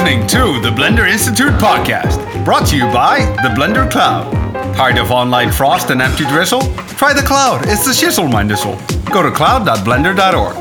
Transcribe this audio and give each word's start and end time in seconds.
listening 0.00 0.26
to 0.26 0.58
the 0.62 0.70
Blender 0.70 1.06
Institute 1.06 1.52
podcast, 1.60 2.16
brought 2.42 2.66
to 2.68 2.74
you 2.76 2.84
by 2.84 3.18
the 3.42 3.50
Blender 3.50 3.90
Cloud. 3.90 4.32
Tired 4.74 4.96
of 4.96 5.10
online 5.10 5.52
frost 5.52 5.90
and 5.90 6.00
empty 6.00 6.24
drizzle? 6.24 6.62
Try 6.96 7.12
the 7.12 7.20
cloud, 7.20 7.66
it's 7.66 7.84
the 7.84 7.90
shizzle 7.92 8.32
mein 8.32 8.48
dissel. 8.48 8.78
Go 9.12 9.22
to 9.22 9.30
cloud.blender.org. 9.30 10.56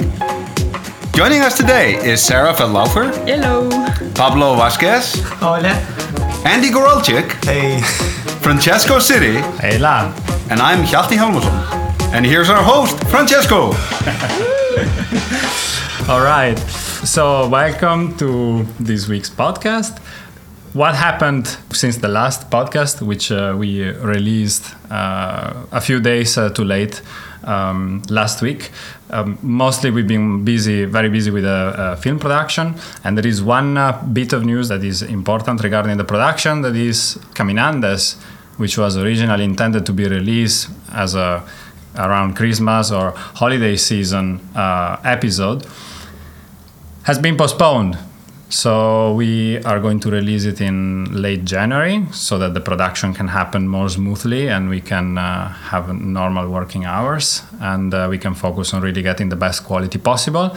Joining 1.13 1.39
us 1.39 1.55
today 1.55 1.95
is 2.05 2.21
Sarah 2.21 2.51
Vetlaufer, 2.53 3.13
Hello. 3.25 3.69
Pablo 4.13 4.57
Vazquez, 4.57 5.21
Hola. 5.39 5.71
Andy 6.45 6.69
Goralczyk, 6.69 7.31
Hey. 7.45 7.79
Francesco 8.41 8.97
Siddi, 8.99 9.39
Hela. 9.61 10.13
and 10.49 10.59
I'm 10.59 10.83
Hjalti 10.83 11.15
Hjálmarsson. 11.15 12.13
And 12.13 12.25
here's 12.25 12.49
our 12.49 12.61
host, 12.61 13.01
Francesco. 13.07 13.71
All 16.11 16.19
right. 16.21 16.59
So, 17.05 17.47
welcome 17.47 18.17
to 18.17 18.63
this 18.77 19.07
week's 19.07 19.29
podcast. 19.29 19.99
What 20.73 20.95
happened 20.95 21.47
since 21.71 21.95
the 21.95 22.09
last 22.09 22.49
podcast, 22.49 23.01
which 23.01 23.31
uh, 23.31 23.55
we 23.57 23.89
released 23.89 24.75
uh, 24.91 25.53
a 25.71 25.79
few 25.79 26.01
days 26.01 26.37
uh, 26.37 26.49
too 26.49 26.65
late 26.65 27.01
um, 27.45 28.01
last 28.09 28.41
week? 28.41 28.71
Um, 29.11 29.39
mostly, 29.41 29.91
we've 29.91 30.09
been 30.09 30.43
busy, 30.43 30.83
very 30.83 31.09
busy 31.09 31.31
with 31.31 31.45
a, 31.45 31.97
film 32.01 32.19
production, 32.19 32.75
and 33.05 33.17
there 33.17 33.25
is 33.25 33.41
one 33.41 33.77
uh, 33.77 33.93
bit 34.11 34.33
of 34.33 34.43
news 34.43 34.67
that 34.67 34.83
is 34.83 35.01
important 35.01 35.63
regarding 35.63 35.95
the 35.95 36.03
production. 36.03 36.63
That 36.63 36.75
is 36.75 37.17
Caminandes, 37.33 38.21
which 38.57 38.77
was 38.77 38.97
originally 38.97 39.45
intended 39.45 39.85
to 39.85 39.93
be 39.93 40.05
released 40.05 40.69
as 40.91 41.15
a 41.15 41.47
around 41.95 42.35
Christmas 42.35 42.91
or 42.91 43.11
holiday 43.11 43.77
season 43.77 44.41
uh, 44.53 44.97
episode 45.05 45.65
has 47.09 47.17
been 47.17 47.35
postponed. 47.35 47.97
So 48.49 49.15
we 49.15 49.57
are 49.63 49.79
going 49.79 49.99
to 50.01 50.11
release 50.11 50.45
it 50.45 50.61
in 50.61 50.77
late 51.11 51.43
January 51.43 52.05
so 52.11 52.37
that 52.37 52.53
the 52.53 52.61
production 52.61 53.15
can 53.15 53.29
happen 53.29 53.67
more 53.67 53.89
smoothly 53.89 54.47
and 54.47 54.69
we 54.69 54.79
can 54.79 55.17
uh, 55.17 55.49
have 55.71 55.85
normal 55.99 56.47
working 56.49 56.85
hours 56.85 57.41
and 57.61 57.91
uh, 57.95 58.05
we 58.11 58.19
can 58.19 58.35
focus 58.35 58.75
on 58.75 58.83
really 58.83 59.01
getting 59.01 59.29
the 59.29 59.35
best 59.35 59.63
quality 59.63 59.97
possible. 59.97 60.55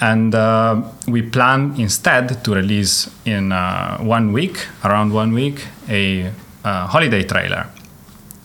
And 0.00 0.36
uh, 0.36 0.82
we 1.08 1.22
plan 1.22 1.74
instead 1.76 2.44
to 2.44 2.54
release 2.54 3.10
in 3.24 3.50
uh, 3.50 3.98
one 3.98 4.32
week, 4.32 4.68
around 4.84 5.12
one 5.12 5.32
week, 5.32 5.66
a 5.88 6.30
uh, 6.64 6.86
holiday 6.86 7.24
trailer, 7.24 7.66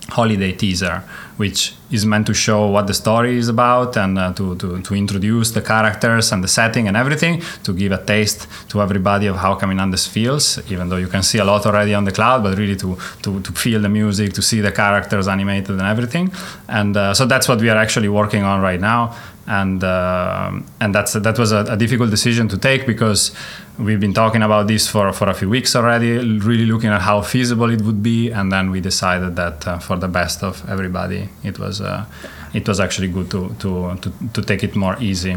holiday 0.08 0.50
teaser 0.50 1.04
which 1.36 1.74
is 1.90 2.06
meant 2.06 2.26
to 2.26 2.34
show 2.34 2.68
what 2.68 2.86
the 2.86 2.94
story 2.94 3.36
is 3.36 3.48
about 3.48 3.96
and 3.96 4.18
uh, 4.18 4.32
to, 4.32 4.56
to, 4.56 4.80
to 4.82 4.94
introduce 4.94 5.50
the 5.50 5.60
characters 5.60 6.32
and 6.32 6.42
the 6.42 6.48
setting 6.48 6.86
and 6.88 6.96
everything 6.96 7.42
to 7.62 7.72
give 7.72 7.92
a 7.92 8.04
taste 8.04 8.46
to 8.68 8.80
everybody 8.80 9.26
of 9.26 9.36
how 9.36 9.54
Caminandes 9.54 10.08
feels, 10.08 10.58
even 10.70 10.88
though 10.88 10.96
you 10.96 11.08
can 11.08 11.22
see 11.22 11.38
a 11.38 11.44
lot 11.44 11.66
already 11.66 11.94
on 11.94 12.04
the 12.04 12.12
cloud, 12.12 12.42
but 12.42 12.56
really 12.56 12.76
to, 12.76 12.96
to, 13.22 13.40
to 13.40 13.52
feel 13.52 13.80
the 13.80 13.88
music, 13.88 14.32
to 14.32 14.42
see 14.42 14.60
the 14.60 14.72
characters 14.72 15.28
animated 15.28 15.70
and 15.70 15.82
everything. 15.82 16.32
And 16.68 16.96
uh, 16.96 17.14
so 17.14 17.26
that's 17.26 17.48
what 17.48 17.60
we 17.60 17.68
are 17.68 17.76
actually 17.76 18.08
working 18.08 18.42
on 18.42 18.60
right 18.60 18.80
now 18.80 19.14
and 19.46 19.84
uh, 19.84 20.52
and 20.80 20.94
that's 20.94 21.12
that 21.12 21.38
was 21.38 21.52
a, 21.52 21.66
a, 21.68 21.76
difficult 21.76 22.10
decision 22.10 22.48
to 22.48 22.56
take 22.56 22.86
because 22.86 23.36
we've 23.78 24.00
been 24.00 24.14
talking 24.14 24.42
about 24.42 24.66
this 24.66 24.88
for, 24.88 25.12
for 25.12 25.28
a 25.28 25.34
few 25.34 25.48
weeks 25.48 25.74
already, 25.74 26.18
really 26.38 26.66
looking 26.66 26.90
at 26.90 27.02
how 27.02 27.22
feasible 27.22 27.70
it 27.70 27.82
would 27.82 28.02
be, 28.02 28.30
and 28.30 28.52
then 28.52 28.70
we 28.70 28.80
decided 28.80 29.36
that 29.36 29.66
uh, 29.66 29.78
for 29.78 29.96
the 29.96 30.08
best 30.08 30.42
of 30.42 30.68
everybody, 30.68 31.28
it 31.42 31.58
was 31.58 31.80
uh, 31.80 32.06
it 32.52 32.68
was 32.68 32.80
actually 32.80 33.08
good 33.08 33.30
to, 33.30 33.54
to 33.58 33.96
to 33.96 34.12
to 34.32 34.42
take 34.42 34.62
it 34.64 34.76
more 34.76 34.96
easy. 35.00 35.36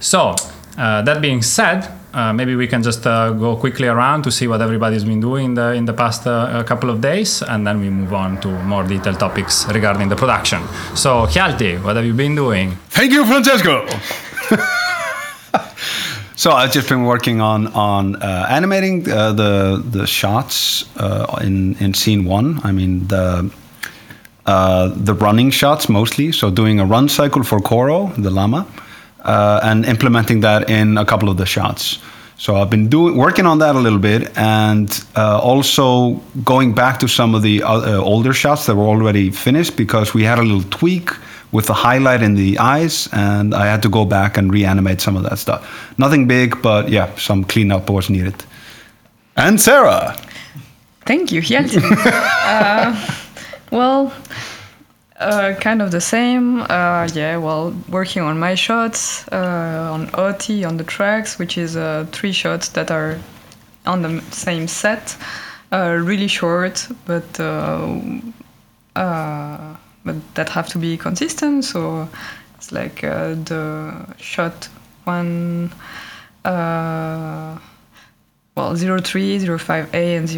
So 0.00 0.34
uh, 0.76 1.02
that 1.02 1.20
being 1.20 1.42
said, 1.42 1.90
uh, 2.14 2.32
maybe 2.32 2.54
we 2.56 2.66
can 2.66 2.82
just 2.82 3.06
uh, 3.06 3.32
go 3.32 3.56
quickly 3.56 3.88
around 3.88 4.22
to 4.22 4.30
see 4.30 4.46
what 4.46 4.62
everybody's 4.62 5.04
been 5.04 5.20
doing 5.20 5.46
in 5.46 5.54
the, 5.54 5.72
in 5.72 5.84
the 5.84 5.92
past 5.92 6.26
uh, 6.26 6.62
couple 6.64 6.88
of 6.90 7.00
days, 7.00 7.42
and 7.42 7.66
then 7.66 7.80
we 7.80 7.90
move 7.90 8.12
on 8.12 8.40
to 8.40 8.48
more 8.64 8.84
detailed 8.84 9.18
topics 9.18 9.66
regarding 9.68 10.08
the 10.08 10.16
production. 10.16 10.62
So, 10.94 11.26
Hjalti, 11.26 11.82
what 11.82 11.96
have 11.96 12.04
you 12.04 12.14
been 12.14 12.34
doing? 12.34 12.76
Thank 12.90 13.12
you, 13.12 13.26
Francesco. 13.26 13.86
so 16.38 16.48
I've 16.52 16.72
just 16.72 16.88
been 16.88 17.04
working 17.04 17.40
on 17.40 17.66
on 17.74 18.16
uh, 18.16 18.46
animating 18.58 18.96
uh, 19.10 19.32
the 19.32 19.82
the 19.96 20.06
shots 20.06 20.56
uh, 20.96 21.46
in 21.46 21.76
in 21.84 21.92
scene 21.94 22.22
one. 22.24 22.48
I 22.68 22.72
mean 22.72 22.92
the. 23.08 23.50
the 25.08 25.14
running 25.26 25.50
shots 25.52 25.88
mostly, 25.88 26.32
so 26.32 26.50
doing 26.50 26.80
a 26.80 26.84
run 26.94 27.08
cycle 27.08 27.44
for 27.44 27.60
Koro, 27.60 27.98
the 28.24 28.30
llama, 28.30 28.62
uh, 29.24 29.60
and 29.62 29.84
implementing 29.84 30.40
that 30.40 30.70
in 30.70 30.96
a 30.98 31.04
couple 31.04 31.28
of 31.28 31.36
the 31.36 31.44
shots. 31.44 31.98
So 32.38 32.54
I've 32.56 32.70
been 32.70 32.88
doing 32.88 33.16
working 33.16 33.46
on 33.46 33.58
that 33.58 33.74
a 33.74 33.78
little 33.78 33.98
bit, 33.98 34.22
and 34.38 34.88
uh, 35.16 35.38
also 35.50 36.20
going 36.44 36.74
back 36.74 36.98
to 37.00 37.08
some 37.08 37.36
of 37.36 37.42
the 37.42 37.62
uh, 37.62 38.00
older 38.12 38.32
shots 38.32 38.64
that 38.66 38.76
were 38.76 38.88
already 38.94 39.30
finished 39.30 39.76
because 39.76 40.14
we 40.14 40.22
had 40.24 40.38
a 40.38 40.42
little 40.42 40.70
tweak 40.70 41.10
with 41.52 41.66
the 41.66 41.74
highlight 41.74 42.22
in 42.22 42.34
the 42.34 42.58
eyes, 42.58 43.08
and 43.12 43.54
I 43.54 43.66
had 43.66 43.82
to 43.82 43.88
go 43.88 44.04
back 44.04 44.36
and 44.36 44.52
reanimate 44.52 45.00
some 45.00 45.16
of 45.16 45.22
that 45.24 45.38
stuff. 45.38 45.94
Nothing 45.98 46.26
big, 46.26 46.60
but 46.62 46.88
yeah, 46.88 47.14
some 47.16 47.44
cleanup 47.44 47.88
was 47.90 48.10
needed. 48.10 48.34
And 49.36 49.60
Sarah. 49.60 50.16
Thank 51.06 51.32
you, 51.32 51.40
Hjalti. 51.40 51.80
uh, 52.44 52.94
well, 53.70 54.12
uh, 55.18 55.54
kind 55.60 55.80
of 55.80 55.90
the 55.90 56.00
same. 56.00 56.60
Uh, 56.62 57.08
yeah, 57.14 57.38
well, 57.38 57.74
working 57.88 58.22
on 58.22 58.38
my 58.38 58.54
shots, 58.54 59.26
uh, 59.28 59.90
on 59.92 60.10
Oti, 60.14 60.64
on 60.64 60.76
the 60.76 60.84
tracks, 60.84 61.38
which 61.38 61.56
is 61.56 61.76
uh, 61.76 62.06
three 62.12 62.32
shots 62.32 62.68
that 62.70 62.90
are 62.90 63.18
on 63.86 64.02
the 64.02 64.20
same 64.32 64.68
set. 64.68 65.16
Uh, 65.72 65.98
really 66.02 66.28
short, 66.28 66.86
but 67.06 67.40
uh, 67.40 68.00
but 70.08 70.16
that 70.36 70.48
have 70.48 70.68
to 70.68 70.78
be 70.78 70.96
consistent. 70.96 71.64
So 71.64 72.08
it's 72.56 72.72
like 72.72 73.04
uh, 73.04 73.34
the 73.34 74.06
shot 74.16 74.68
one, 75.04 75.70
uh, 76.46 77.58
well, 78.54 78.74
03, 78.74 79.38
05A, 79.38 80.16
and 80.16 80.28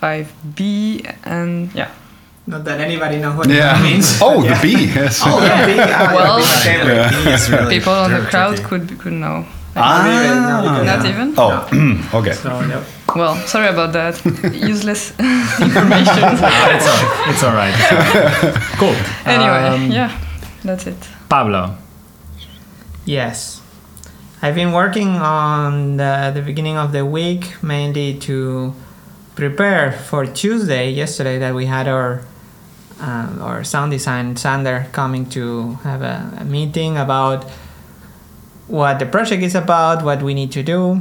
05B, 0.00 1.16
and 1.24 1.72
yeah. 1.74 1.90
Not 2.46 2.64
that 2.64 2.78
anybody 2.80 3.18
knows 3.18 3.36
what 3.36 3.48
yeah. 3.48 3.72
that 3.72 3.82
means. 3.82 4.18
Oh, 4.20 4.44
yeah. 4.44 4.60
the 4.60 4.62
B. 4.62 4.84
Yes. 4.94 5.22
Oh, 5.24 5.40
the 5.40 5.66
B. 5.66 5.76
Well, 6.14 6.40
yeah. 6.66 7.56
really 7.56 7.78
people 7.78 7.92
on 7.92 8.12
the 8.12 8.20
crowd 8.28 8.58
could 8.64 8.98
could 8.98 9.14
know. 9.14 9.46
Ah, 9.76 10.62
no, 10.66 10.84
not 10.84 11.04
even. 11.04 11.34
Oh, 11.36 11.68
no. 11.72 12.00
okay. 12.20 12.32
So, 12.32 12.60
no. 12.64 12.84
Well, 13.14 13.34
sorry 13.46 13.68
about 13.68 13.92
that. 13.92 14.24
Useless 14.54 15.10
information. 15.18 16.18
it's, 16.18 16.86
all, 16.86 17.30
it's 17.30 17.42
all 17.42 17.54
right. 17.54 17.74
cool. 18.78 18.94
Anyway, 19.26 19.62
um, 19.68 19.90
yeah, 19.90 20.20
that's 20.62 20.86
it. 20.86 20.96
Pablo. 21.28 21.76
Yes. 23.04 23.60
I've 24.42 24.54
been 24.54 24.72
working 24.72 25.08
on 25.08 25.96
the, 25.96 26.30
the 26.34 26.42
beginning 26.42 26.76
of 26.76 26.92
the 26.92 27.04
week 27.04 27.62
mainly 27.62 28.18
to 28.20 28.74
prepare 29.34 29.90
for 29.90 30.26
Tuesday, 30.26 30.90
yesterday, 30.90 31.38
that 31.38 31.54
we 31.54 31.66
had 31.66 31.88
our 31.88 32.22
um, 33.00 33.42
our 33.42 33.64
sound 33.64 33.90
design 33.90 34.36
Sander 34.36 34.86
coming 34.92 35.26
to 35.30 35.74
have 35.82 36.02
a, 36.02 36.38
a, 36.38 36.44
meeting 36.44 36.96
about 36.96 37.44
what 38.66 38.98
the 38.98 39.06
project 39.06 39.42
is 39.42 39.54
about, 39.54 40.04
what 40.04 40.22
we 40.22 40.34
need 40.34 40.52
to 40.52 40.62
do, 40.62 41.00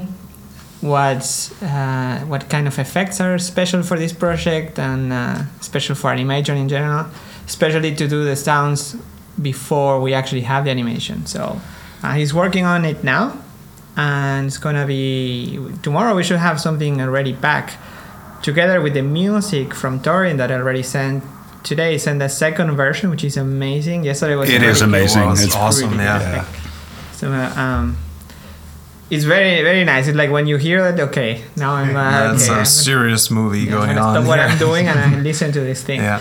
what's 0.81 1.61
uh, 1.61 2.23
what 2.27 2.49
kind 2.49 2.67
of 2.67 2.77
effects 2.77 3.21
are 3.21 3.37
special 3.37 3.83
for 3.83 3.97
this 3.97 4.13
project 4.13 4.77
and 4.77 5.13
uh, 5.13 5.43
special 5.61 5.95
for 5.95 6.11
animation 6.11 6.57
in 6.57 6.67
general, 6.67 7.05
especially 7.45 7.95
to 7.95 8.07
do 8.07 8.23
the 8.25 8.35
sounds 8.35 8.95
before 9.41 9.99
we 10.01 10.13
actually 10.13 10.41
have 10.41 10.65
the 10.65 10.71
animation. 10.71 11.25
So 11.25 11.59
uh, 12.03 12.13
he's 12.13 12.33
working 12.33 12.65
on 12.65 12.85
it 12.85 13.03
now, 13.03 13.37
and 13.95 14.47
it's 14.47 14.57
gonna 14.57 14.85
be 14.85 15.59
tomorrow. 15.81 16.15
We 16.15 16.23
should 16.23 16.39
have 16.39 16.59
something 16.59 17.01
already 17.01 17.33
back 17.33 17.77
together 18.41 18.81
with 18.81 18.93
the 18.93 19.01
music 19.01 19.73
from 19.73 20.01
Torin 20.01 20.37
that 20.37 20.51
I 20.51 20.55
already 20.55 20.83
sent 20.83 21.23
today 21.63 21.97
sent 21.97 22.19
the 22.19 22.27
second 22.27 22.75
version, 22.75 23.09
which 23.09 23.23
is 23.23 23.37
amazing. 23.37 24.03
Yesterday 24.03 24.35
was 24.35 24.49
it 24.49 24.61
is 24.61 24.81
amazing. 24.81 25.29
It's, 25.31 25.43
it's 25.45 25.55
awesome. 25.55 25.91
Really 25.91 26.03
yeah. 26.03 26.45
So 27.23 27.31
uh, 27.31 27.53
um, 27.55 27.97
it's 29.09 29.23
very 29.23 29.63
very 29.63 29.85
nice. 29.85 30.07
It's 30.09 30.17
like 30.17 30.29
when 30.29 30.45
you 30.45 30.57
hear 30.57 30.85
it, 30.87 30.99
okay, 30.99 31.41
now 31.55 31.71
I'm. 31.75 31.95
Uh, 31.95 32.33
That's 32.33 32.49
okay, 32.49 32.59
a 32.59 32.65
serious 32.65 33.31
movie 33.31 33.61
yeah, 33.61 33.71
going 33.71 33.91
I'm 33.91 34.03
on. 34.03 34.15
Stop 34.15 34.27
what 34.27 34.39
I'm 34.41 34.57
doing 34.57 34.87
and 34.87 34.99
I 34.99 35.19
listen 35.29 35.53
to 35.53 35.61
this 35.61 35.81
thing. 35.83 36.01
Yeah. 36.01 36.19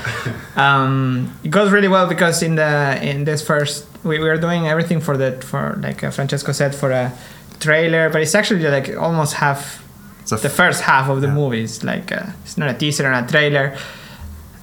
Um, 0.54 1.36
it 1.42 1.50
goes 1.50 1.72
really 1.72 1.88
well 1.88 2.06
because 2.06 2.40
in 2.40 2.54
the 2.54 3.00
in 3.02 3.24
this 3.24 3.44
first 3.44 3.84
we, 4.04 4.20
we 4.20 4.28
are 4.28 4.36
doing 4.36 4.68
everything 4.68 5.00
for 5.00 5.16
the 5.16 5.32
for 5.42 5.76
like 5.82 6.04
uh, 6.04 6.12
Francesco 6.12 6.52
said 6.52 6.72
for 6.72 6.92
a 6.92 7.12
trailer, 7.58 8.08
but 8.08 8.22
it's 8.22 8.36
actually 8.36 8.62
like 8.62 8.96
almost 8.96 9.34
half 9.34 9.82
the 10.28 10.48
first 10.48 10.82
half 10.82 11.08
of 11.08 11.20
the 11.20 11.26
yeah. 11.26 11.34
movie. 11.34 11.64
It's 11.64 11.82
like 11.82 12.12
a, 12.12 12.32
it's 12.44 12.56
not 12.56 12.70
a 12.70 12.74
teaser 12.74 13.10
and 13.10 13.28
a 13.28 13.28
trailer. 13.28 13.76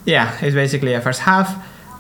Yeah, 0.05 0.37
it's 0.41 0.55
basically 0.55 0.93
a 0.93 1.01
first 1.01 1.19
half, 1.19 1.49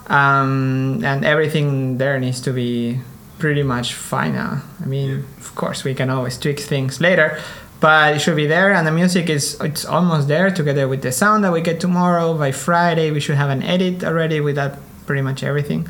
um, 0.09 1.01
and 1.03 1.25
everything 1.25 1.97
there 1.97 2.17
needs 2.21 2.39
to 2.47 2.53
be 2.53 3.01
pretty 3.39 3.63
much 3.63 3.93
final. 3.93 4.59
I 4.81 4.85
mean, 4.85 5.09
yeah. 5.09 5.39
of 5.39 5.55
course, 5.55 5.83
we 5.83 5.95
can 5.95 6.09
always 6.09 6.37
tweak 6.37 6.59
things 6.59 7.01
later, 7.01 7.39
but 7.79 8.15
it 8.15 8.19
should 8.19 8.35
be 8.35 8.45
there, 8.45 8.73
and 8.73 8.85
the 8.85 8.91
music 8.91 9.29
is 9.29 9.59
it's 9.61 9.85
almost 9.85 10.27
there 10.27 10.51
together 10.51 10.87
with 10.87 11.01
the 11.01 11.11
sound 11.11 11.43
that 11.43 11.51
we 11.51 11.61
get 11.61 11.79
tomorrow. 11.79 12.37
By 12.37 12.51
Friday, 12.51 13.11
we 13.11 13.19
should 13.19 13.37
have 13.37 13.49
an 13.49 13.63
edit 13.63 14.03
already 14.03 14.41
with 14.41 14.55
that 14.55 14.77
pretty 15.07 15.21
much 15.21 15.41
everything, 15.43 15.87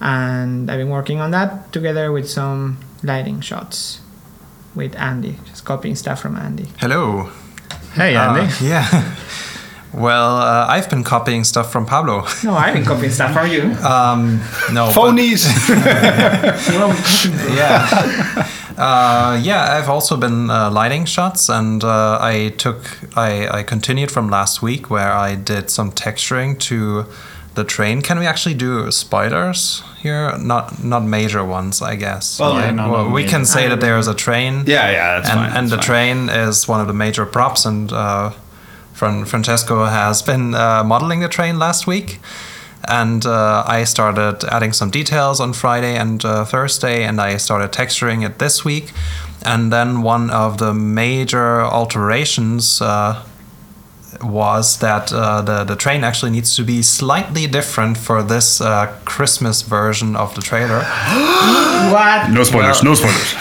and 0.00 0.70
I've 0.70 0.78
been 0.78 0.90
working 0.90 1.20
on 1.20 1.30
that 1.30 1.72
together 1.72 2.10
with 2.10 2.28
some 2.28 2.78
lighting 3.02 3.40
shots 3.40 4.00
with 4.74 4.96
Andy, 4.96 5.38
just 5.44 5.64
copying 5.64 5.96
stuff 5.96 6.20
from 6.20 6.36
Andy. 6.36 6.66
Hello. 6.78 7.30
Hey, 7.94 8.16
Andy. 8.16 8.40
Uh, 8.40 8.52
yeah. 8.62 9.14
Well, 9.92 10.36
uh, 10.36 10.66
I've 10.68 10.88
been 10.90 11.02
copying 11.02 11.44
stuff 11.44 11.72
from 11.72 11.86
Pablo. 11.86 12.26
No, 12.44 12.54
I've 12.54 12.74
been 12.74 12.84
copying 12.84 13.10
stuff 13.10 13.32
from 13.32 13.50
you. 13.50 13.62
Um, 13.88 14.38
no, 14.72 14.90
Phonies. 14.90 15.46
yeah. 17.56 18.46
Uh, 18.76 19.40
yeah, 19.42 19.76
I've 19.76 19.88
also 19.88 20.16
been 20.16 20.50
uh, 20.50 20.70
lighting 20.70 21.04
shots, 21.04 21.48
and 21.48 21.82
uh, 21.82 22.18
I 22.20 22.50
took 22.58 22.78
I, 23.16 23.48
I 23.48 23.62
continued 23.62 24.10
from 24.10 24.30
last 24.30 24.62
week 24.62 24.88
where 24.90 25.12
I 25.12 25.34
did 25.34 25.70
some 25.70 25.90
texturing 25.90 26.58
to 26.60 27.06
the 27.54 27.64
train. 27.64 28.02
Can 28.02 28.18
we 28.20 28.26
actually 28.26 28.54
do 28.54 28.90
spiders 28.92 29.82
here? 29.98 30.36
Not 30.38 30.84
not 30.84 31.02
major 31.02 31.44
ones, 31.44 31.82
I 31.82 31.96
guess. 31.96 32.38
Well, 32.38 32.54
yeah, 32.54 32.70
no, 32.70 33.04
no 33.04 33.08
we 33.10 33.22
major. 33.22 33.30
can 33.36 33.44
say 33.46 33.68
that 33.68 33.80
there 33.80 33.98
is 33.98 34.06
a 34.06 34.14
train. 34.14 34.64
yeah, 34.66 34.90
yeah, 34.90 35.16
that's 35.16 35.30
and, 35.30 35.38
fine. 35.40 35.56
and 35.56 35.68
the 35.68 35.76
fine. 35.76 35.84
train 35.84 36.28
is 36.28 36.68
one 36.68 36.80
of 36.80 36.86
the 36.86 36.94
major 36.94 37.26
props 37.26 37.64
and 37.64 37.92
uh, 37.92 38.30
Fran- 38.98 39.24
francesco 39.24 39.84
has 39.84 40.22
been 40.22 40.54
uh, 40.54 40.82
modeling 40.84 41.20
the 41.20 41.28
train 41.28 41.58
last 41.58 41.86
week 41.86 42.18
and 42.88 43.24
uh, 43.26 43.62
i 43.66 43.84
started 43.84 44.42
adding 44.50 44.72
some 44.72 44.90
details 44.90 45.40
on 45.40 45.52
friday 45.52 45.94
and 45.96 46.24
uh, 46.24 46.44
thursday 46.44 47.04
and 47.04 47.20
i 47.20 47.36
started 47.36 47.70
texturing 47.70 48.24
it 48.26 48.38
this 48.38 48.64
week 48.64 48.92
and 49.44 49.72
then 49.72 50.02
one 50.02 50.30
of 50.30 50.58
the 50.58 50.74
major 50.74 51.62
alterations 51.62 52.80
uh, 52.82 53.22
was 54.22 54.78
that 54.78 55.12
uh, 55.12 55.42
the, 55.42 55.62
the 55.64 55.76
train 55.76 56.02
actually 56.02 56.32
needs 56.32 56.56
to 56.56 56.64
be 56.64 56.82
slightly 56.82 57.46
different 57.46 57.96
for 57.96 58.22
this 58.22 58.60
uh, 58.60 58.86
christmas 59.04 59.62
version 59.62 60.16
of 60.16 60.34
the 60.34 60.40
trailer 60.40 60.82
What? 61.92 62.30
No 62.30 62.42
spoilers. 62.44 62.82
no 62.82 62.94
spoilers. 62.94 63.34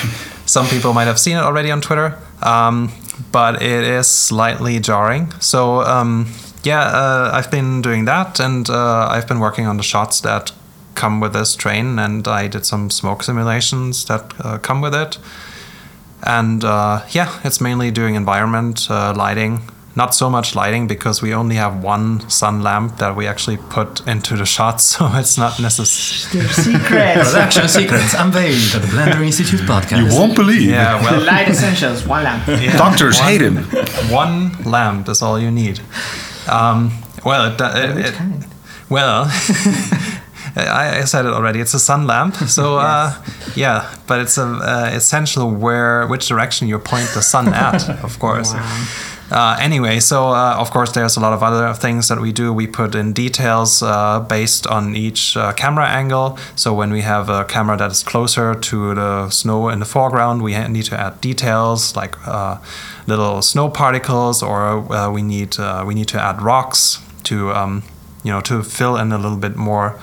some 0.46 0.68
people 0.68 0.94
might 0.94 1.06
have 1.08 1.20
seen 1.20 1.36
it 1.38 1.42
already 1.42 1.72
on 1.72 1.82
Twitter, 1.82 2.18
um, 2.42 2.92
but 3.32 3.62
it 3.62 3.84
is 3.84 4.08
slightly 4.08 4.80
jarring. 4.80 5.32
So 5.40 5.82
um, 5.82 6.28
yeah, 6.64 6.82
uh, 6.82 7.32
I've 7.34 7.52
been 7.52 7.82
doing 7.82 8.06
that, 8.06 8.40
and 8.40 8.70
uh, 8.70 9.08
I've 9.10 9.28
been 9.28 9.40
working 9.40 9.68
on 9.68 9.78
the 9.78 9.84
shots 9.84 10.22
that 10.22 10.52
come 10.96 11.20
with 11.20 11.34
this 11.34 11.56
train, 11.56 12.00
and 12.00 12.28
I 12.28 12.48
did 12.48 12.66
some 12.66 12.90
smoke 12.90 13.24
simulations 13.24 14.06
that 14.06 14.34
uh, 14.40 14.58
come 14.58 14.82
with 14.82 14.96
it. 14.96 15.18
And 16.24 16.64
uh, 16.64 17.06
yeah, 17.12 17.40
it's 17.44 17.62
mainly 17.62 17.92
doing 17.92 18.16
environment 18.16 18.88
uh, 18.90 19.14
lighting. 19.16 19.62
Not 19.98 20.14
so 20.14 20.30
much 20.30 20.54
lighting 20.54 20.86
because 20.88 21.24
we 21.24 21.34
only 21.34 21.56
have 21.56 21.84
one 21.84 22.30
sun 22.30 22.62
lamp 22.62 22.98
that 22.98 23.16
we 23.16 23.26
actually 23.26 23.58
put 23.58 24.06
into 24.08 24.36
the 24.38 24.46
shots, 24.46 24.84
so 24.94 25.10
it's 25.16 25.38
not 25.38 25.60
necessary. 25.60 26.44
Their 26.44 26.54
secrets. 26.54 27.32
Production 27.32 27.68
secrets 27.68 28.14
unveiled 28.14 28.76
at 28.76 28.82
the 28.84 28.88
Blender 28.96 29.26
Institute 29.26 29.62
podcast. 29.62 30.00
You 30.12 30.18
won't 30.20 30.36
believe. 30.36 30.70
Yeah, 30.70 31.02
well, 31.04 31.20
Light 31.26 31.50
essentials, 31.50 32.06
one 32.08 32.24
lamp. 32.24 32.48
yeah, 32.48 32.78
Doctors 32.78 33.18
one- 33.20 33.28
hate 33.28 33.42
him. 33.42 33.56
one 34.12 34.64
lamp 34.64 35.10
is 35.10 35.22
all 35.24 35.40
you 35.40 35.50
need. 35.50 35.80
Um, 36.48 36.92
well, 37.26 37.52
it, 37.52 37.60
it, 37.60 37.96
Which 37.96 38.06
it- 38.06 38.48
well, 38.90 39.24
I, 40.56 41.00
I 41.02 41.06
said 41.06 41.26
it 41.26 41.34
already. 41.34 41.60
It's 41.60 41.74
a 41.74 41.80
sun 41.80 42.06
lamp, 42.08 42.36
so 42.36 42.78
uh, 42.78 43.14
yeah. 43.56 43.94
But 44.08 44.22
it's 44.22 44.38
a, 44.38 44.44
uh, 44.46 44.90
essential 44.94 45.50
where 45.52 46.06
which 46.08 46.28
direction 46.28 46.68
you 46.68 46.78
point 46.80 47.10
the 47.16 47.22
sun 47.22 47.48
at, 47.54 47.90
of 48.04 48.18
course. 48.20 48.54
Uh, 49.30 49.58
anyway, 49.60 50.00
so 50.00 50.30
uh, 50.30 50.56
of 50.58 50.72
course 50.72 50.94
there's 50.94 51.18
a 51.18 51.20
lot 51.20 51.34
of 51.34 51.44
other 51.44 51.74
things 51.74 52.08
that 52.08 52.20
we 52.20 52.32
do. 52.32 52.54
We 52.54 52.66
put 52.66 52.96
in 52.96 53.12
details 53.12 53.84
uh, 53.84 54.22
based 54.22 54.66
on 54.68 54.96
each 54.96 55.36
uh, 55.36 55.52
camera 55.54 55.86
angle. 55.86 56.38
So 56.56 56.74
when 56.74 56.92
we 56.92 57.02
have 57.02 57.30
a 57.30 57.44
camera 57.44 57.76
that 57.78 57.92
is 57.92 58.04
closer 58.04 58.56
to 58.56 58.96
the 58.96 59.30
snow 59.30 59.68
in 59.68 59.80
the 59.80 59.86
foreground, 59.86 60.44
we 60.44 60.58
need 60.70 60.86
to 60.86 61.00
add 61.00 61.20
details 61.20 61.96
like 61.96 62.16
uh, 62.26 62.60
little 63.06 63.42
snow 63.42 63.70
particles, 63.70 64.42
or 64.42 64.80
we 65.12 65.22
need 65.22 65.58
we 65.86 65.94
need 65.94 66.08
to 66.08 66.22
add 66.22 66.42
rocks 66.42 67.02
to 67.24 67.52
um, 67.52 67.84
you 68.24 68.32
know 68.32 68.40
to 68.42 68.64
fill 68.64 68.96
in 68.96 69.12
a 69.12 69.18
little 69.18 69.38
bit 69.38 69.58
more 69.58 70.00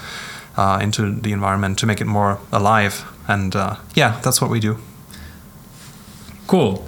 into 0.80 1.14
the 1.14 1.32
environment 1.32 1.78
to 1.78 1.86
make 1.86 2.00
it 2.02 2.06
more 2.06 2.38
alive. 2.52 3.04
And 3.26 3.54
yeah, 3.94 4.20
that's 4.22 4.42
what 4.42 4.50
we 4.50 4.60
do. 4.60 4.78
Cool. 6.46 6.86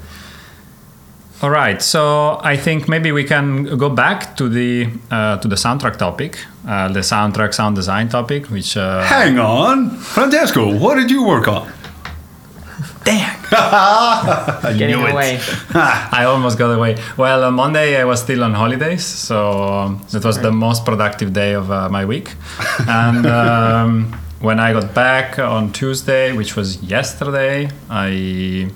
All 1.43 1.50
right, 1.50 1.83
so 1.83 2.41
I 2.43 2.56
think 2.56 2.88
maybe 2.88 3.12
we 3.12 3.23
can 3.25 3.65
go 3.77 3.91
back 3.91 4.37
to 4.37 4.49
the 4.49 4.88
uh, 5.11 5.37
to 5.38 5.49
the 5.49 5.56
soundtrack 5.56 5.99
topic, 5.99 6.38
uh, 6.67 6.88
the 6.88 7.00
soundtrack 7.00 7.53
sound 7.53 7.77
design 7.77 8.09
topic, 8.09 8.47
which 8.50 8.77
uh, 8.77 9.03
Hang 9.05 9.38
on, 9.38 9.91
Francesco. 9.91 10.75
What 10.79 10.94
did 10.94 11.11
you 11.11 11.25
work 11.27 11.47
on? 11.47 11.71
Damn. 13.05 13.37
I 13.53 14.75
Getting 14.79 14.97
knew 14.97 15.06
it. 15.06 15.12
away. 15.12 15.38
I 15.75 16.25
almost 16.27 16.56
got 16.59 16.71
away. 16.75 16.97
Well, 17.19 17.44
on 17.44 17.55
Monday 17.55 18.00
I 18.00 18.05
was 18.05 18.23
still 18.23 18.43
on 18.43 18.55
holidays, 18.55 19.05
so 19.05 19.62
um, 19.62 20.06
it 20.12 20.25
was 20.25 20.41
the 20.41 20.50
most 20.50 20.85
productive 20.87 21.32
day 21.35 21.53
of 21.53 21.71
uh, 21.71 21.89
my 21.91 22.05
week. 22.06 22.32
And 22.89 23.27
um, 23.41 24.12
when 24.41 24.59
I 24.59 24.73
got 24.73 24.94
back 24.94 25.39
on 25.39 25.73
Tuesday, 25.73 26.32
which 26.32 26.56
was 26.56 26.82
yesterday, 26.82 27.69
I 27.91 28.71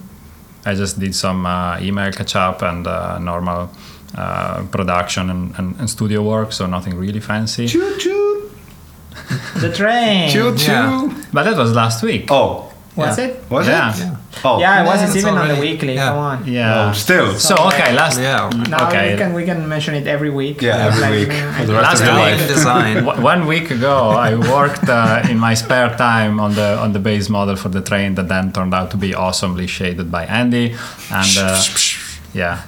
I 0.64 0.74
just 0.74 0.98
did 1.00 1.14
some 1.14 1.46
uh, 1.46 1.78
email 1.80 2.12
catch 2.12 2.36
up 2.36 2.62
and 2.62 2.86
uh, 2.86 3.18
normal 3.18 3.70
uh, 4.14 4.64
production 4.70 5.30
and, 5.30 5.54
and, 5.58 5.76
and 5.80 5.88
studio 5.88 6.22
work, 6.22 6.52
so 6.52 6.66
nothing 6.66 6.94
really 6.96 7.20
fancy. 7.20 7.66
Choo 7.66 7.96
choo. 7.98 8.50
The 9.60 9.72
train. 9.72 10.30
Choo 10.30 10.54
choo. 10.56 10.70
Yeah. 10.72 11.24
But 11.32 11.44
that 11.44 11.56
was 11.56 11.72
last 11.72 12.02
week. 12.02 12.26
Oh, 12.30 12.72
Was 12.96 13.18
Yeah. 13.18 13.24
it? 13.26 13.44
was 13.50 13.66
Yeah. 13.66 13.94
it? 13.94 13.98
Yeah. 13.98 14.16
Oh, 14.44 14.60
Yeah, 14.60 14.82
it 14.82 14.86
was. 14.86 15.00
Yeah, 15.00 15.06
It's 15.06 15.16
it's 15.16 15.24
even 15.26 15.36
on 15.38 15.48
the 15.48 15.56
weekly. 15.60 15.94
yeah. 15.94 16.08
Come 16.08 16.18
on. 16.18 16.46
Yeah. 16.46 16.88
Oh, 16.90 16.92
still. 16.92 17.34
So 17.38 17.54
okay, 17.68 17.92
last 17.92 18.18
Yeah. 18.18 18.48
Now 18.68 18.86
okay. 18.88 19.12
we 19.12 19.18
can 19.18 19.32
we 19.34 19.44
can 19.44 19.68
mention 19.68 19.94
it 19.94 20.06
every 20.06 20.30
week. 20.30 20.62
Yeah, 20.62 20.86
It's 20.88 20.96
every 21.02 21.18
week 21.18 21.28
mm, 21.34 21.54
for 21.56 21.66
the 21.66 21.74
rest 21.74 21.86
Last 21.88 22.00
of 22.02 22.14
week. 22.14 22.38
life. 22.38 22.48
design. 22.48 23.04
One- 23.10 23.22
One 23.22 23.42
week 23.46 23.70
ago, 23.70 23.96
I 24.28 24.30
worked 24.36 24.88
uh, 24.88 25.22
in 25.32 25.38
my 25.38 25.54
spare 25.54 25.90
time 25.96 26.38
on 26.40 26.54
the 26.54 26.78
on 26.84 26.92
the 26.92 27.00
base 27.00 27.28
model 27.28 27.56
for 27.56 27.70
the 27.70 27.80
train 27.90 28.14
that 28.14 28.28
then 28.28 28.52
turned 28.52 28.72
out 28.74 28.90
to 28.92 28.96
be 28.96 29.10
awesomely 29.14 29.66
shaded 29.66 30.06
by 30.10 30.24
Andy, 30.40 30.66
and 31.10 31.32
uh, 31.38 31.60
yeah, 32.32 32.62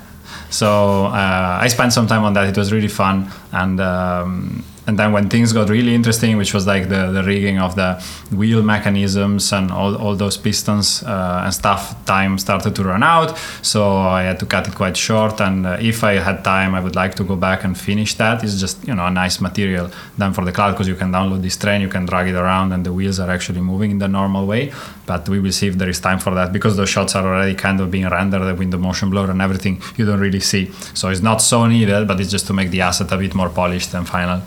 so 0.50 1.06
uh, 1.06 1.64
I 1.64 1.68
spent 1.68 1.92
some 1.92 2.06
time 2.06 2.24
on 2.24 2.32
that. 2.34 2.48
It 2.48 2.56
was 2.56 2.72
really 2.72 2.88
fun, 3.02 3.30
and 3.52 3.80
um, 3.80 4.64
and 4.86 4.98
then 4.98 5.12
when 5.12 5.28
things 5.28 5.52
got 5.52 5.68
really 5.68 5.94
interesting, 5.94 6.36
which 6.36 6.52
was 6.52 6.66
like 6.66 6.88
the, 6.88 7.12
the 7.12 7.22
rigging 7.22 7.58
of 7.60 7.76
the 7.76 8.02
wheel 8.34 8.62
mechanisms 8.62 9.52
and 9.52 9.70
all, 9.70 9.94
all 9.96 10.16
those 10.16 10.36
pistons 10.36 11.04
uh, 11.04 11.42
and 11.44 11.54
stuff, 11.54 12.04
time 12.04 12.36
started 12.36 12.74
to 12.74 12.82
run 12.82 13.04
out. 13.04 13.38
So 13.62 13.96
I 13.96 14.22
had 14.22 14.40
to 14.40 14.46
cut 14.46 14.66
it 14.66 14.74
quite 14.74 14.96
short. 14.96 15.40
And 15.40 15.66
uh, 15.66 15.76
if 15.80 16.02
I 16.02 16.14
had 16.14 16.42
time, 16.42 16.74
I 16.74 16.80
would 16.80 16.96
like 16.96 17.14
to 17.16 17.24
go 17.24 17.36
back 17.36 17.62
and 17.62 17.78
finish 17.78 18.14
that. 18.14 18.42
It's 18.42 18.58
just 18.58 18.84
you 18.86 18.94
know 18.94 19.06
a 19.06 19.10
nice 19.10 19.40
material 19.40 19.88
done 20.18 20.32
for 20.32 20.44
the 20.44 20.50
cloud 20.50 20.72
because 20.72 20.88
you 20.88 20.96
can 20.96 21.12
download 21.12 21.42
this 21.42 21.56
train, 21.56 21.80
you 21.80 21.88
can 21.88 22.04
drag 22.04 22.26
it 22.28 22.34
around, 22.34 22.72
and 22.72 22.84
the 22.84 22.92
wheels 22.92 23.20
are 23.20 23.30
actually 23.30 23.60
moving 23.60 23.92
in 23.92 23.98
the 23.98 24.08
normal 24.08 24.46
way. 24.46 24.72
But 25.06 25.28
we 25.28 25.38
will 25.38 25.52
see 25.52 25.68
if 25.68 25.78
there 25.78 25.88
is 25.88 26.00
time 26.00 26.18
for 26.18 26.34
that 26.34 26.52
because 26.52 26.76
those 26.76 26.88
shots 26.88 27.14
are 27.14 27.24
already 27.24 27.54
kind 27.54 27.80
of 27.80 27.92
being 27.92 28.08
rendered 28.08 28.58
with 28.58 28.70
the 28.72 28.78
motion 28.78 29.10
blur 29.10 29.30
and 29.30 29.40
everything. 29.40 29.80
You 29.96 30.06
don't 30.06 30.20
really 30.20 30.40
see, 30.40 30.72
so 30.92 31.08
it's 31.08 31.22
not 31.22 31.40
so 31.40 31.66
needed, 31.66 32.08
but 32.08 32.20
it's 32.20 32.30
just 32.30 32.48
to 32.48 32.52
make 32.52 32.70
the 32.70 32.80
asset 32.80 33.12
a 33.12 33.16
bit 33.16 33.32
more 33.36 33.48
polished 33.48 33.94
and 33.94 34.08
final. 34.08 34.42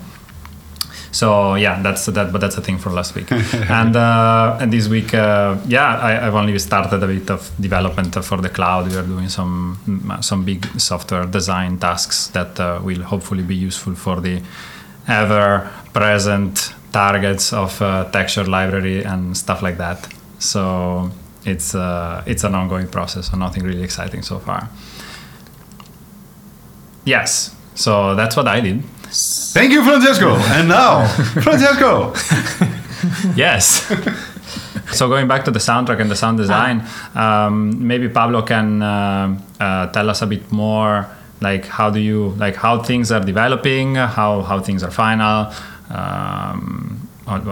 So 1.16 1.54
yeah, 1.54 1.80
that's 1.80 2.04
that, 2.06 2.30
but 2.30 2.42
that's 2.42 2.58
a 2.58 2.60
thing 2.60 2.76
for 2.76 2.90
last 2.90 3.14
week. 3.14 3.32
and 3.80 3.96
uh, 3.96 4.58
and 4.60 4.70
this 4.70 4.86
week, 4.86 5.14
uh, 5.14 5.56
yeah, 5.66 5.96
I, 5.96 6.26
I've 6.26 6.34
only 6.34 6.58
started 6.58 7.02
a 7.02 7.06
bit 7.06 7.30
of 7.30 7.50
development 7.58 8.22
for 8.22 8.36
the 8.36 8.50
cloud. 8.50 8.90
We 8.90 8.96
are 8.98 9.02
doing 9.02 9.30
some 9.30 9.78
mm, 9.88 10.22
some 10.22 10.44
big 10.44 10.66
software 10.78 11.24
design 11.24 11.78
tasks 11.78 12.26
that 12.28 12.60
uh, 12.60 12.80
will 12.84 13.02
hopefully 13.02 13.44
be 13.44 13.54
useful 13.54 13.94
for 13.94 14.20
the 14.20 14.42
ever-present 15.08 16.74
targets 16.92 17.52
of 17.54 17.80
uh, 17.80 18.04
texture 18.10 18.44
library 18.44 19.02
and 19.02 19.34
stuff 19.34 19.62
like 19.62 19.78
that. 19.78 20.06
So 20.38 21.10
it's 21.46 21.74
uh, 21.74 22.24
it's 22.26 22.44
an 22.44 22.54
ongoing 22.54 22.88
process, 22.88 23.30
so 23.30 23.38
nothing 23.38 23.64
really 23.64 23.82
exciting 23.82 24.20
so 24.20 24.38
far. 24.38 24.68
Yes, 27.06 27.56
so 27.74 28.14
that's 28.14 28.36
what 28.36 28.48
I 28.48 28.60
did. 28.60 28.82
Thank 29.52 29.72
you, 29.72 29.82
Francesco. 29.84 30.34
And 30.36 30.68
now, 30.68 31.06
Francesco. 31.42 32.12
yes. 33.34 33.86
so 34.92 35.08
going 35.08 35.28
back 35.28 35.44
to 35.44 35.50
the 35.50 35.58
soundtrack 35.58 36.00
and 36.00 36.10
the 36.10 36.16
sound 36.16 36.38
design, 36.38 36.86
um, 37.14 37.86
maybe 37.86 38.08
Pablo 38.08 38.42
can 38.42 38.82
uh, 38.82 39.38
uh, 39.60 39.86
tell 39.88 40.10
us 40.10 40.22
a 40.22 40.26
bit 40.26 40.50
more, 40.52 41.06
like 41.40 41.66
how 41.66 41.90
do 41.90 42.00
you 42.00 42.28
like 42.38 42.56
how 42.56 42.82
things 42.82 43.12
are 43.12 43.20
developing, 43.20 43.94
how 43.96 44.42
how 44.42 44.60
things 44.60 44.82
are 44.82 44.90
final. 44.90 45.52
Um, 45.90 47.08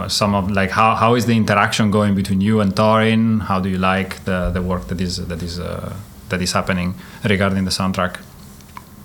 some 0.07 0.33
of 0.33 0.49
like 0.51 0.71
how, 0.71 0.95
how 0.95 1.15
is 1.15 1.25
the 1.25 1.35
interaction 1.35 1.91
going 1.91 2.15
between 2.15 2.41
you 2.41 2.61
and 2.61 2.73
Torin? 2.73 3.41
How 3.41 3.59
do 3.59 3.69
you 3.69 3.77
like 3.77 4.23
the, 4.23 4.49
the 4.51 4.61
work 4.61 4.87
that 4.87 5.01
is 5.01 5.17
that 5.27 5.43
is 5.43 5.59
uh, 5.59 5.95
that 6.29 6.41
is 6.41 6.53
happening 6.53 6.95
regarding 7.23 7.65
the 7.65 7.71
soundtrack? 7.71 8.19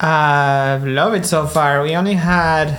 I 0.01 0.79
love 0.83 1.13
it 1.15 1.27
so 1.27 1.47
far. 1.47 1.83
We 1.83 1.95
only 1.95 2.15
had 2.15 2.79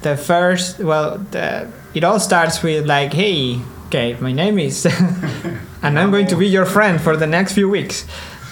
the 0.00 0.16
first. 0.16 0.78
Well, 0.78 1.18
the, 1.18 1.70
it 1.92 2.04
all 2.04 2.18
starts 2.18 2.62
with 2.62 2.86
like, 2.86 3.12
"Hey, 3.12 3.60
okay, 3.86 4.16
my 4.18 4.32
name 4.32 4.58
is, 4.58 4.86
and 5.82 5.98
I'm 5.98 6.10
going 6.10 6.26
to 6.28 6.36
be 6.36 6.46
your 6.46 6.64
friend 6.64 7.00
for 7.00 7.16
the 7.16 7.26
next 7.26 7.52
few 7.52 7.68
weeks." 7.68 8.06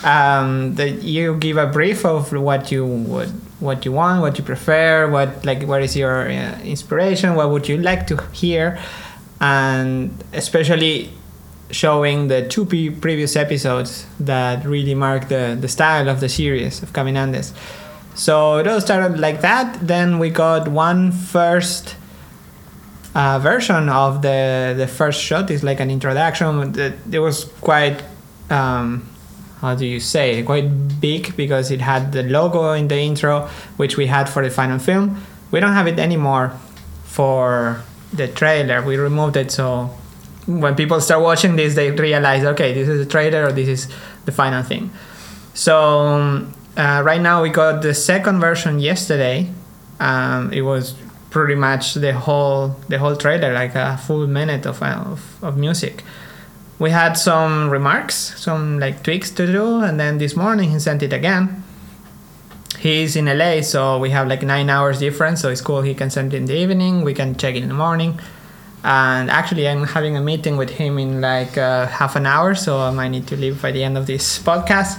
Um, 0.05 0.75
that 0.75 1.03
you 1.05 1.37
give 1.37 1.57
a 1.57 1.67
brief 1.67 2.05
of 2.05 2.33
what 2.33 2.73
you 2.73 2.85
would, 2.85 3.29
what 3.61 3.85
you 3.85 3.93
want, 3.93 4.21
what 4.21 4.37
you 4.37 4.45
prefer, 4.45 5.09
what 5.09 5.45
like, 5.47 5.63
what 5.63 5.81
is 5.81 5.97
your 5.97 6.29
uh, 6.29 6.59
inspiration, 6.61 7.35
what 7.37 7.51
would 7.51 7.69
you 7.69 7.79
like 7.79 8.09
to 8.09 8.21
hear, 8.33 8.79
and 9.41 10.13
especially 10.33 11.13
showing 11.71 12.29
the 12.29 12.47
two 12.49 12.67
pre- 12.67 12.91
previous 12.91 13.37
episodes 13.37 14.07
that 14.21 14.65
really 14.67 14.95
mark 14.95 15.29
the, 15.29 15.57
the 15.59 15.69
style 15.69 16.09
of 16.09 16.21
the 16.21 16.29
series 16.29 16.83
of 16.83 16.93
Caminandes. 16.93 17.53
So 18.15 18.59
it 18.59 18.67
all 18.67 18.81
started 18.81 19.19
like 19.19 19.41
that. 19.41 19.87
Then 19.87 20.19
we 20.19 20.31
got 20.31 20.69
one 20.69 21.13
first 21.13 21.97
uh, 23.15 23.39
version 23.39 23.89
of 23.89 24.23
the 24.23 24.75
the 24.77 24.87
first 24.87 25.21
shot. 25.21 25.51
It's 25.51 25.63
like 25.63 25.81
an 25.81 25.91
introduction. 25.91 26.79
It, 26.79 27.19
was 27.19 27.45
quite 27.61 28.03
um, 28.51 29.09
how 29.61 29.75
do 29.75 29.87
you 29.87 30.01
say 30.01 30.43
quite 30.43 31.01
big 31.01 31.37
because 31.37 31.71
it 31.71 31.81
had 31.81 32.13
the 32.13 32.23
logo 32.23 32.73
in 32.73 32.89
the 32.89 32.99
intro, 32.99 33.49
which 33.77 33.97
we 33.97 34.07
had 34.07 34.29
for 34.29 34.43
the 34.43 34.51
final 34.51 34.79
film. 34.79 35.23
We 35.51 35.61
don't 35.61 35.75
have 35.75 35.87
it 35.87 35.99
anymore 35.99 36.53
for 37.05 37.83
the 38.13 38.29
trailer. 38.29 38.83
We 38.83 38.97
removed 38.97 39.37
it 39.37 39.51
so 39.51 39.91
when 40.47 40.75
people 40.75 41.01
start 41.01 41.23
watching 41.23 41.57
this, 41.57 41.75
they 41.75 41.91
realize, 41.91 42.45
okay, 42.45 42.73
this 42.73 42.89
is 42.89 43.07
a 43.07 43.09
trailer 43.09 43.47
or 43.47 43.53
this 43.53 43.69
is 43.69 43.89
the 44.25 44.33
final 44.33 44.63
thing. 44.63 44.91
So 45.55 45.79
um, 45.79 46.55
uh, 46.77 47.03
right 47.05 47.21
now 47.21 47.43
we 47.43 47.51
got 47.51 47.83
the 47.83 47.95
second 47.95 48.41
version 48.41 48.79
yesterday. 48.79 49.49
Um, 50.01 50.53
it 50.53 50.63
was 50.63 50.95
pretty 51.31 51.55
much 51.55 51.95
the 51.95 52.13
whole 52.13 52.77
the 52.89 52.99
whole 52.99 53.17
trailer, 53.17 53.53
like 53.53 53.75
a 53.75 53.97
full 53.97 54.27
minute 54.27 54.67
of, 54.67 54.83
of, 54.83 55.43
of 55.43 55.57
music. 55.57 56.03
We 56.79 56.91
had 56.91 57.15
some 57.15 57.71
remarks, 57.71 58.15
some 58.41 58.81
like 58.81 59.03
tweaks 59.03 59.31
to 59.33 59.47
do, 59.47 59.81
and 59.81 60.01
then 60.01 60.19
this 60.19 60.35
morning 60.35 60.71
he 60.71 60.79
sent 60.79 61.03
it 61.03 61.13
again. 61.13 61.63
He's 62.79 63.15
in 63.15 63.27
LA, 63.27 63.61
so 63.61 63.99
we 63.99 64.11
have 64.11 64.27
like 64.27 64.43
nine 64.43 64.69
hours 64.69 64.99
difference, 64.99 65.41
so 65.41 65.51
it's 65.51 65.61
cool. 65.61 65.83
He 65.83 65.95
can 65.95 66.11
send 66.11 66.35
it 66.35 66.39
in 66.39 66.47
the 66.47 66.57
evening, 66.57 67.03
we 67.03 67.15
can 67.15 67.37
check 67.37 67.55
it 67.55 67.63
in 67.63 67.69
the 67.69 67.75
morning 67.75 68.19
and 68.85 69.31
actually 69.31 69.69
i'm 69.69 69.85
having 69.85 70.17
a 70.17 70.21
meeting 70.21 70.57
with 70.57 70.71
him 70.71 70.99
in 70.99 71.21
like 71.21 71.57
uh, 71.57 71.87
half 71.87 72.17
an 72.17 72.27
hour 72.27 72.55
so 72.55 72.81
i 72.81 72.91
might 72.91 73.09
need 73.09 73.27
to 73.27 73.37
leave 73.37 73.63
by 73.63 73.71
the 73.71 73.83
end 73.83 73.97
of 73.97 74.07
this 74.07 74.39
podcast 74.43 74.99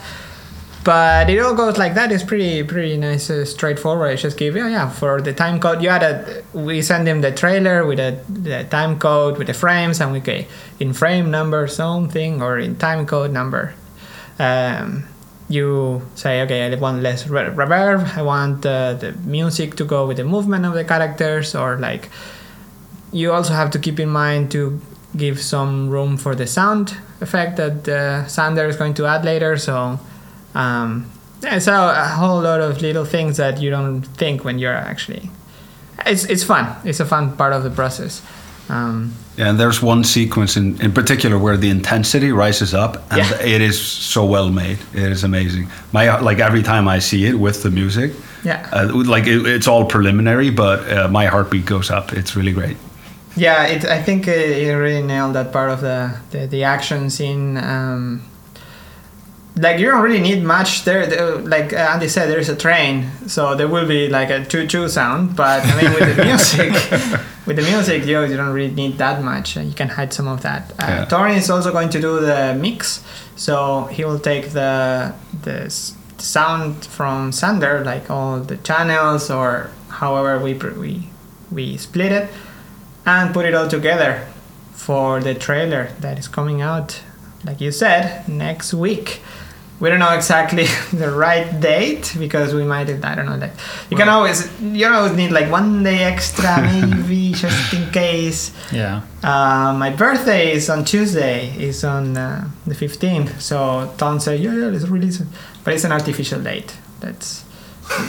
but 0.83 1.29
it 1.29 1.39
all 1.39 1.55
goes 1.55 1.77
like 1.77 1.93
that. 1.95 2.11
It's 2.11 2.23
pretty 2.23 2.63
pretty 2.63 2.97
nice 2.97 3.29
uh, 3.29 3.45
straightforward. 3.45 4.17
Just 4.17 4.37
give 4.37 4.55
yeah 4.55 4.69
yeah 4.69 4.89
for 4.89 5.21
the 5.21 5.33
time 5.33 5.59
code. 5.59 5.81
You 5.81 5.89
had 5.89 6.03
a 6.03 6.43
we 6.53 6.81
send 6.81 7.07
him 7.07 7.21
the 7.21 7.31
trailer 7.31 7.85
with 7.85 7.99
a 7.99 8.19
the 8.29 8.65
time 8.65 8.99
code 8.99 9.37
with 9.37 9.47
the 9.47 9.53
frames 9.53 10.01
and 10.01 10.11
we 10.11 10.19
okay 10.19 10.47
in 10.79 10.93
frame 10.93 11.31
number 11.31 11.67
something 11.67 12.41
or 12.41 12.57
in 12.59 12.75
time 12.75 13.05
code 13.05 13.31
number. 13.31 13.73
Um, 14.39 15.05
you 15.49 16.01
say 16.15 16.41
okay 16.41 16.65
i 16.65 16.75
want 16.75 17.01
less 17.01 17.25
reverb. 17.25 18.17
I 18.17 18.21
want 18.21 18.65
uh, 18.65 18.93
the 18.93 19.11
music 19.25 19.75
to 19.75 19.85
go 19.85 20.07
with 20.07 20.17
the 20.17 20.23
movement 20.23 20.65
of 20.65 20.73
the 20.73 20.83
characters 20.83 21.53
or 21.53 21.77
like 21.77 22.09
you 23.11 23.31
also 23.31 23.53
have 23.53 23.69
to 23.71 23.79
keep 23.79 23.99
in 23.99 24.09
mind 24.09 24.51
to 24.51 24.81
give 25.15 25.39
some 25.39 25.89
room 25.89 26.17
for 26.17 26.33
the 26.33 26.47
sound 26.47 26.97
effect 27.21 27.57
that 27.57 27.87
uh, 27.87 28.27
Sander 28.27 28.65
is 28.65 28.75
going 28.75 28.95
to 28.95 29.05
add 29.05 29.23
later. 29.23 29.57
So 29.57 29.99
um, 30.55 31.09
it's 31.41 31.67
a, 31.67 31.73
a, 31.73 32.07
whole 32.07 32.41
lot 32.41 32.61
of 32.61 32.81
little 32.81 33.05
things 33.05 33.37
that 33.37 33.61
you 33.61 33.69
don't 33.69 34.01
think 34.01 34.43
when 34.43 34.59
you're 34.59 34.73
actually. 34.73 35.29
It's 36.05 36.25
it's 36.25 36.43
fun. 36.43 36.75
It's 36.83 36.99
a 36.99 37.05
fun 37.05 37.35
part 37.37 37.53
of 37.53 37.63
the 37.63 37.69
process. 37.69 38.21
Um, 38.69 39.13
yeah, 39.37 39.49
and 39.49 39.59
there's 39.59 39.81
one 39.81 40.03
sequence 40.03 40.55
in, 40.55 40.79
in 40.81 40.91
particular 40.93 41.37
where 41.37 41.57
the 41.57 41.69
intensity 41.69 42.31
rises 42.31 42.73
up, 42.73 42.97
and 43.11 43.19
Yeah. 43.19 43.55
it 43.55 43.61
is 43.61 43.79
so 43.81 44.25
well 44.25 44.49
made. 44.49 44.77
It 44.93 45.11
is 45.11 45.23
amazing. 45.23 45.67
My 45.91 46.19
like 46.19 46.39
every 46.39 46.63
time 46.63 46.87
I 46.87 46.99
see 46.99 47.25
it 47.25 47.35
with 47.35 47.63
the 47.63 47.69
music, 47.69 48.13
Yeah. 48.43 48.67
uh, 48.71 48.89
like 48.93 49.27
it, 49.27 49.45
it's 49.45 49.67
all 49.67 49.85
preliminary, 49.85 50.49
but 50.49 50.79
uh, 50.91 51.07
my 51.07 51.25
heartbeat 51.25 51.65
goes 51.65 51.89
up. 51.89 52.13
It's 52.13 52.35
really 52.35 52.53
great. 52.53 52.77
Yeah, 53.35 53.65
it, 53.65 53.85
I 53.85 54.01
think 54.01 54.27
uh, 54.27 54.31
you 54.31 54.77
really 54.77 55.01
nailed 55.01 55.33
that 55.33 55.51
part 55.51 55.71
of 55.71 55.81
the 55.81 56.11
the, 56.31 56.47
the 56.47 56.63
action 56.63 57.09
scene. 57.09 57.57
Um, 57.57 58.21
like 59.55 59.79
you 59.79 59.85
don't 59.91 60.01
really 60.01 60.19
need 60.21 60.43
much 60.43 60.83
there. 60.83 61.05
Like 61.41 61.73
uh, 61.73 61.77
Andy 61.93 62.07
said, 62.07 62.27
there's 62.29 62.49
a 62.49 62.55
train, 62.55 63.09
so 63.27 63.55
there 63.55 63.67
will 63.67 63.87
be 63.87 64.09
like 64.09 64.29
a 64.31 64.43
choo-choo 64.45 64.89
sound. 64.89 65.35
But 65.35 65.63
I 65.63 65.81
mean, 65.81 65.93
with 65.93 66.15
the 66.15 66.23
music, 66.29 66.71
with 67.45 67.57
the 67.57 67.61
music, 67.63 68.05
you, 68.05 68.21
you 68.23 68.35
don't 68.35 68.53
really 68.53 68.73
need 68.73 68.97
that 68.97 69.23
much. 69.23 69.55
Uh, 69.57 69.61
You 69.61 69.73
can 69.73 69.89
hide 69.89 70.11
some 70.13 70.27
of 70.27 70.41
that. 70.41 70.71
Uh, 70.71 70.75
Yeah. 70.87 71.05
Torin 71.05 71.37
is 71.37 71.49
also 71.49 71.71
going 71.71 71.89
to 71.89 72.01
do 72.01 72.19
the 72.19 72.55
mix, 72.59 73.03
so 73.35 73.85
he 73.91 74.03
will 74.05 74.19
take 74.19 74.49
the 74.51 75.13
the 75.43 75.69
sound 76.17 76.85
from 76.85 77.31
Sander, 77.31 77.83
like 77.83 78.09
all 78.09 78.39
the 78.39 78.57
channels 78.57 79.29
or 79.29 79.69
however 79.89 80.39
we 80.39 80.53
we 80.53 81.09
we 81.51 81.77
split 81.77 82.11
it 82.11 82.29
and 83.05 83.33
put 83.33 83.45
it 83.45 83.53
all 83.53 83.67
together 83.67 84.25
for 84.73 85.19
the 85.21 85.33
trailer 85.35 85.89
that 85.99 86.17
is 86.17 86.27
coming 86.27 86.61
out, 86.61 87.01
like 87.45 87.61
you 87.61 87.71
said, 87.71 88.27
next 88.27 88.73
week. 88.73 89.21
We 89.83 89.89
don't 89.89 89.99
know 89.99 90.13
exactly 90.13 90.63
the 90.93 91.11
right 91.11 91.59
date 91.59 92.15
because 92.17 92.53
we 92.53 92.63
might 92.63 92.89
I 93.03 93.15
don't 93.15 93.25
know 93.25 93.37
that 93.37 93.51
you 93.89 93.97
can 93.97 94.07
always 94.07 94.39
you 94.61 94.87
always 94.87 95.11
need 95.11 95.31
like 95.31 95.51
one 95.51 95.83
day 95.83 96.05
extra 96.05 96.61
maybe 96.71 97.33
just 97.33 97.73
in 97.73 97.91
case. 97.91 98.53
Yeah. 98.71 99.01
Uh, 99.21 99.73
my 99.77 99.89
birthday 99.89 100.53
is 100.53 100.69
on 100.69 100.85
Tuesday. 100.85 101.53
Is 101.59 101.83
on 101.83 102.15
uh, 102.15 102.49
the 102.65 102.75
fifteenth. 102.75 103.41
So 103.41 103.57
Tom 103.97 104.21
said, 104.21 104.39
"Yeah, 104.39 104.55
yeah, 104.55 104.67
let's 104.67 104.87
release 104.87 105.19
it." 105.19 105.27
But 105.65 105.73
it's 105.73 105.83
an 105.83 105.91
artificial 105.91 106.41
date. 106.41 106.71
That's 107.01 107.43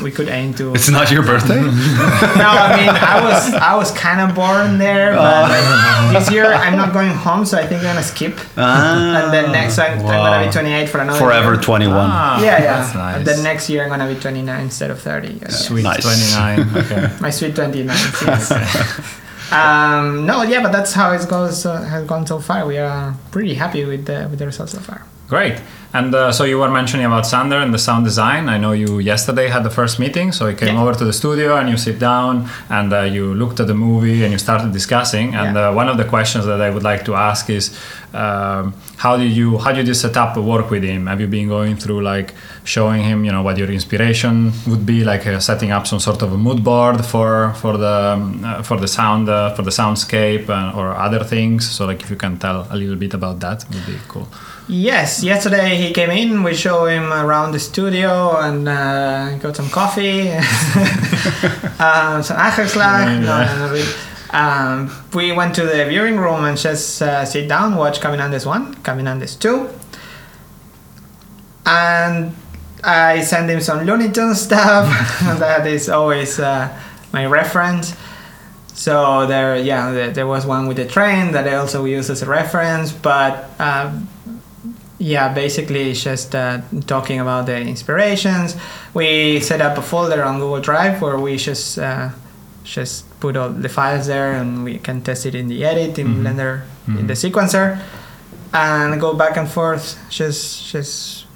we 0.02 0.10
could 0.10 0.28
aim 0.28 0.54
to. 0.54 0.72
It's 0.74 0.88
not 0.90 1.10
your 1.10 1.22
birthday. 1.22 1.60
no, 1.60 2.48
I 2.66 2.76
mean 2.76 2.88
I 2.90 3.20
was 3.24 3.54
I 3.54 3.74
was 3.76 3.90
kind 3.92 4.20
of 4.20 4.34
born 4.34 4.78
there, 4.78 5.14
but 5.14 6.12
this 6.12 6.30
year 6.30 6.46
I'm 6.52 6.76
not 6.76 6.92
going 6.92 7.10
home, 7.10 7.44
so 7.44 7.58
I 7.58 7.66
think 7.66 7.80
I'm 7.82 7.88
gonna 7.94 8.02
skip. 8.02 8.38
Ah, 8.56 9.24
and 9.24 9.32
then 9.32 9.52
next 9.52 9.78
I'm, 9.78 9.98
I'm 10.00 10.06
gonna 10.06 10.46
be 10.46 10.52
28 10.52 10.88
for 10.88 10.98
another 11.00 11.18
forever 11.18 11.52
year. 11.54 11.62
21. 11.62 11.94
Ah, 11.96 12.40
Yeah, 12.40 12.46
yeah. 12.46 12.60
That's 12.62 12.94
nice. 12.94 13.16
And 13.16 13.26
then 13.26 13.42
next 13.42 13.68
year 13.68 13.82
I'm 13.84 13.90
gonna 13.90 14.12
be 14.12 14.18
29 14.20 14.60
instead 14.60 14.90
of 14.90 15.00
30. 15.00 15.28
Yeah. 15.28 15.48
Sweet 15.48 15.82
Nice. 15.82 16.02
29. 16.02 16.76
Okay. 16.84 17.08
My 17.20 17.30
sweet 17.30 17.54
29. 17.54 17.86
yes. 18.26 18.50
um, 19.52 20.26
no, 20.26 20.42
yeah, 20.42 20.62
but 20.62 20.72
that's 20.72 20.92
how 20.92 21.12
it 21.12 21.26
goes. 21.28 21.66
Uh, 21.66 21.82
has 21.82 22.06
gone 22.06 22.26
so 22.26 22.38
far. 22.40 22.66
We 22.66 22.78
are 22.78 23.14
pretty 23.30 23.54
happy 23.54 23.84
with 23.84 24.06
the 24.06 24.26
with 24.30 24.38
the 24.38 24.46
results 24.46 24.72
so 24.72 24.80
far. 24.80 25.02
Great. 25.28 25.60
And 25.98 26.12
uh, 26.12 26.32
so 26.32 26.42
you 26.42 26.58
were 26.58 26.70
mentioning 26.80 27.06
about 27.06 27.24
Sander 27.24 27.58
and 27.64 27.72
the 27.72 27.78
sound 27.78 28.04
design. 28.04 28.48
I 28.48 28.58
know 28.58 28.72
you 28.72 28.98
yesterday 28.98 29.46
had 29.48 29.62
the 29.62 29.70
first 29.70 30.00
meeting, 30.00 30.32
so 30.32 30.42
you 30.50 30.56
came 30.56 30.74
Yeah. 30.74 30.82
over 30.82 30.92
to 31.00 31.04
the 31.04 31.12
studio 31.12 31.56
and 31.60 31.66
you 31.72 31.76
sit 31.76 31.98
down 32.00 32.32
and 32.68 32.92
uh, 32.92 33.02
you 33.16 33.24
looked 33.42 33.58
at 33.62 33.68
the 33.72 33.78
movie 33.88 34.24
and 34.24 34.30
you 34.34 34.38
started 34.38 34.72
discussing. 34.72 35.26
And 35.40 35.54
Yeah. 35.54 35.68
uh, 35.70 35.80
one 35.80 35.88
of 35.92 35.96
the 35.96 36.04
questions 36.14 36.44
that 36.50 36.60
I 36.60 36.70
would 36.74 36.82
like 36.90 37.02
to 37.08 37.12
ask 37.30 37.48
is, 37.58 37.64
um, 38.12 38.64
how 39.04 39.16
did 39.22 39.32
you 39.40 39.48
how 39.64 39.72
did 39.78 39.86
you 39.90 39.94
set 40.04 40.16
up 40.22 40.30
the 40.38 40.42
work 40.52 40.66
with 40.74 40.82
him? 40.92 41.06
Have 41.12 41.20
you 41.24 41.28
been 41.38 41.48
going 41.48 41.76
through 41.82 42.00
like 42.14 42.28
showing 42.74 43.02
him, 43.10 43.18
you 43.26 43.32
know, 43.34 43.42
what 43.48 43.56
your 43.62 43.70
inspiration 43.78 44.52
would 44.70 44.84
be, 44.92 44.98
like 45.12 45.24
uh, 45.28 45.38
setting 45.50 45.70
up 45.76 45.84
some 45.86 46.00
sort 46.08 46.20
of 46.24 46.32
a 46.32 46.36
mood 46.46 46.60
board 46.70 46.98
for 47.12 47.52
for 47.62 47.74
the 47.84 47.96
um, 48.14 48.22
uh, 48.44 48.62
for 48.68 48.76
the 48.84 48.88
sound 48.98 49.28
uh, 49.28 49.54
for 49.56 49.62
the 49.68 49.74
soundscape 49.80 50.46
uh, 50.58 50.78
or 50.78 50.86
other 51.06 51.22
things? 51.34 51.60
So 51.76 51.80
like 51.90 52.00
if 52.04 52.08
you 52.10 52.16
can 52.24 52.34
tell 52.44 52.58
a 52.74 52.76
little 52.82 52.96
bit 53.04 53.14
about 53.14 53.36
that, 53.44 53.58
would 53.72 53.86
be 53.86 53.98
cool. 54.08 54.26
Yes, 54.66 55.22
yesterday 55.22 55.76
he 55.76 55.92
came 55.92 56.10
in. 56.10 56.42
We 56.42 56.54
show 56.54 56.86
him 56.86 57.12
around 57.12 57.52
the 57.52 57.58
studio 57.58 58.38
and 58.38 58.66
uh, 58.66 59.36
got 59.36 59.56
some 59.56 59.68
coffee, 59.68 60.30
uh, 61.78 62.22
some. 62.22 62.36
No, 62.38 63.20
no, 63.20 63.44
not 63.44 63.70
really. 63.70 63.84
Um, 64.30 64.90
we 65.12 65.32
went 65.32 65.54
to 65.56 65.66
the 65.66 65.84
viewing 65.84 66.16
room 66.16 66.44
and 66.44 66.56
just 66.56 67.02
uh, 67.02 67.26
sit 67.26 67.46
down, 67.46 67.76
watch 67.76 68.00
Caminandes 68.00 68.46
1, 68.46 68.76
Caminandes 68.76 69.38
2. 69.38 69.68
And 71.66 72.34
I 72.82 73.20
send 73.20 73.50
him 73.50 73.60
some 73.60 73.84
Looney 73.84 74.10
Tunes 74.10 74.40
stuff. 74.40 74.86
that 75.38 75.66
is 75.66 75.90
always 75.90 76.40
uh, 76.40 76.74
my 77.12 77.26
reference. 77.26 77.94
So 78.72 79.26
there, 79.26 79.56
yeah, 79.58 79.92
there, 79.92 80.10
there 80.10 80.26
was 80.26 80.46
one 80.46 80.66
with 80.66 80.78
the 80.78 80.86
train 80.86 81.32
that 81.32 81.46
I 81.46 81.54
also 81.54 81.84
use 81.84 82.10
as 82.10 82.22
a 82.22 82.26
reference, 82.26 82.92
but 82.92 83.48
um, 83.60 84.08
yeah, 85.04 85.28
basically 85.34 85.90
it's 85.90 86.02
just 86.02 86.34
uh, 86.34 86.60
talking 86.86 87.20
about 87.20 87.44
the 87.46 87.58
inspirations. 87.60 88.56
We 88.94 89.40
set 89.40 89.60
up 89.60 89.76
a 89.76 89.82
folder 89.82 90.24
on 90.24 90.38
Google 90.40 90.60
Drive 90.60 91.02
where 91.02 91.18
we 91.18 91.36
just 91.36 91.78
uh, 91.78 92.08
just 92.64 93.04
put 93.20 93.36
all 93.36 93.50
the 93.50 93.68
files 93.68 94.06
there, 94.06 94.32
and 94.40 94.64
we 94.64 94.78
can 94.78 95.02
test 95.02 95.26
it 95.26 95.34
in 95.34 95.46
the 95.52 95.60
edit 95.64 95.98
in 95.98 96.06
Mhm. 96.08 96.22
Blender 96.22 96.52
in 96.98 97.06
the 97.06 97.14
sequencer, 97.16 97.78
and 98.52 99.00
go 99.00 99.12
back 99.14 99.36
and 99.36 99.48
forth. 99.48 99.96
Just 100.10 100.72
just 100.72 101.26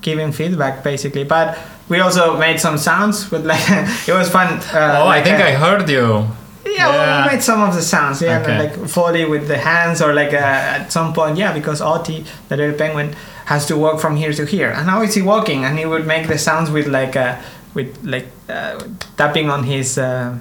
giving 0.00 0.32
feedback 0.32 0.82
basically. 0.84 1.24
But 1.24 1.58
we 1.88 2.00
also 2.00 2.36
made 2.38 2.58
some 2.60 2.78
sounds 2.78 3.30
with 3.30 3.44
like 3.46 3.60
it 4.08 4.14
was 4.14 4.28
fun. 4.30 4.48
Uh, 4.72 5.00
oh, 5.02 5.06
like 5.06 5.22
I 5.22 5.24
think 5.24 5.40
a- 5.40 5.48
I 5.48 5.52
heard 5.64 5.88
you. 5.90 6.26
Yeah, 6.66 6.88
well, 6.88 7.22
we 7.28 7.32
made 7.34 7.42
some 7.42 7.62
of 7.62 7.74
the 7.74 7.82
sounds. 7.82 8.20
Yeah, 8.20 8.40
Okay. 8.40 8.58
like 8.58 8.88
Foley 8.88 9.24
with 9.24 9.48
the 9.48 9.56
hands, 9.58 10.02
or 10.02 10.12
like 10.12 10.32
uh, 10.34 10.76
at 10.80 10.88
some 10.92 11.12
point, 11.12 11.36
yeah, 11.38 11.52
because 11.52 11.80
Oti, 11.80 12.24
the 12.48 12.56
little 12.56 12.76
penguin, 12.76 13.14
has 13.46 13.66
to 13.66 13.76
walk 13.76 14.00
from 14.00 14.16
here 14.16 14.32
to 14.32 14.44
here. 14.44 14.70
And 14.70 14.88
how 14.90 15.02
is 15.02 15.14
he 15.14 15.22
walking? 15.22 15.64
And 15.64 15.78
he 15.78 15.86
would 15.86 16.06
make 16.06 16.28
the 16.28 16.36
sounds 16.38 16.70
with 16.70 16.86
like 16.86 17.16
uh, 17.16 17.36
with 17.74 17.96
like 18.04 18.26
uh, 18.48 18.78
tapping 19.16 19.50
on 19.50 19.64
his. 19.64 19.98
Uh, 19.98 20.36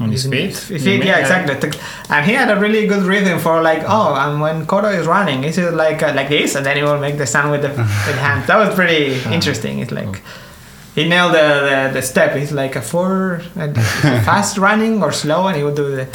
On 0.00 0.10
his 0.12 0.26
feet? 0.26 0.54
Feet, 0.54 0.84
mean? 0.86 1.02
yeah, 1.02 1.18
exactly. 1.18 1.54
And 2.08 2.22
he 2.24 2.32
had 2.38 2.48
a 2.50 2.56
really 2.60 2.86
good 2.86 3.02
rhythm 3.02 3.38
for 3.40 3.60
like, 3.70 3.82
oh, 3.88 4.14
and 4.14 4.40
when 4.40 4.64
Koro 4.66 4.90
is 5.00 5.06
running, 5.08 5.42
is 5.44 5.58
it 5.58 5.74
like 5.74 6.02
uh, 6.06 6.12
like 6.14 6.28
this? 6.28 6.54
And 6.56 6.64
then 6.64 6.76
he 6.76 6.82
will 6.84 7.00
make 7.00 7.16
the 7.18 7.26
sound 7.26 7.50
with 7.50 7.62
the 7.62 7.68
with 8.06 8.14
the 8.16 8.22
hands. 8.22 8.46
That 8.46 8.58
was 8.62 8.70
pretty 8.76 9.18
interesting. 9.36 9.80
It's 9.82 9.90
like 9.90 10.22
he 10.98 11.08
nailed 11.08 11.32
the, 11.34 11.48
the, 11.68 11.90
the 11.94 12.02
step. 12.02 12.34
It's 12.36 12.52
like 12.52 12.74
a 12.76 12.82
four, 12.82 13.40
uh, 13.56 13.72
fast 14.24 14.58
running 14.58 15.02
or 15.02 15.12
slow, 15.12 15.46
and 15.48 15.56
he 15.56 15.62
would 15.62 15.76
do 15.76 15.88
the, 15.96 16.06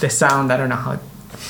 the 0.00 0.10
sound. 0.10 0.52
I 0.52 0.56
don't 0.56 0.68
know 0.68 0.76
how. 0.76 0.98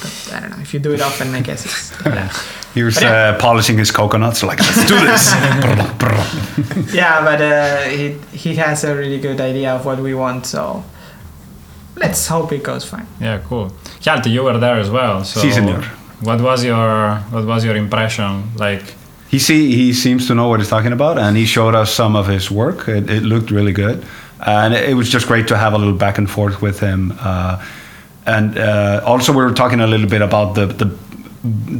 But 0.02 0.30
I 0.34 0.40
don't 0.40 0.50
know. 0.50 0.60
If 0.62 0.72
you 0.74 0.80
do 0.80 0.92
it 0.92 1.00
often, 1.02 1.34
I 1.34 1.40
guess 1.40 1.64
it's. 1.64 1.92
Yeah, 2.06 2.28
He 2.74 2.82
was 2.82 2.94
But 2.94 3.02
yeah. 3.04 3.12
uh, 3.36 3.38
polishing 3.38 3.78
his 3.78 3.90
coconuts, 3.90 4.42
like, 4.42 4.60
let's 4.60 4.86
do 4.86 4.98
this. 5.10 5.24
yeah 6.94 7.24
but 7.24 7.40
uh, 7.40 7.82
he 7.96 8.16
he 8.32 8.54
has 8.56 8.84
a 8.84 8.94
really 8.94 9.18
good 9.20 9.40
idea 9.40 9.74
of 9.74 9.84
what 9.84 9.98
we 9.98 10.14
want. 10.14 10.46
So 10.46 10.82
let's 11.96 12.26
hope 12.28 12.52
it 12.54 12.62
goes 12.62 12.84
fine. 12.84 13.06
Yeah, 13.20 13.40
cool. 13.48 13.70
Hjalti, 14.00 14.30
you 14.30 14.42
were 14.44 14.58
there 14.58 14.78
as 14.80 14.90
well. 14.90 15.24
So 15.24 15.40
Si, 15.40 15.50
senor. 15.52 15.82
What 16.20 16.40
was 16.40 16.64
your 16.64 17.16
What 17.30 17.44
was 17.46 17.64
your 17.64 17.76
impression? 17.76 18.42
Like, 18.56 18.82
he 19.32 19.38
see 19.38 19.74
he 19.74 19.94
seems 19.94 20.26
to 20.26 20.34
know 20.34 20.48
what 20.48 20.60
he's 20.60 20.68
talking 20.68 20.92
about, 20.92 21.18
and 21.18 21.38
he 21.38 21.46
showed 21.46 21.74
us 21.74 21.90
some 21.90 22.14
of 22.16 22.26
his 22.26 22.50
work. 22.50 22.86
It, 22.86 23.08
it 23.08 23.22
looked 23.22 23.50
really 23.50 23.72
good, 23.72 24.04
and 24.46 24.74
it, 24.74 24.94
was 24.94 25.08
just 25.08 25.26
great 25.26 25.48
to 25.48 25.56
have 25.56 25.72
a 25.72 25.78
little 25.78 25.96
back 25.96 26.18
and 26.18 26.30
forth 26.30 26.60
with 26.60 26.78
him. 26.80 27.14
Uh, 27.18 27.64
and 28.26 28.58
uh, 28.58 29.00
also, 29.06 29.32
we 29.32 29.42
were 29.42 29.54
talking 29.54 29.80
a 29.80 29.86
little 29.86 30.06
bit 30.06 30.20
about 30.20 30.54
the 30.54 30.66
the, 30.66 30.98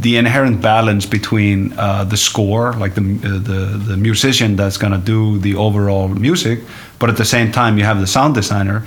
the 0.01 0.17
inherent 0.17 0.63
balance 0.63 1.05
between 1.05 1.75
uh, 1.75 2.05
the 2.05 2.17
score, 2.17 2.73
like 2.73 2.95
the 2.95 3.03
uh, 3.03 3.39
the 3.51 3.61
the 3.91 3.97
musician 3.99 4.57
that's 4.57 4.79
gonna 4.79 4.97
do 4.97 5.39
the 5.39 5.55
overall 5.55 6.09
music, 6.09 6.61
but 6.99 7.11
at 7.11 7.19
the 7.19 7.27
same 7.27 7.53
time 7.53 7.77
you 7.77 7.85
have 7.85 8.01
the 8.01 8.07
sound 8.07 8.35
designer, 8.35 8.83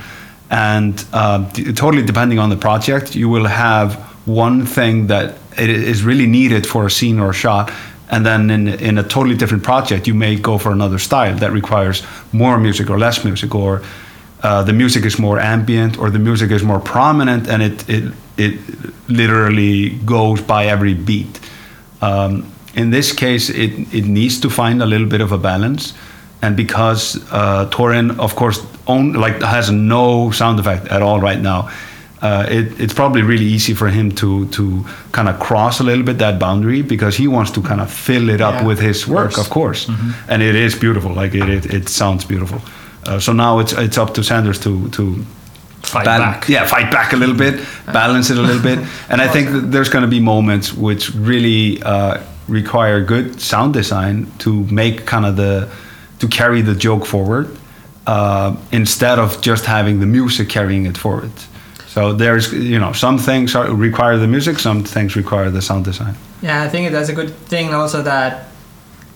and 0.50 1.06
uh, 1.14 1.48
totally 1.76 2.04
depending 2.04 2.40
on 2.40 2.50
the 2.50 2.58
project, 2.58 3.16
you 3.16 3.30
will 3.30 3.46
have 3.46 3.94
one 4.26 4.66
thing 4.66 5.06
that 5.06 5.38
it 5.56 5.70
is 5.70 6.02
really 6.02 6.26
needed 6.26 6.66
for 6.66 6.88
a 6.88 6.90
scene 6.90 7.20
or 7.20 7.30
a 7.30 7.34
shot, 7.34 7.72
and 8.10 8.26
then 8.26 8.50
in 8.50 8.68
in 8.68 8.98
a 8.98 9.04
totally 9.04 9.36
different 9.36 9.64
project, 9.64 10.08
you 10.08 10.14
may 10.14 10.36
go 10.36 10.58
for 10.58 10.72
another 10.72 11.00
style 11.00 11.36
that 11.36 11.52
requires 11.52 12.04
more 12.32 12.60
music 12.60 12.90
or 12.90 12.98
less 12.98 13.24
music, 13.24 13.56
or 13.56 13.82
uh, 14.44 14.64
the 14.64 14.74
music 14.74 15.06
is 15.06 15.18
more 15.18 15.40
ambient, 15.40 15.98
or 15.98 16.10
the 16.10 16.20
music 16.20 16.52
is 16.52 16.64
more 16.64 16.80
prominent, 16.80 17.48
and 17.48 17.64
it 17.64 17.90
it 17.90 18.14
it 18.38 18.60
literally 19.08 19.90
goes 20.06 20.42
by 20.42 20.66
every 20.66 20.94
beat. 20.94 21.40
Um, 22.02 22.46
in 22.76 22.92
this 22.92 23.14
case, 23.14 23.50
it 23.50 23.72
it 23.94 24.06
needs 24.06 24.40
to 24.42 24.50
find 24.50 24.82
a 24.82 24.86
little 24.86 25.08
bit 25.08 25.22
of 25.22 25.32
a 25.32 25.38
balance, 25.38 25.94
and 26.42 26.56
because 26.56 27.18
uh, 27.32 27.70
Torin, 27.72 28.20
of 28.20 28.36
course, 28.36 28.62
own 28.86 29.14
like 29.14 29.42
has 29.42 29.72
no 29.72 30.32
sound 30.32 30.60
effect 30.60 30.88
at 30.88 31.02
all 31.02 31.20
right 31.20 31.40
now. 31.42 31.70
Uh, 32.26 32.58
it, 32.58 32.66
it's 32.80 32.94
probably 32.94 33.22
really 33.22 33.46
easy 33.56 33.74
for 33.76 33.88
him 33.90 34.10
to 34.12 34.46
to 34.58 34.64
kind 35.12 35.28
of 35.30 35.36
cross 35.48 35.80
a 35.80 35.84
little 35.84 36.04
bit 36.06 36.18
that 36.18 36.40
boundary 36.40 36.82
because 36.84 37.18
he 37.22 37.28
wants 37.28 37.52
to 37.52 37.62
kind 37.62 37.82
of 37.82 37.90
fill 37.90 38.30
it 38.30 38.42
up 38.42 38.54
Yeah, 38.54 38.68
with 38.68 38.80
his 38.80 39.08
work, 39.08 39.38
of 39.38 39.50
course, 39.50 39.90
and 40.28 40.42
it 40.42 40.56
is 40.56 40.80
beautiful. 40.80 41.12
Like 41.22 41.38
it, 41.38 41.50
it, 41.50 41.66
it 41.74 41.90
sounds 41.90 42.26
beautiful. 42.26 42.60
Uh, 43.08 43.20
so 43.20 43.34
now 43.34 43.60
it's 43.62 43.74
it's 43.74 43.98
up 43.98 44.14
to 44.14 44.22
Sanders 44.24 44.60
to 44.60 44.72
to 44.90 45.04
fight 45.84 46.06
bal- 46.06 46.20
back. 46.20 46.50
Yeah, 46.50 46.68
fight 46.68 46.90
back 46.92 47.14
a 47.14 47.16
little 47.16 47.36
bit, 47.38 47.54
balance 47.86 48.34
it 48.34 48.38
a 48.38 48.42
little 48.42 48.62
bit, 48.64 48.80
and 49.10 49.22
I 49.22 49.28
think 49.34 49.52
that 49.52 49.72
there's 49.72 49.90
going 49.90 50.06
to 50.10 50.12
be 50.12 50.20
moments 50.20 50.74
which 50.74 51.14
really 51.16 51.82
uh, 51.84 52.18
require 52.48 53.06
good 53.06 53.40
sound 53.40 53.74
design 53.74 54.26
to 54.38 54.50
make 54.72 54.96
kind 55.06 55.26
of 55.26 55.36
the 55.36 55.68
to 56.20 56.28
carry 56.28 56.64
the 56.64 56.74
joke 56.76 57.06
forward 57.06 57.48
uh, 58.08 58.56
instead 58.72 59.20
of 59.20 59.42
just 59.46 59.66
having 59.66 60.00
the 60.00 60.06
music 60.08 60.50
carrying 60.50 60.88
it 60.88 60.98
forward. 60.98 61.32
So 61.96 62.12
there's 62.12 62.52
you 62.52 62.78
know 62.78 62.92
some 62.92 63.18
things 63.18 63.56
are, 63.56 63.74
require 63.74 64.18
the 64.18 64.28
music, 64.28 64.60
some 64.60 64.84
things 64.84 65.16
require 65.16 65.50
the 65.50 65.62
sound 65.62 65.86
design. 65.86 66.16
Yeah, 66.42 66.62
I 66.66 66.68
think 66.70 66.92
that's 66.92 67.08
a 67.10 67.14
good 67.14 67.34
thing 67.48 67.74
also 67.74 68.02
that 68.02 68.48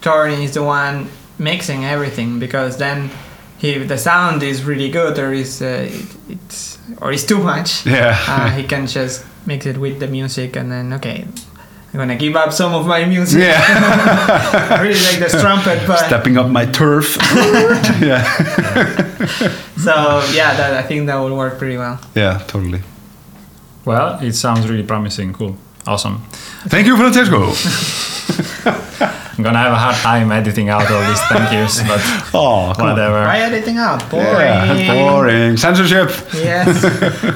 Torin 0.01 0.41
is 0.41 0.53
the 0.53 0.63
one 0.63 1.09
mixing 1.37 1.83
everything 1.83 2.39
because 2.39 2.77
then 2.77 3.09
he 3.57 3.77
the 3.79 3.97
sound 3.97 4.43
is 4.43 4.63
really 4.63 4.89
good 4.89 5.19
or 5.19 5.33
is 5.33 5.61
uh, 5.61 5.89
it, 5.91 6.05
it's 6.29 6.77
or 7.01 7.11
it's 7.11 7.25
too 7.25 7.39
much. 7.43 7.85
Yeah. 7.85 8.15
uh, 8.29 8.49
he 8.51 8.63
can 8.63 8.87
just 8.87 9.25
mix 9.45 9.65
it 9.65 9.77
with 9.77 9.99
the 9.99 10.07
music 10.07 10.55
and 10.55 10.71
then 10.71 10.93
okay, 10.93 11.25
I'm 11.93 11.99
gonna 11.99 12.15
give 12.15 12.37
up 12.37 12.53
some 12.53 12.73
of 12.73 12.87
my 12.87 13.03
music. 13.03 13.41
Yeah, 13.41 13.59
I 14.71 14.81
really 14.81 15.03
like 15.03 15.19
the 15.31 15.37
trumpet, 15.41 15.85
but 15.85 15.97
stepping 16.07 16.37
up 16.37 16.47
my 16.47 16.65
turf. 16.65 17.17
yeah, 17.99 18.23
so 19.77 20.23
yeah, 20.33 20.55
that 20.55 20.73
I 20.73 20.81
think 20.83 21.07
that 21.07 21.15
will 21.15 21.35
work 21.37 21.57
pretty 21.57 21.77
well. 21.77 21.99
yeah, 22.15 22.39
totally. 22.47 22.81
Well, 23.85 24.19
it 24.21 24.33
sounds 24.33 24.67
really 24.69 24.83
promising. 24.83 25.33
Cool. 25.33 25.57
Awesome. 25.87 26.21
Thank 26.67 26.85
you, 26.87 26.95
Francesco. 26.97 27.51
I'm 29.37 29.43
gonna 29.43 29.57
have 29.57 29.71
a 29.71 29.77
hard 29.77 29.95
time 29.95 30.31
editing 30.33 30.67
out 30.69 30.91
all 30.91 31.01
these 31.07 31.19
thank 31.29 31.51
yous, 31.53 31.81
but 31.83 32.01
Oh, 32.33 32.73
whatever. 32.77 33.23
Why 33.23 33.39
editing 33.39 33.77
out. 33.77 34.07
Boring. 34.09 34.25
Yeah, 34.27 34.93
boring. 34.93 35.55
Censorship. 35.57 36.09
Yes. 36.33 36.83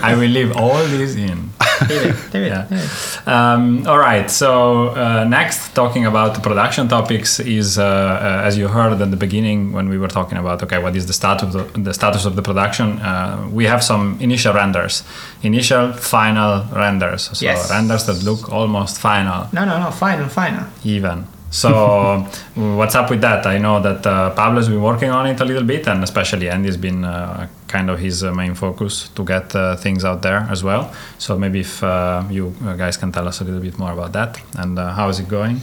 I 0.04 0.14
will 0.14 0.28
leave 0.30 0.56
all 0.58 0.76
this 0.88 1.16
in. 1.16 1.50
Leave 1.90 2.06
it, 2.06 2.34
leave 2.34 2.44
it, 2.44 2.52
Yeah. 2.52 2.66
it. 2.72 3.28
Um, 3.28 3.86
all 3.88 3.98
right. 4.00 4.30
So 4.32 4.90
uh, 4.90 5.24
next, 5.26 5.74
talking 5.76 6.06
about 6.06 6.34
the 6.36 6.42
production 6.42 6.88
topics 6.88 7.40
is, 7.40 7.78
uh, 7.78 7.84
uh, 7.84 8.48
as 8.48 8.58
you 8.58 8.68
heard 8.68 8.94
at 9.02 9.12
the 9.12 9.18
beginning 9.18 9.72
when 9.74 9.90
we 9.90 9.98
were 9.98 10.08
talking 10.08 10.38
about, 10.38 10.62
okay, 10.64 10.80
what 10.80 10.96
is 10.96 11.06
the 11.08 11.14
status 11.14 11.44
of 11.56 11.74
the, 11.74 11.80
the 11.82 11.94
status 11.94 12.26
of 12.26 12.36
the 12.36 12.42
production? 12.42 13.00
Uh, 13.00 13.48
we 13.52 13.66
have 13.66 13.84
some 13.84 14.18
initial 14.20 14.54
renders, 14.54 15.04
initial, 15.42 15.94
final 15.94 16.64
renders. 16.74 17.30
So 17.38 17.44
Yes. 17.46 17.70
renders 17.70 18.06
that 18.06 18.24
look 18.24 18.52
almost 18.52 18.98
final, 19.00 19.48
No, 19.52 19.66
no, 19.66 19.80
no. 19.80 19.92
Final, 19.92 20.28
final. 20.30 20.66
even. 20.84 21.26
So 21.54 22.26
what's 22.56 22.96
up 22.96 23.10
with 23.12 23.22
that? 23.22 23.46
I 23.46 23.60
know 23.60 23.80
that 23.80 24.06
uh, 24.08 24.32
Pablo's 24.32 24.68
been 24.70 24.82
working 24.82 25.12
on 25.12 25.28
it 25.28 25.40
a 25.40 25.46
little 25.46 25.64
bit, 25.64 25.88
and 25.88 26.04
especially 26.04 26.50
Andy's 26.50 26.78
been 26.78 27.06
uh, 27.06 27.48
kind 27.68 27.90
of 27.92 28.00
his 28.00 28.24
uh, 28.24 28.34
main 28.34 28.56
focus 28.56 29.10
to 29.16 29.24
get 29.24 29.56
uh, 29.56 29.76
things 29.76 30.04
out 30.04 30.22
there 30.24 30.48
as 30.50 30.64
well. 30.64 30.92
So 31.20 31.38
maybe 31.38 31.60
if 31.60 31.84
uh, 31.84 32.24
you 32.30 32.56
uh, 32.66 32.76
guys 32.76 32.98
can 32.98 33.12
tell 33.12 33.28
us 33.28 33.40
a 33.42 33.44
little 33.44 33.62
bit 33.62 33.78
more 33.78 33.92
about 33.94 34.14
that 34.14 34.42
and 34.58 34.80
uh, 34.80 34.94
how 34.94 35.10
is 35.10 35.20
it 35.20 35.28
going? 35.28 35.62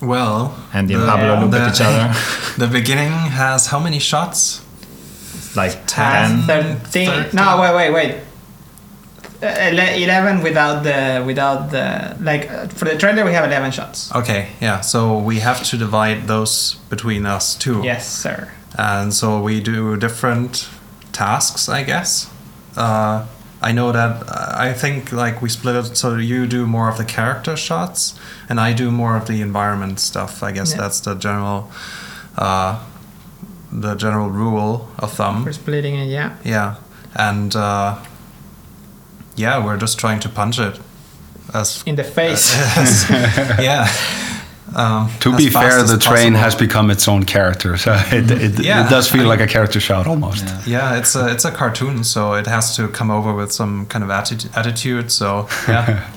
Well, 0.00 0.54
Andy 0.72 0.94
and 0.94 1.02
the- 1.02 1.06
Pablo 1.06 1.46
look 1.46 1.54
at 1.54 1.74
each 1.74 1.80
other 1.80 2.12
The 2.58 2.66
beginning 2.72 3.10
has 3.12 3.66
how 3.68 3.80
many 3.80 3.98
shots? 3.98 4.60
like 5.56 5.72
Uh, 5.98 6.28
10. 6.36 6.42
13. 6.42 7.06
13. 7.08 7.30
No, 7.34 7.60
wait, 7.60 7.74
wait, 7.74 7.90
wait. 7.92 8.14
Uh, 9.42 9.46
ele- 9.68 9.96
11 10.04 10.40
without 10.42 10.82
the 10.84 11.22
without 11.26 11.70
the 11.70 12.16
like 12.20 12.48
uh, 12.50 12.68
for 12.68 12.84
the 12.84 12.96
trailer 12.96 13.24
we 13.24 13.32
have 13.32 13.44
11 13.44 13.72
shots. 13.72 14.10
Okay, 14.14 14.46
yeah. 14.60 14.80
So 14.82 15.18
we 15.18 15.40
have 15.40 15.64
to 15.70 15.76
divide 15.76 16.26
those 16.28 16.76
between 16.90 17.26
us 17.26 17.56
two 17.56 17.82
Yes, 17.82 18.06
sir. 18.22 18.48
and 18.78 19.12
so 19.12 19.40
we 19.42 19.60
do 19.60 19.96
different 19.96 20.68
tasks 21.12 21.68
i 21.68 21.82
guess 21.82 22.26
uh, 22.76 23.26
i 23.60 23.70
know 23.72 23.92
that 23.92 24.22
uh, 24.28 24.68
i 24.68 24.72
think 24.72 25.12
like 25.12 25.42
we 25.42 25.48
split 25.50 25.76
it 25.76 25.96
so 25.96 26.16
you 26.16 26.46
do 26.46 26.64
more 26.66 26.88
of 26.88 26.96
the 26.96 27.04
character 27.04 27.54
shots 27.56 28.14
and 28.48 28.58
i 28.58 28.72
do 28.72 28.90
more 28.90 29.14
of 29.16 29.26
the 29.26 29.42
environment 29.42 30.00
stuff 30.00 30.42
i 30.42 30.52
guess 30.52 30.70
Yeah. 30.70 30.80
that's 30.82 31.00
the 31.00 31.14
general 31.14 31.70
uh, 32.38 32.78
the 33.70 33.94
general 33.94 34.30
rule 34.30 34.88
of 34.98 35.12
thumb 35.12 35.44
We're 35.44 35.52
splitting 35.52 35.96
it, 35.96 36.08
yeah. 36.08 36.30
yeah 36.44 36.76
and 37.14 37.54
uh, 37.54 37.96
yeah 39.36 39.64
we're 39.64 39.76
just 39.78 39.98
trying 39.98 40.20
to 40.20 40.28
punch 40.28 40.58
it 40.58 40.78
as 41.54 41.82
In 41.86 41.96
the 41.96 42.04
face. 42.04 42.54
as- 42.76 43.08
yeah 43.60 43.86
um, 44.74 45.10
To 45.20 45.36
be 45.36 45.50
fair, 45.50 45.82
the 45.82 45.98
train 45.98 46.32
possible. 46.32 46.38
has 46.38 46.54
become 46.54 46.90
its 46.90 47.06
own 47.06 47.24
character, 47.24 47.76
so 47.76 47.92
it, 48.10 48.30
it, 48.30 48.64
Yeah, 48.64 48.86
it 48.86 48.90
does 48.90 49.06
feel 49.10 49.22
I- 49.24 49.36
like 49.36 49.40
a 49.40 49.46
character 49.46 49.80
shot 49.80 50.06
almost. 50.06 50.44
Yeah, 50.66 50.96
it's 50.98 51.14
a 51.14 51.28
it's 51.30 51.44
a 51.44 51.50
cartoon, 51.50 52.04
so 52.04 52.32
it 52.34 52.46
has 52.46 52.74
to 52.76 52.88
come 52.88 53.10
over 53.10 53.34
with 53.34 53.52
some 53.52 53.84
kind 53.86 54.02
of 54.02 54.08
atti- 54.10 54.48
attitude. 54.56 55.10
So 55.12 55.46
yeah, 55.68 56.08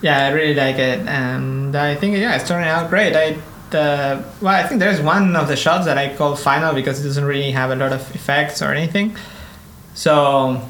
yeah, 0.00 0.26
I 0.26 0.30
really 0.30 0.54
like 0.54 0.78
it, 0.78 1.00
and 1.08 1.74
I 1.74 1.96
think 1.96 2.16
yeah, 2.16 2.36
it's 2.36 2.46
turning 2.48 2.68
out 2.68 2.88
great. 2.88 3.16
I 3.16 3.36
uh, 3.76 4.22
well, 4.40 4.54
I 4.54 4.66
think 4.68 4.78
there's 4.80 5.00
one 5.00 5.34
of 5.34 5.48
the 5.48 5.56
shots 5.56 5.86
that 5.86 5.98
I 5.98 6.14
call 6.16 6.36
final 6.36 6.72
because 6.72 7.00
it 7.00 7.04
doesn't 7.08 7.24
really 7.24 7.50
have 7.50 7.72
a 7.72 7.76
lot 7.76 7.92
of 7.92 8.00
effects 8.14 8.62
or 8.62 8.72
anything. 8.72 9.16
So 9.94 10.60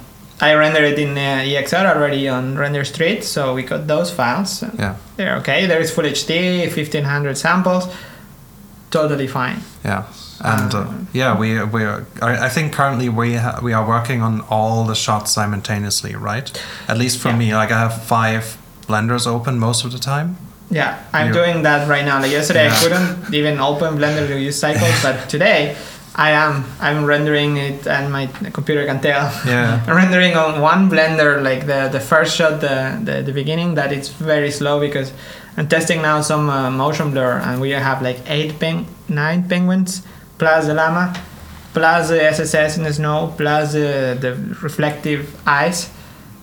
I 0.43 0.55
rendered 0.55 0.85
it 0.85 0.99
in 0.99 1.11
uh, 1.19 1.45
EXR 1.45 1.95
already 1.97 2.29
on 2.29 2.57
Render 2.57 2.85
Street, 2.85 3.25
so 3.25 3.55
we 3.55 3.63
got 3.63 3.87
those 3.87 4.11
files. 4.11 4.63
yeah, 4.79 4.95
They're 5.17 5.37
okay. 5.41 5.67
There 5.67 5.81
is 5.81 5.91
Full 5.91 6.05
HD, 6.05 6.63
1500 6.75 7.37
samples. 7.37 7.85
totally 8.91 9.27
fine. 9.29 9.61
Yeah, 9.85 10.05
and 10.45 10.75
uh, 10.75 10.87
yeah, 11.13 11.39
we 11.39 11.63
we 11.65 11.85
are, 11.85 12.05
I 12.23 12.47
I 12.47 12.49
think 12.49 12.73
currently 12.73 13.09
we 13.09 13.35
ha- 13.37 13.61
we 13.63 13.73
are 13.75 13.87
working 13.87 14.23
on 14.23 14.41
all 14.51 14.85
the 14.87 14.95
shots 14.95 15.31
simultaneously, 15.33 16.15
right? 16.17 16.51
At 16.89 16.97
least 16.99 17.19
for 17.19 17.29
Yeah. 17.31 17.37
me, 17.39 17.55
like 17.55 17.71
I 17.75 17.79
have 17.79 18.03
five 18.03 18.43
blenders 18.89 19.27
open 19.27 19.59
most 19.59 19.85
of 19.85 19.91
the 19.93 19.99
time. 19.99 20.37
Yeah, 20.71 20.95
I'm 21.13 21.29
You're- 21.33 21.39
doing 21.47 21.63
that 21.65 21.89
right 21.89 22.05
now. 22.05 22.21
Like 22.23 22.33
yesterday, 22.33 22.65
Yeah. 22.67 22.75
I 22.77 22.83
couldn't 22.83 23.35
even 23.35 23.61
open 23.61 23.99
Blender 23.99 24.27
to 24.29 24.39
use 24.39 24.59
cycles, 24.61 25.03
but 25.03 25.29
today 25.29 25.75
I 26.21 26.31
am. 26.33 26.65
I'm 26.81 27.07
rendering 27.07 27.57
it, 27.57 27.87
and 27.87 28.13
my 28.13 28.27
computer 28.53 28.85
can 28.85 29.01
tell. 29.01 29.25
Yeah. 29.47 29.81
I'm 29.89 29.97
rendering 29.97 30.37
on 30.37 30.61
one 30.61 30.91
Blender, 30.91 31.41
like 31.43 31.63
the 31.67 31.89
the 31.97 32.01
first 32.01 32.37
shot, 32.37 32.61
the 32.61 32.77
the, 33.09 33.23
the 33.23 33.33
beginning, 33.33 33.75
that 33.77 33.91
it's 33.93 34.09
very 34.09 34.51
slow 34.51 34.79
because 34.81 35.13
I'm 35.57 35.67
testing 35.67 36.03
now 36.03 36.21
some 36.21 36.51
uh, 36.51 36.71
motion 36.71 37.11
blur, 37.11 37.41
and 37.47 37.61
we 37.61 37.71
have 37.71 38.03
like 38.03 38.19
eight 38.37 38.59
peng, 38.61 38.85
nine 39.09 39.49
penguins, 39.49 40.03
plus 40.39 40.67
the 40.67 40.75
llama, 40.75 41.15
plus 41.73 42.09
the 42.11 42.21
SSS 42.37 42.77
in 42.77 42.85
the 42.85 42.93
snow, 42.93 43.33
plus 43.39 43.73
the 43.73 44.17
the 44.21 44.33
reflective 44.63 45.23
eyes. 45.47 45.89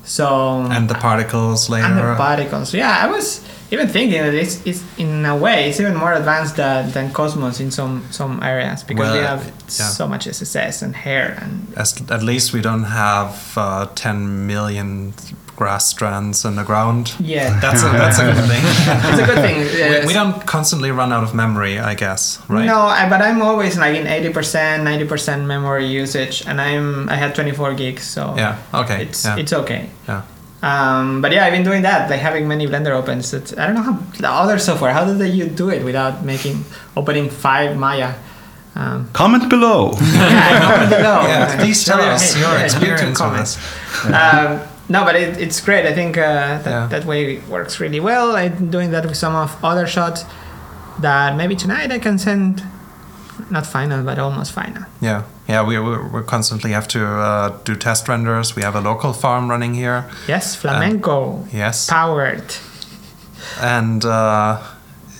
So 0.04 0.26
And 0.72 0.90
the 0.90 0.96
particles 0.96 1.70
layer. 1.70 1.84
and 1.86 1.98
the 1.98 2.16
particles. 2.16 2.74
Yeah, 2.74 2.98
I 3.06 3.08
was 3.16 3.42
even 3.72 3.88
thinking 3.88 4.22
that 4.22 4.34
it's, 4.34 4.66
it's 4.66 4.84
in 4.98 5.26
a 5.26 5.36
way 5.36 5.70
it's 5.70 5.80
even 5.80 5.96
more 5.96 6.14
advanced 6.14 6.56
than, 6.56 6.90
than 6.92 7.12
Cosmos 7.12 7.60
in 7.60 7.70
some 7.72 8.04
some 8.12 8.42
areas 8.44 8.84
because 8.84 9.12
we 9.12 9.18
Well, 9.20 9.28
have 9.38 9.46
yeah. 9.48 9.90
so 9.90 10.08
much 10.08 10.26
SSS 10.28 10.82
and 10.82 10.96
hair 10.96 11.38
and 11.42 11.68
As, 11.76 12.00
at 12.10 12.24
least 12.24 12.54
we 12.54 12.62
don't 12.62 12.86
have 12.86 13.54
uh, 13.58 13.88
10 13.96 14.48
million 14.48 15.14
grass 15.58 15.88
strands 15.88 16.46
in 16.46 16.56
the 16.56 16.64
ground. 16.64 17.14
yeah, 17.20 17.60
That's 17.64 17.82
a, 17.82 17.90
that's 17.90 18.20
a 18.20 18.26
good 18.32 18.46
thing. 18.48 18.62
it's 19.10 19.20
a 19.20 19.26
good 19.26 19.42
thing. 19.42 19.58
we, 20.02 20.08
we 20.08 20.14
don't 20.14 20.46
constantly 20.46 20.92
run 20.92 21.12
out 21.12 21.24
of 21.24 21.34
memory, 21.34 21.80
I 21.80 21.96
guess, 21.96 22.40
right? 22.48 22.66
No, 22.66 22.80
I, 22.82 23.10
but 23.10 23.22
I'm 23.24 23.42
always 23.42 23.76
like 23.76 23.96
in 23.98 24.06
eighty 24.06 24.30
percent, 24.32 24.84
ninety 24.84 25.06
percent 25.08 25.46
memory 25.48 25.88
usage, 25.88 26.44
and 26.46 26.62
I'm 26.62 27.10
I 27.10 27.16
had 27.16 27.34
twenty 27.34 27.54
four 27.54 27.74
gigs, 27.74 28.04
so 28.04 28.36
Yeah. 28.38 28.60
Okay. 28.72 29.02
it's 29.04 29.26
yeah. 29.26 29.38
it's 29.42 29.52
okay. 29.54 29.90
yeah. 30.08 30.22
Um, 30.62 31.22
but 31.22 31.32
yeah, 31.32 31.46
I've 31.46 31.54
been 31.54 31.64
doing 31.64 31.84
that, 31.84 32.10
like 32.10 32.20
having 32.20 32.48
many 32.48 32.66
Blender 32.68 32.92
opens. 32.92 33.34
It's, 33.34 33.56
I 33.58 33.68
don't 33.68 33.76
know 33.76 33.84
how 33.84 33.94
the 34.20 34.30
other 34.30 34.58
software. 34.58 34.92
How 34.92 35.06
did 35.06 35.34
you 35.34 35.48
do 35.48 35.70
it 35.70 35.84
without 35.84 36.26
making 36.26 36.66
opening 36.96 37.30
five 37.30 37.78
Maya? 37.78 38.14
Um, 38.76 39.10
Comment 39.14 39.50
below. 39.50 39.92
yeah, 40.02 40.60
comment 40.62 40.90
below. 40.90 41.22
Yeah, 41.28 41.56
please 41.58 41.84
tell 41.86 42.00
us 42.02 42.34
hey, 42.34 42.42
your 42.42 42.52
yeah, 42.52 42.64
experience 42.66 43.02
YouTube 43.02 43.08
with 43.10 43.18
comments. 43.18 43.58
um, 44.06 44.62
no, 44.90 45.04
but 45.04 45.16
it, 45.16 45.38
it's 45.38 45.60
great. 45.62 45.86
I 45.86 45.94
think 45.94 46.18
uh, 46.18 46.22
that, 46.62 46.66
Yeah. 46.66 46.88
that 46.88 47.06
way 47.06 47.36
it 47.36 47.48
works 47.48 47.80
really 47.80 48.00
well. 48.00 48.36
I'm 48.36 48.70
doing 48.72 48.92
that 48.92 49.06
with 49.06 49.18
some 49.18 49.36
of 49.36 49.56
other 49.64 49.86
shots 49.88 50.26
that 51.00 51.36
maybe 51.36 51.56
tonight 51.56 51.92
I 51.92 52.00
can 52.00 52.18
send, 52.18 52.64
not 53.52 53.66
final, 53.68 54.04
but 54.04 54.18
almost 54.20 54.52
final. 54.54 54.84
Yeah, 55.02 55.24
yeah, 55.48 55.64
we, 55.66 55.80
we, 55.80 55.98
we 56.10 56.22
constantly 56.24 56.72
have 56.72 56.88
to 56.90 57.06
uh, 57.06 57.58
do 57.64 57.76
test 57.76 58.08
renders. 58.08 58.56
We 58.56 58.62
have 58.64 58.76
a 58.76 58.82
local 58.82 59.14
farm 59.14 59.50
running 59.50 59.74
here. 59.74 60.10
Yes, 60.28 60.56
flamenco 60.56 61.46
Yes. 61.54 61.90
powered. 61.90 62.54
and 63.62 64.04
uh, 64.06 64.62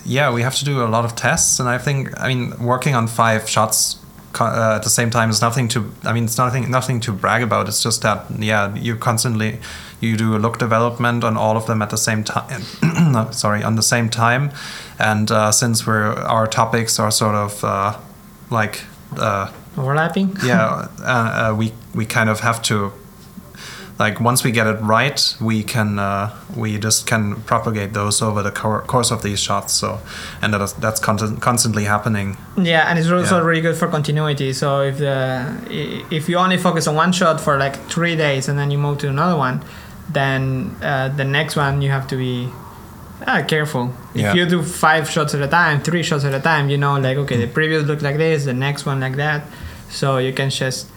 yeah, 0.06 0.34
we 0.34 0.42
have 0.42 0.56
to 0.56 0.66
do 0.66 0.84
a 0.84 0.88
lot 0.88 1.06
of 1.06 1.16
tests. 1.16 1.60
And 1.60 1.70
I 1.70 1.78
think, 1.78 2.10
I 2.20 2.28
mean, 2.28 2.54
working 2.64 2.96
on 2.96 3.08
five 3.08 3.48
shots 3.50 3.98
uh, 4.40 4.76
at 4.76 4.84
the 4.84 4.90
same 4.90 5.10
time 5.10 5.30
is 5.30 5.42
nothing 5.42 5.68
to. 5.70 5.92
I 6.04 6.14
mean, 6.14 6.26
it's 6.26 6.38
nothing 6.38 6.70
nothing 6.70 7.00
to 7.02 7.12
brag 7.12 7.42
about. 7.42 7.68
It's 7.68 7.82
just 7.82 8.02
that 8.04 8.26
yeah, 8.40 8.76
you 8.76 8.96
constantly 8.96 9.60
you 10.00 10.16
do 10.16 10.36
a 10.36 10.40
look 10.40 10.60
development 10.60 11.24
on 11.24 11.38
all 11.38 11.58
of 11.58 11.66
them 11.66 11.82
at 11.82 11.90
the 11.90 11.98
same 11.98 12.24
time. 12.24 12.62
no, 13.12 13.32
sorry, 13.32 13.64
on 13.64 13.76
the 13.76 13.82
same 13.82 14.10
time. 14.10 14.52
And 15.00 15.32
uh, 15.32 15.52
since 15.52 15.88
we're 15.88 16.14
our 16.14 16.46
topics 16.48 17.00
are 17.00 17.12
sort 17.12 17.36
of 17.36 17.64
uh, 17.64 17.98
like. 18.52 18.84
Overlapping. 19.78 20.36
yeah, 20.44 20.88
uh, 21.02 21.52
uh, 21.52 21.56
we 21.58 21.72
we 21.94 22.06
kind 22.06 22.30
of 22.30 22.40
have 22.42 22.62
to 22.64 22.92
like 24.00 24.20
once 24.20 24.44
we 24.44 24.52
get 24.52 24.68
it 24.68 24.80
right, 24.82 25.36
we 25.42 25.64
can 25.64 25.98
uh, 26.00 26.30
we 26.56 26.78
just 26.78 27.08
can 27.08 27.36
propagate 27.44 27.94
those 27.94 28.22
over 28.22 28.44
the 28.44 28.52
cour 28.52 28.82
course 28.82 29.12
of 29.12 29.22
these 29.24 29.40
shots. 29.40 29.74
So, 29.74 30.00
and 30.42 30.54
that 30.54 30.62
is, 30.62 30.74
that's 30.74 31.00
constant, 31.00 31.42
constantly 31.42 31.86
happening. 31.86 32.38
Yeah, 32.58 32.90
and 32.90 33.00
it's 33.00 33.10
also 33.10 33.38
Yeah. 33.38 33.46
really 33.46 33.62
good 33.62 33.76
for 33.76 33.88
continuity. 33.88 34.54
So 34.54 34.82
if 34.82 34.98
the 34.98 35.46
if 36.12 36.30
you 36.30 36.38
only 36.38 36.58
focus 36.58 36.88
on 36.88 36.96
one 36.96 37.12
shot 37.12 37.40
for 37.42 37.58
like 37.58 37.76
three 37.90 38.16
days 38.16 38.48
and 38.50 38.58
then 38.60 38.70
you 38.72 38.78
move 38.78 38.98
to 39.00 39.10
another 39.10 39.36
one, 39.38 39.64
then 40.14 40.76
uh, 40.82 41.10
the 41.10 41.24
next 41.26 41.56
one 41.56 41.82
you 41.82 41.90
have 41.92 42.08
to 42.08 42.16
be 42.18 42.50
uh, 43.26 43.44
careful. 43.48 43.92
Yeah. 44.14 44.30
If 44.30 44.36
you 44.36 44.46
do 44.46 44.62
five 44.62 45.10
shots 45.10 45.34
at 45.34 45.42
a 45.42 45.48
time, 45.48 45.82
three 45.82 46.04
shots 46.04 46.24
at 46.24 46.34
a 46.36 46.40
time, 46.40 46.70
you 46.70 46.78
know, 46.78 47.00
like 47.00 47.18
okay, 47.18 47.38
the 47.38 47.48
previous 47.48 47.84
looked 47.84 48.04
like 48.04 48.18
this, 48.18 48.46
the 48.46 48.54
next 48.54 48.86
one 48.86 49.00
like 49.00 49.16
that. 49.16 49.42
So 49.90 50.18
you 50.18 50.34
can 50.34 50.50
just 50.50 50.88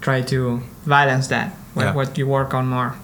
try 0.00 0.22
to 0.22 0.60
balance 0.86 1.28
that. 1.28 1.52
What, 1.74 1.84
Yeah. 1.84 1.94
what 1.94 2.18
you 2.18 2.26
work 2.26 2.54
on 2.54 2.66
more. 2.68 2.94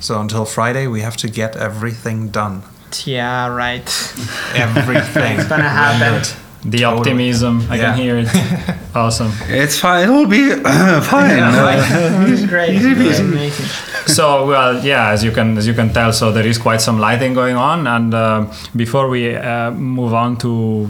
So 0.00 0.20
until 0.20 0.44
Friday, 0.44 0.86
we 0.86 1.00
have 1.02 1.16
to 1.18 1.28
get 1.28 1.56
everything 1.56 2.28
done. 2.30 2.62
Yeah, 3.04 3.48
right. 3.48 3.84
Everything. 4.54 5.38
It's 5.38 5.48
gonna 5.48 5.68
happen. 5.68 6.22
The 6.64 6.78
Totally. 6.78 6.98
optimism, 7.00 7.66
I 7.70 7.76
Yeah. 7.76 7.82
can 7.92 7.94
hear 8.02 8.16
it. 8.18 8.28
awesome. 8.94 9.32
It's 9.48 9.78
fine. 9.78 10.08
It 10.08 10.12
will 10.12 10.26
be 10.26 10.50
fine. 11.10 11.36
Yeah, 11.38 11.50
Uh, 11.52 11.64
right. 11.64 12.28
It's 12.30 12.46
great. 12.46 12.70
It's 12.76 13.18
amazing. 13.20 13.66
so 14.06 14.46
well 14.46 14.84
yeah 14.84 15.10
as 15.10 15.24
you 15.24 15.32
can 15.32 15.58
as 15.58 15.66
you 15.66 15.74
can 15.74 15.92
tell 15.92 16.12
so 16.12 16.30
there 16.30 16.46
is 16.46 16.58
quite 16.58 16.80
some 16.80 17.00
lighting 17.00 17.34
going 17.34 17.56
on 17.56 17.86
and 17.88 18.14
uh, 18.14 18.46
before 18.76 19.08
we 19.08 19.34
uh, 19.34 19.70
move 19.72 20.14
on 20.14 20.36
to 20.36 20.88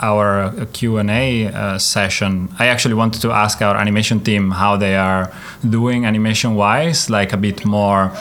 our 0.00 0.42
uh, 0.42 0.66
q&a 0.72 1.46
uh, 1.46 1.78
session. 1.78 2.48
I 2.58 2.66
actually 2.66 2.94
wanted 2.94 3.22
to 3.22 3.32
ask 3.32 3.60
our 3.62 3.76
animation 3.76 4.20
team 4.20 4.50
how 4.50 4.76
they 4.76 4.96
are 4.96 5.32
doing 5.68 6.04
animation 6.06 6.54
wise 6.54 7.10
like 7.10 7.32
a 7.32 7.36
bit 7.36 7.64
more 7.64 8.12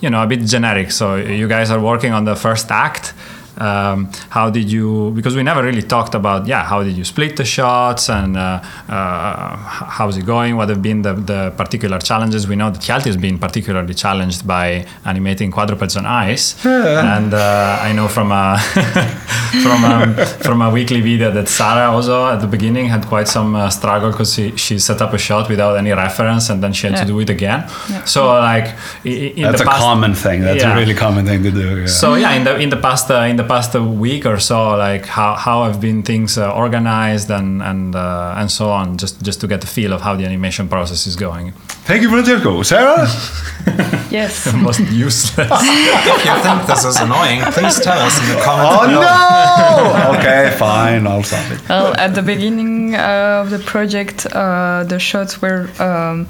you 0.00 0.10
know 0.10 0.22
a 0.22 0.26
bit 0.26 0.40
generic. 0.40 0.90
So 0.90 1.16
you 1.16 1.48
guys 1.48 1.70
are 1.70 1.80
working 1.80 2.12
on 2.12 2.24
the 2.24 2.36
first 2.36 2.70
act 2.70 3.14
um, 3.58 4.10
how 4.30 4.50
did 4.50 4.70
you 4.70 5.10
because 5.14 5.34
we 5.36 5.42
never 5.42 5.62
really 5.62 5.82
talked 5.82 6.14
about 6.14 6.46
yeah 6.46 6.62
how 6.64 6.82
did 6.82 6.96
you 6.96 7.04
split 7.04 7.36
the 7.36 7.44
shots 7.44 8.08
and 8.10 8.36
uh, 8.36 8.60
uh, 8.88 9.56
how's 9.96 10.16
it 10.16 10.26
going 10.26 10.56
what 10.56 10.68
have 10.68 10.82
been 10.82 11.02
the, 11.02 11.14
the 11.14 11.52
particular 11.56 11.98
challenges 11.98 12.46
we 12.46 12.56
know 12.56 12.70
that 12.70 12.80
Hjalti 12.82 13.06
has 13.06 13.16
been 13.16 13.38
particularly 13.38 13.94
challenged 13.94 14.46
by 14.46 14.86
animating 15.04 15.50
quadrupeds 15.50 15.96
on 15.96 16.06
ice 16.06 16.64
and 17.14 17.32
uh, 17.34 17.78
I 17.80 17.92
know 17.92 18.08
from 18.08 18.32
a 18.32 18.58
from 19.62 19.84
a, 19.84 20.26
from 20.46 20.62
a 20.62 20.70
weekly 20.70 21.00
video 21.00 21.30
that 21.30 21.48
Sarah 21.48 21.90
also 21.90 22.26
at 22.26 22.40
the 22.40 22.46
beginning 22.46 22.86
had 22.86 23.06
quite 23.06 23.28
some 23.28 23.54
uh, 23.54 23.70
struggle 23.70 24.10
because 24.10 24.34
she, 24.34 24.56
she 24.56 24.78
set 24.78 25.00
up 25.00 25.12
a 25.12 25.18
shot 25.18 25.48
without 25.48 25.76
any 25.76 25.92
reference 25.92 26.50
and 26.50 26.62
then 26.62 26.72
she 26.72 26.86
had 26.86 26.96
to 26.98 27.04
do 27.06 27.18
it 27.20 27.30
again 27.30 27.68
so 28.04 28.26
like 28.26 28.66
i- 28.66 29.08
i- 29.08 29.32
in 29.36 29.42
That's 29.42 29.62
the 29.62 29.68
a 29.68 29.72
common 29.74 30.14
thing. 30.14 30.40
That's 30.42 30.62
Yeah. 30.62 30.74
a 30.74 30.78
really 30.80 30.94
common 30.94 31.24
thing 31.26 31.42
to 31.42 31.50
do. 31.50 31.80
Yeah. 31.80 31.86
so 31.86 32.14
yeah, 32.14 32.32
in 32.32 32.44
the 32.44 32.56
in 32.58 32.68
the 32.70 32.76
past 32.76 33.10
uh, 33.10 33.20
in 33.30 33.36
the 33.36 33.44
past 33.46 33.74
week 33.74 34.26
or 34.26 34.38
so, 34.38 34.76
like 34.76 35.06
how, 35.06 35.34
how 35.34 35.64
have 35.64 35.80
been 35.80 36.02
things 36.02 36.36
uh, 36.38 36.52
organized 36.52 37.30
and 37.30 37.62
and 37.62 37.94
uh, 37.94 38.34
and 38.36 38.50
so 38.50 38.70
on, 38.70 38.98
just 38.98 39.22
just 39.22 39.40
to 39.40 39.46
get 39.46 39.64
a 39.64 39.66
feel 39.66 39.92
of 39.92 40.00
how 40.02 40.16
the 40.16 40.24
animation 40.24 40.68
process 40.68 41.06
is 41.06 41.16
going. 41.16 41.52
Thank 41.86 42.02
you, 42.02 42.10
Francesco. 42.10 42.62
Sarah? 42.62 43.06
Yes. 44.10 44.52
Most 44.54 44.80
useless. 44.92 45.50
if 45.50 46.24
you 46.24 46.42
think 46.42 46.66
this 46.66 46.84
is 46.84 46.96
annoying, 47.00 47.40
please 47.52 47.78
tell 47.80 47.98
us 47.98 48.18
in 48.20 48.34
the 48.34 48.40
comments. 48.42 48.76
Oh 48.78 48.86
below. 48.86 50.12
no! 50.12 50.18
okay, 50.18 50.56
fine. 50.56 51.06
I'll 51.06 51.22
stop 51.22 51.50
it. 51.50 51.68
Well, 51.68 51.94
at 51.98 52.14
the 52.14 52.22
beginning 52.22 52.94
uh, 52.94 53.42
of 53.42 53.50
the 53.50 53.58
project, 53.58 54.26
uh, 54.26 54.84
the 54.84 54.98
shots 54.98 55.42
were 55.42 55.68
um, 55.82 56.28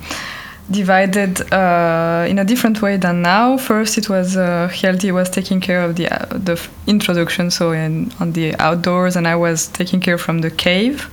divided 0.70 1.40
uh, 1.52 2.26
in 2.28 2.38
a 2.38 2.44
different 2.44 2.82
way 2.82 2.96
than 2.96 3.22
now. 3.22 3.56
First, 3.56 3.98
it 3.98 4.08
was 4.08 4.36
uh, 4.36 4.68
Hjalti 4.72 5.12
was 5.12 5.30
taking 5.30 5.60
care 5.60 5.82
of 5.82 5.96
the 5.96 6.08
uh, 6.08 6.26
the 6.38 6.60
introduction, 6.86 7.50
so 7.50 7.72
in 7.72 8.12
on 8.20 8.32
the 8.32 8.54
outdoors, 8.58 9.16
and 9.16 9.28
I 9.28 9.36
was 9.36 9.68
taking 9.68 10.00
care 10.00 10.18
from 10.18 10.40
the 10.40 10.50
cave. 10.50 11.08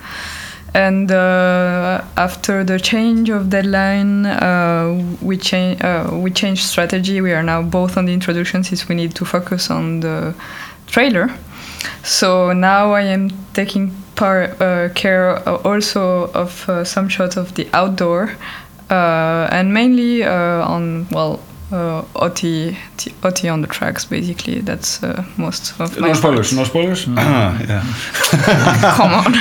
And 0.75 1.11
uh, 1.11 2.03
after 2.17 2.63
the 2.63 2.79
change 2.79 3.29
of 3.29 3.51
deadline, 3.51 4.25
uh, 4.25 5.17
we 5.21 5.37
change 5.37 5.81
uh, 5.83 6.09
we 6.11 6.31
changed 6.31 6.63
strategy. 6.63 7.21
We 7.21 7.31
are 7.33 7.43
now 7.43 7.61
both 7.61 7.95
on 7.95 8.05
the 8.05 8.13
introduction 8.13 8.63
since 8.63 8.89
we 8.89 8.95
need 8.95 9.13
to 9.15 9.25
focus 9.25 9.69
on 9.69 9.99
the 9.99 10.33
trailer. 10.87 11.29
So 12.03 12.53
now 12.53 12.93
I 12.93 13.01
am 13.01 13.29
taking 13.53 13.91
par- 14.15 14.55
uh, 14.59 14.89
care 14.95 15.37
also 15.67 16.31
of 16.33 16.67
some 16.87 17.07
shots 17.07 17.37
of 17.37 17.53
the 17.53 17.67
outdoor, 17.73 18.35
and 19.51 19.73
mainly 19.73 20.23
uh, 20.23 20.65
on 20.67 21.07
well 21.11 21.39
uh, 21.71 22.03
Oti, 22.15 22.77
T- 22.97 23.13
Oti 23.23 23.49
on 23.49 23.61
the 23.61 23.67
tracks. 23.67 24.05
Basically, 24.05 24.59
that's 24.61 25.01
uh, 25.03 25.23
most 25.37 25.71
of 25.79 25.99
my. 25.99 26.07
No 26.09 26.13
spoilers. 26.13 26.21
parts. 26.21 26.53
No 26.53 26.63
spoilers. 26.63 27.07
yeah. 27.67 27.83
Come 28.95 29.13
on, 29.13 29.33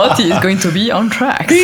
Oti 0.10 0.24
is 0.32 0.38
going 0.40 0.58
to 0.58 0.72
be 0.72 0.90
on 0.90 1.10
tracks. 1.10 1.52
Uh, 1.52 1.54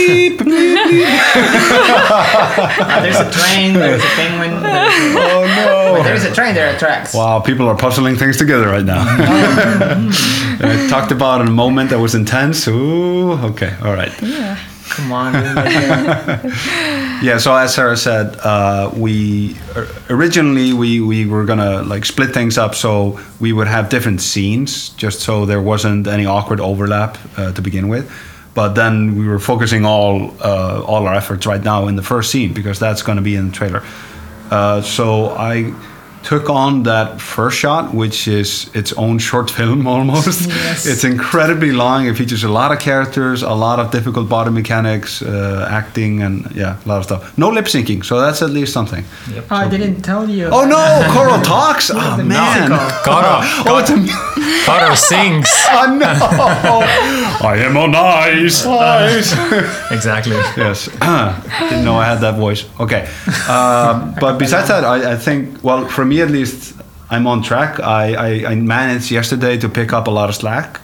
there's 3.02 3.20
a 3.20 3.30
train, 3.30 3.74
there's 3.74 4.02
a 4.02 4.06
penguin. 4.08 4.62
There's 4.62 5.14
a, 5.14 5.18
Oh 5.18 5.94
no. 5.96 6.02
there's 6.02 6.24
a 6.24 6.32
train, 6.34 6.54
there 6.54 6.74
are 6.74 6.78
tracks. 6.78 7.14
Wow, 7.14 7.40
people 7.40 7.66
are 7.66 7.76
puzzling 7.76 8.16
things 8.16 8.36
together 8.36 8.68
right 8.68 8.84
now. 8.84 9.02
I 9.06 10.86
talked 10.90 11.12
about 11.12 11.40
in 11.40 11.48
a 11.48 11.52
moment 11.52 11.90
that 11.90 11.98
was 11.98 12.14
intense. 12.14 12.66
Ooh, 12.68 13.32
okay, 13.32 13.74
all 13.82 13.94
right. 13.94 14.12
Yeah. 14.20 14.58
Come 14.90 15.12
on. 15.12 15.34
uh, 15.34 16.50
Yeah, 17.22 17.38
so 17.38 17.54
as 17.54 17.74
Sarah 17.74 17.96
said, 17.96 18.36
uh, 18.42 18.90
we 18.94 19.56
originally 20.10 20.72
we, 20.74 21.00
we 21.00 21.26
were 21.26 21.44
gonna 21.46 21.82
like 21.82 22.04
split 22.04 22.34
things 22.34 22.58
up 22.58 22.74
so 22.74 23.18
we 23.40 23.52
would 23.52 23.66
have 23.68 23.88
different 23.88 24.20
scenes, 24.20 24.90
just 24.90 25.20
so 25.20 25.46
there 25.46 25.62
wasn't 25.62 26.06
any 26.06 26.26
awkward 26.26 26.60
overlap 26.60 27.16
uh, 27.38 27.52
to 27.52 27.62
begin 27.62 27.88
with. 27.88 28.10
But 28.54 28.74
then 28.74 29.16
we 29.18 29.26
were 29.26 29.38
focusing 29.38 29.84
all 29.86 30.34
uh, 30.42 30.82
all 30.84 31.06
our 31.06 31.14
efforts 31.14 31.46
right 31.46 31.62
now 31.62 31.88
in 31.88 31.96
the 31.96 32.02
first 32.02 32.30
scene 32.30 32.52
because 32.52 32.78
that's 32.78 33.02
gonna 33.02 33.22
be 33.22 33.36
in 33.36 33.46
the 33.48 33.52
trailer. 33.54 33.82
Uh, 34.50 34.82
so 34.82 35.30
I 35.30 35.72
took 36.24 36.48
on 36.48 36.82
that 36.84 37.20
first 37.20 37.56
shot, 37.58 37.92
which 37.94 38.26
is 38.26 38.70
its 38.74 38.92
own 38.94 39.18
short 39.18 39.50
film 39.50 39.86
almost. 39.94 40.48
Yes. 40.48 40.86
It's 40.86 41.04
incredibly 41.04 41.70
long. 41.72 42.06
It 42.06 42.16
features 42.16 42.44
a 42.44 42.48
lot 42.48 42.72
of 42.72 42.78
characters, 42.80 43.42
a 43.42 43.52
lot 43.54 43.78
of 43.78 43.90
difficult 43.90 44.28
body 44.28 44.50
mechanics, 44.50 45.20
uh, 45.22 45.68
acting, 45.70 46.22
and 46.22 46.50
yeah, 46.56 46.78
a 46.84 46.88
lot 46.88 46.98
of 46.98 47.04
stuff. 47.04 47.36
No 47.38 47.50
lip 47.50 47.66
syncing, 47.66 48.02
so 48.04 48.20
that's 48.20 48.40
at 48.42 48.50
least 48.50 48.72
something. 48.72 49.04
oh, 49.50 49.56
I 49.56 49.68
didn't 49.68 50.00
tell 50.02 50.28
you. 50.28 50.46
Oh 50.50 50.64
no. 50.66 51.06
Coral 51.12 51.40
talks. 51.42 51.90
Oh 51.94 52.16
the 52.16 52.24
man. 52.24 52.70
musical. 52.70 52.88
Koro, 53.04 53.40
Oh, 53.66 53.78
it's 53.80 53.90
a, 53.90 53.98
Koro 54.66 54.94
sings. 54.94 55.48
oh 55.70 55.96
no. 56.00 57.46
I 57.48 57.56
am 57.66 57.76
on 57.76 57.94
ice. 57.94 58.64
Ice. 58.66 59.32
Exactly. 59.90 60.36
yes. 60.56 60.88
Didn't 61.70 61.84
know 61.84 61.96
I 61.96 62.06
had 62.06 62.20
that 62.20 62.36
voice. 62.36 62.64
Okay. 62.80 63.08
Uh, 63.48 64.14
but 64.20 64.38
besides 64.38 64.68
that, 64.68 64.84
I, 64.84 65.12
I 65.12 65.16
think, 65.16 65.62
well, 65.62 65.86
for 65.88 66.04
me 66.04 66.13
at 66.22 66.30
least, 66.30 66.74
I'm 67.10 67.26
on 67.26 67.42
track. 67.42 67.80
I, 67.80 68.14
I, 68.14 68.52
I 68.52 68.54
managed 68.54 69.10
yesterday 69.10 69.56
to 69.58 69.68
pick 69.68 69.92
up 69.92 70.06
a 70.06 70.10
lot 70.10 70.28
of 70.28 70.34
slack. 70.34 70.80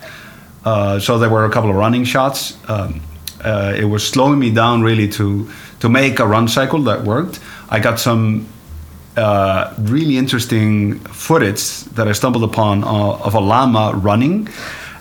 Uh, 0.64 0.98
so 0.98 1.18
there 1.18 1.30
were 1.30 1.44
a 1.44 1.50
couple 1.50 1.70
of 1.70 1.76
running 1.76 2.04
shots. 2.04 2.56
Um, 2.68 3.00
uh, 3.42 3.74
it 3.76 3.84
was 3.84 4.06
slowing 4.06 4.38
me 4.38 4.50
down 4.50 4.82
really 4.82 5.08
to, 5.08 5.50
to 5.80 5.88
make 5.88 6.18
a 6.18 6.26
run 6.26 6.48
cycle 6.48 6.80
that 6.82 7.04
worked. 7.04 7.40
I 7.70 7.80
got 7.80 7.98
some 7.98 8.46
uh, 9.16 9.74
really 9.78 10.16
interesting 10.16 10.98
footage 11.00 11.80
that 11.96 12.08
I 12.08 12.12
stumbled 12.12 12.44
upon 12.44 12.84
uh, 12.84 13.26
of 13.26 13.34
a 13.34 13.40
llama 13.40 13.92
running, 13.96 14.48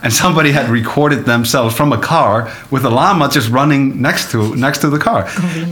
and 0.02 0.14
somebody 0.14 0.52
had 0.52 0.70
recorded 0.70 1.26
themselves 1.26 1.76
from 1.76 1.92
a 1.92 1.98
car 1.98 2.52
with 2.72 2.86
a 2.86 2.90
llama 2.90 3.30
just 3.30 3.50
running 3.50 4.02
next 4.02 4.32
to 4.32 4.56
next 4.56 4.80
to 4.80 4.90
the 4.90 5.00
car 5.00 5.26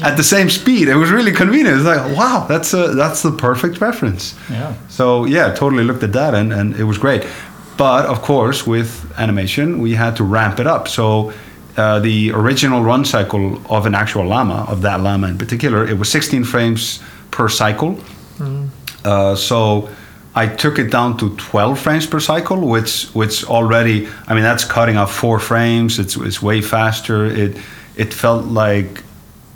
at 0.03 0.17
the 0.17 0.23
same 0.23 0.49
speed. 0.49 0.87
It 0.87 0.95
was 0.95 1.11
really 1.11 1.31
convenient. 1.31 1.77
It's 1.77 1.85
like, 1.85 2.17
wow, 2.17 2.45
that's 2.47 2.73
a, 2.73 2.89
that's 2.89 3.21
the 3.21 3.31
perfect 3.31 3.79
reference. 3.79 4.35
Yeah. 4.49 4.73
So 4.89 5.25
yeah, 5.25 5.53
totally 5.53 5.83
looked 5.83 6.03
at 6.03 6.13
that 6.13 6.33
and, 6.33 6.51
and 6.51 6.75
it 6.75 6.83
was 6.83 6.97
great. 6.97 7.25
But 7.77 8.05
of 8.07 8.21
course, 8.21 8.65
with 8.65 8.89
animation, 9.17 9.79
we 9.79 9.93
had 9.93 10.15
to 10.17 10.23
ramp 10.23 10.59
it 10.59 10.67
up. 10.67 10.87
So 10.87 11.31
uh, 11.77 11.99
the 11.99 12.31
original 12.31 12.83
run 12.83 13.05
cycle 13.05 13.61
of 13.71 13.85
an 13.85 13.93
actual 13.93 14.25
llama, 14.25 14.65
of 14.67 14.81
that 14.81 14.99
llama 14.99 15.27
in 15.27 15.37
particular, 15.37 15.87
it 15.87 15.97
was 15.97 16.09
16 16.11 16.43
frames 16.43 17.01
per 17.31 17.47
cycle. 17.47 17.99
Uh, 19.05 19.35
so 19.35 19.89
I 20.37 20.45
took 20.45 20.77
it 20.77 20.91
down 20.91 21.17
to 21.17 21.35
12 21.35 21.79
frames 21.79 22.05
per 22.05 22.19
cycle, 22.19 22.59
which 22.67 23.05
which 23.15 23.43
already, 23.45 24.07
I 24.27 24.35
mean, 24.35 24.43
that's 24.43 24.65
cutting 24.65 24.95
off 24.95 25.11
four 25.11 25.39
frames. 25.39 25.97
It's, 25.97 26.15
it's 26.15 26.39
way 26.43 26.61
faster. 26.61 27.25
It 27.25 27.57
it 27.95 28.13
felt 28.13 28.45
like 28.45 29.03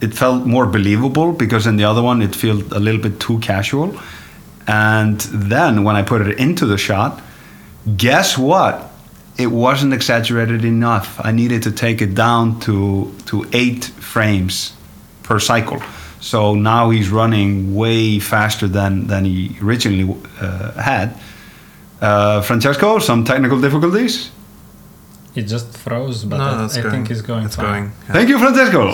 it 0.01 0.15
felt 0.15 0.47
more 0.47 0.65
believable 0.65 1.33
because 1.33 1.67
in 1.67 1.75
the 1.77 1.83
other 1.83 2.01
one 2.01 2.23
it 2.23 2.35
felt 2.35 2.71
a 2.71 2.79
little 2.79 2.99
bit 2.99 3.19
too 3.19 3.37
casual. 3.39 3.95
And 4.65 5.19
then 5.51 5.83
when 5.83 5.95
I 5.95 6.01
put 6.01 6.21
it 6.21 6.39
into 6.39 6.65
the 6.65 6.79
shot, 6.79 7.21
guess 7.95 8.35
what? 8.35 8.89
It 9.37 9.51
wasn't 9.51 9.93
exaggerated 9.93 10.65
enough. 10.65 11.21
I 11.23 11.31
needed 11.31 11.61
to 11.63 11.71
take 11.71 12.01
it 12.01 12.15
down 12.15 12.59
to 12.61 13.13
to 13.27 13.45
eight 13.53 13.85
frames 13.85 14.73
per 15.21 15.39
cycle. 15.39 15.79
So 16.21 16.53
now 16.55 16.91
he's 16.91 17.09
running 17.09 17.75
way 17.75 18.19
faster 18.19 18.67
than 18.67 19.07
than 19.07 19.25
he 19.25 19.57
originally 19.61 20.15
uh, 20.39 20.71
had. 20.81 21.09
Uh, 22.01 22.41
Francesco, 22.41 22.99
some 22.99 23.23
technical 23.23 23.59
difficulties. 23.61 24.29
It 25.35 25.47
just 25.47 25.77
froze, 25.77 26.23
but 26.25 26.37
No, 26.37 26.43
I, 26.43 26.65
I 26.65 26.81
going. 26.81 26.91
think 26.91 27.09
it's 27.11 27.21
going 27.21 27.45
It's 27.45 27.55
fine. 27.55 27.65
going. 27.65 27.91
yeah. 28.07 28.13
Thank 28.13 28.29
you, 28.29 28.37
Francesco. 28.39 28.93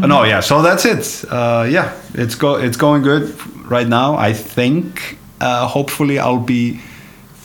no, 0.06 0.24
yeah. 0.24 0.40
So 0.40 0.62
that's 0.62 0.84
it. 0.84 1.24
Uh, 1.30 1.66
yeah, 1.70 1.92
it's 2.14 2.34
go. 2.36 2.56
It's 2.56 2.76
going 2.76 3.02
good 3.02 3.24
right 3.70 3.88
now. 3.88 4.16
I 4.16 4.32
think. 4.32 5.18
Uh, 5.40 5.66
hopefully, 5.66 6.18
I'll 6.18 6.38
be 6.44 6.80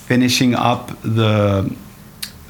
finishing 0.08 0.54
up 0.56 0.92
the 1.04 1.70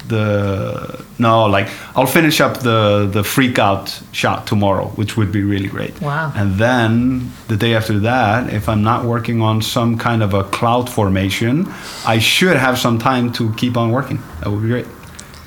the 0.07 1.03
no 1.19 1.45
like 1.45 1.67
I'll 1.95 2.05
finish 2.07 2.41
up 2.41 2.57
the 2.59 3.07
the 3.11 3.23
freak 3.23 3.57
out 3.59 4.01
shot 4.11 4.47
tomorrow, 4.47 4.87
which 4.95 5.17
would 5.17 5.31
be 5.31 5.43
really 5.43 5.67
great. 5.67 5.99
Wow. 6.01 6.31
And 6.35 6.55
then 6.59 7.31
the 7.47 7.57
day 7.57 7.73
after 7.75 7.99
that, 7.99 8.53
if 8.53 8.67
I'm 8.67 8.83
not 8.83 9.05
working 9.05 9.41
on 9.41 9.61
some 9.61 9.97
kind 9.97 10.21
of 10.23 10.33
a 10.33 10.43
cloud 10.43 10.89
formation, 10.89 11.67
I 12.05 12.19
should 12.19 12.57
have 12.57 12.77
some 12.77 12.97
time 12.99 13.31
to 13.33 13.53
keep 13.53 13.77
on 13.77 13.91
working. 13.91 14.19
That 14.41 14.49
would 14.51 14.61
be 14.61 14.69
great. 14.69 14.85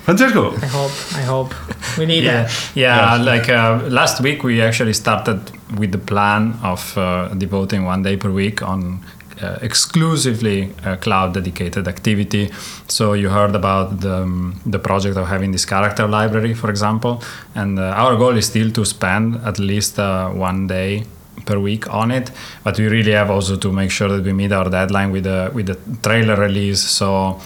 Francesco. 0.05 0.53
I 0.57 0.67
hope. 0.67 0.93
I 1.15 1.23
hope. 1.23 1.55
We 1.99 2.07
need 2.07 2.25
Yeah, 2.25 2.45
that. 2.45 2.71
yeah. 2.75 3.17
Yes. 3.17 3.27
Like 3.27 3.49
uh, 3.51 3.89
last 3.91 4.21
week, 4.23 4.43
we 4.43 4.63
actually 4.63 4.95
started 4.95 5.39
with 5.79 5.93
the 5.93 5.99
plan 5.99 6.59
of 6.63 6.97
uh, 6.97 7.29
devoting 7.37 7.85
one 7.85 8.03
day 8.03 8.17
per 8.17 8.31
week 8.31 8.63
on 8.63 9.01
uh, 9.43 9.59
exclusively 9.63 10.73
uh, 10.85 10.97
cloud 10.97 11.35
dedicated 11.35 11.89
activity. 11.89 12.51
So 12.89 13.13
you 13.13 13.29
heard 13.29 13.55
about 13.55 14.01
the, 14.01 14.23
um, 14.23 14.61
the 14.67 14.79
project 14.79 15.17
of 15.17 15.29
having 15.29 15.53
this 15.53 15.65
character 15.65 16.07
library, 16.07 16.55
for 16.55 16.71
example, 16.71 17.23
and 17.55 17.79
uh, 17.79 17.95
our 17.97 18.17
goal 18.17 18.37
is 18.37 18.47
still 18.47 18.71
to 18.73 18.85
spend 18.85 19.37
at 19.45 19.59
least 19.59 19.99
uh, 19.99 20.29
one 20.31 20.67
day 20.67 21.05
per 21.47 21.59
week 21.59 21.89
on 21.93 22.11
it 22.11 22.31
but 22.65 22.79
we 22.79 22.89
really 22.89 23.13
have 23.13 23.31
also 23.31 23.57
to 23.57 23.73
make 23.73 23.91
sure 23.91 24.09
that 24.09 24.25
we 24.25 24.33
meet 24.33 24.53
our 24.53 24.69
deadline 24.69 25.11
with 25.13 25.25
the 25.25 25.51
with 25.55 25.67
the 25.67 25.79
trailer 26.03 26.37
release 26.37 26.83
so 26.83 27.41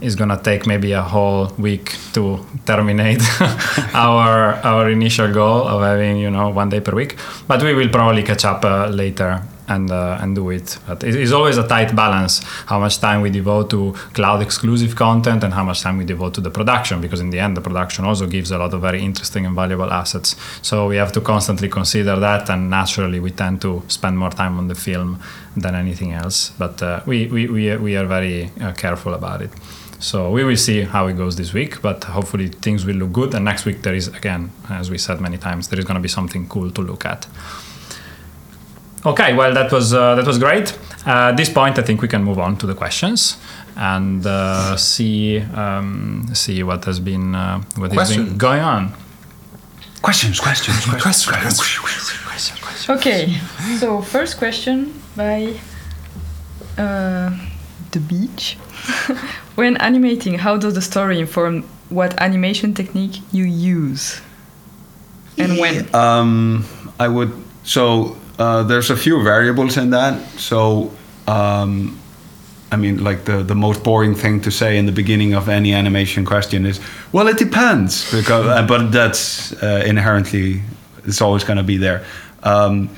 it's 0.00 0.14
gonna 0.14 0.40
take 0.42 0.66
maybe 0.66 0.92
a 0.92 1.02
whole 1.02 1.48
week 1.58 1.96
to 2.12 2.44
terminate 2.66 3.22
our 3.94 4.54
our 4.64 4.90
initial 4.90 5.32
goal 5.32 5.66
of 5.68 5.82
having 5.82 6.16
you 6.16 6.30
know 6.30 6.48
one 6.48 6.68
day 6.68 6.80
per 6.80 6.94
week 6.94 7.16
but 7.46 7.62
we 7.62 7.74
will 7.74 7.88
probably 7.88 8.22
catch 8.22 8.44
up 8.44 8.64
uh, 8.64 8.88
later 8.88 9.42
and 9.70 9.90
uh, 9.90 10.18
and 10.20 10.34
do 10.34 10.50
it 10.50 10.78
but 10.86 11.02
it's 11.04 11.32
always 11.32 11.56
a 11.56 11.66
tight 11.66 11.94
balance 11.94 12.42
how 12.66 12.78
much 12.78 12.98
time 12.98 13.20
we 13.22 13.30
devote 13.30 13.70
to 13.70 13.92
cloud 14.12 14.42
exclusive 14.42 14.94
content 14.96 15.42
and 15.44 15.54
how 15.54 15.64
much 15.64 15.80
time 15.80 15.96
we 15.96 16.04
devote 16.04 16.34
to 16.34 16.40
the 16.40 16.50
production 16.50 17.00
because 17.00 17.20
in 17.20 17.30
the 17.30 17.38
end 17.38 17.56
the 17.56 17.60
production 17.60 18.04
also 18.04 18.26
gives 18.26 18.50
a 18.50 18.58
lot 18.58 18.74
of 18.74 18.80
very 18.80 19.00
interesting 19.00 19.46
and 19.46 19.54
valuable 19.54 19.90
assets 19.90 20.36
so 20.60 20.88
we 20.88 20.96
have 20.96 21.12
to 21.12 21.20
constantly 21.20 21.68
consider 21.68 22.16
that 22.16 22.50
and 22.50 22.68
naturally 22.68 23.20
we 23.20 23.30
tend 23.30 23.60
to 23.62 23.82
spend 23.88 24.18
more 24.18 24.30
time 24.30 24.58
on 24.58 24.68
the 24.68 24.74
film 24.74 25.18
than 25.56 25.74
anything 25.74 26.12
else 26.12 26.50
but 26.58 26.82
uh, 26.82 27.00
we, 27.06 27.26
we, 27.28 27.46
we, 27.46 27.76
we 27.76 27.96
are 27.96 28.06
very 28.06 28.50
uh, 28.60 28.72
careful 28.72 29.14
about 29.14 29.40
it 29.40 29.50
so 30.00 30.30
we 30.30 30.44
will 30.44 30.56
see 30.56 30.80
how 30.80 31.08
it 31.08 31.18
goes 31.18 31.36
this 31.36 31.52
week, 31.52 31.82
but 31.82 32.04
hopefully 32.04 32.48
things 32.48 32.86
will 32.86 32.96
look 32.96 33.12
good. 33.12 33.34
And 33.34 33.44
next 33.44 33.66
week 33.66 33.82
there 33.82 33.94
is 33.94 34.08
again, 34.08 34.50
as 34.70 34.90
we 34.90 34.96
said 34.96 35.20
many 35.20 35.36
times, 35.36 35.68
there 35.68 35.78
is 35.78 35.84
going 35.84 35.96
to 35.96 36.00
be 36.00 36.08
something 36.08 36.48
cool 36.48 36.70
to 36.70 36.80
look 36.80 37.04
at. 37.04 37.26
Okay, 39.06 39.34
well 39.34 39.54
that 39.54 39.72
was 39.72 39.94
uh, 39.94 40.14
that 40.14 40.26
was 40.26 40.38
great. 40.38 40.76
Uh, 41.06 41.30
at 41.30 41.36
this 41.36 41.48
point, 41.48 41.78
I 41.78 41.82
think 41.82 42.02
we 42.02 42.08
can 42.08 42.22
move 42.22 42.38
on 42.38 42.56
to 42.58 42.66
the 42.66 42.74
questions 42.74 43.38
and 43.76 44.26
uh, 44.26 44.76
see 44.76 45.40
um, 45.40 46.28
see 46.34 46.62
what 46.62 46.84
has 46.84 47.00
been 47.00 47.34
uh, 47.34 47.62
what 47.76 47.92
has 47.92 48.16
been 48.16 48.36
going 48.36 48.60
on. 48.60 48.92
Questions, 50.02 50.40
questions, 50.40 50.86
questions. 50.86 51.26
Questions. 51.26 52.88
Okay, 52.88 53.38
so 53.78 54.00
first 54.00 54.38
question 54.38 54.94
by 55.14 55.54
uh, 56.78 57.30
the 57.90 58.00
beach. 58.00 58.54
when 59.56 59.76
animating, 59.76 60.38
how 60.38 60.56
does 60.56 60.72
the 60.72 60.80
story 60.80 61.20
inform 61.20 61.64
what 61.90 62.18
animation 62.18 62.72
technique 62.72 63.20
you 63.30 63.44
use 63.44 64.22
and 65.36 65.58
when? 65.58 65.94
Um, 65.94 66.64
I 66.98 67.08
would. 67.08 67.32
So 67.64 68.16
uh, 68.40 68.62
there's 68.62 68.90
a 68.90 68.96
few 68.96 69.22
variables 69.22 69.76
in 69.76 69.90
that. 69.90 70.18
So, 70.38 70.90
um, 71.26 71.98
I 72.72 72.76
mean, 72.76 73.04
like 73.04 73.24
the 73.24 73.42
the 73.42 73.54
most 73.54 73.84
boring 73.84 74.14
thing 74.14 74.40
to 74.40 74.50
say 74.50 74.78
in 74.78 74.86
the 74.86 74.92
beginning 74.92 75.34
of 75.34 75.48
any 75.48 75.74
animation 75.74 76.24
question 76.24 76.64
is, 76.66 76.80
"Well, 77.12 77.28
it 77.28 77.38
depends," 77.38 78.10
because 78.10 78.46
uh, 78.46 78.66
but 78.66 78.92
that's 78.92 79.52
uh, 79.62 79.82
inherently 79.86 80.62
it's 81.04 81.20
always 81.20 81.44
going 81.44 81.58
to 81.58 81.62
be 81.62 81.76
there. 81.76 82.02
Um, 82.42 82.88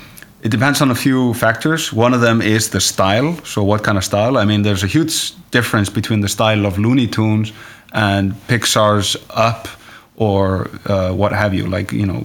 it 0.43 0.51
depends 0.51 0.81
on 0.81 0.91
a 0.91 0.95
few 0.95 1.33
factors. 1.33 1.91
One 1.91 2.13
of 2.13 2.21
them 2.21 2.41
is 2.41 2.69
the 2.69 2.79
style. 2.79 3.35
So, 3.43 3.63
what 3.63 3.83
kind 3.83 3.97
of 3.97 4.03
style? 4.03 4.37
I 4.37 4.45
mean, 4.45 4.61
there's 4.61 4.83
a 4.83 4.87
huge 4.87 5.33
difference 5.51 5.89
between 5.89 6.21
the 6.21 6.29
style 6.29 6.65
of 6.65 6.77
Looney 6.77 7.07
Tunes 7.07 7.51
and 7.91 8.33
Pixar's 8.47 9.17
Up 9.29 9.67
or 10.15 10.69
uh, 10.85 11.11
what 11.11 11.31
have 11.31 11.53
you, 11.53 11.65
like, 11.65 11.91
you 11.91 12.05
know, 12.05 12.21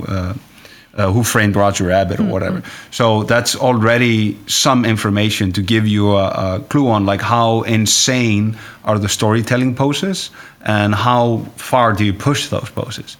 uh, 0.98 1.10
Who 1.12 1.22
Framed 1.22 1.56
Roger 1.56 1.84
Rabbit 1.84 2.20
or 2.20 2.24
whatever. 2.24 2.62
So, 2.90 3.22
that's 3.22 3.56
already 3.56 4.36
some 4.46 4.84
information 4.84 5.52
to 5.52 5.62
give 5.62 5.86
you 5.86 6.16
a, 6.16 6.28
a 6.28 6.60
clue 6.68 6.88
on, 6.88 7.06
like, 7.06 7.22
how 7.22 7.62
insane 7.62 8.56
are 8.84 8.98
the 8.98 9.08
storytelling 9.08 9.74
poses 9.74 10.30
and 10.62 10.94
how 10.94 11.38
far 11.56 11.92
do 11.92 12.04
you 12.04 12.12
push 12.12 12.48
those 12.48 12.68
poses. 12.70 13.16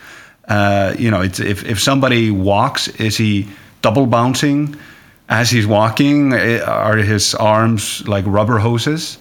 Uh, 0.49 0.95
you 0.99 1.11
know, 1.11 1.21
it's, 1.21 1.41
if, 1.41 1.64
if 1.64 1.81
somebody 1.81 2.31
walks, 2.31 2.88
is 2.88 3.17
he 3.17 3.47
double 3.83 4.07
bouncing 4.07 4.75
as 5.29 5.51
he's 5.51 5.67
walking? 5.67 6.33
Eh, 6.33 6.61
Are 6.61 6.97
his 6.97 7.35
arms 7.35 8.07
like 8.09 8.25
rubber 8.27 8.59
hoses? 8.59 9.19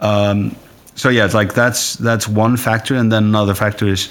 Um, 0.00 0.54
so 0.94 1.08
yeah, 1.08 1.24
it's 1.24 1.34
like 1.34 1.54
that's 1.54 1.94
that's 1.94 2.26
one 2.26 2.56
factor, 2.56 2.96
and 2.96 3.12
then 3.12 3.24
another 3.24 3.54
factor 3.54 3.86
is 3.86 4.08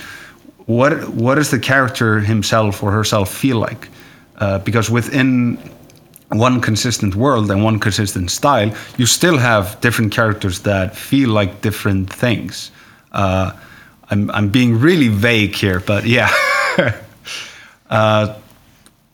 what 0.68 1.10
what 1.10 1.36
does 1.36 1.50
the 1.50 1.60
character 1.60 2.20
himself 2.20 2.84
or 2.84 2.92
herself 2.92 3.30
feel 3.30 3.58
like? 3.58 3.90
Uh, 4.38 4.60
because 4.60 4.92
within 4.92 5.58
one 6.30 6.62
consistent 6.62 7.16
world 7.16 7.50
and 7.50 7.64
one 7.64 7.80
consistent 7.80 8.30
style, 8.30 8.72
you 8.98 9.06
still 9.06 9.38
have 9.38 9.80
different 9.82 10.12
characters 10.12 10.60
that 10.60 10.96
feel 10.96 11.30
like 11.30 11.62
different 11.62 12.12
things. 12.14 12.72
Uh, 13.14 13.52
I'm 14.12 14.30
I'm 14.32 14.50
being 14.50 14.80
really 14.80 15.08
vague 15.08 15.56
here, 15.56 15.80
but 15.80 16.06
yeah. 16.06 16.30
uh, 17.90 18.36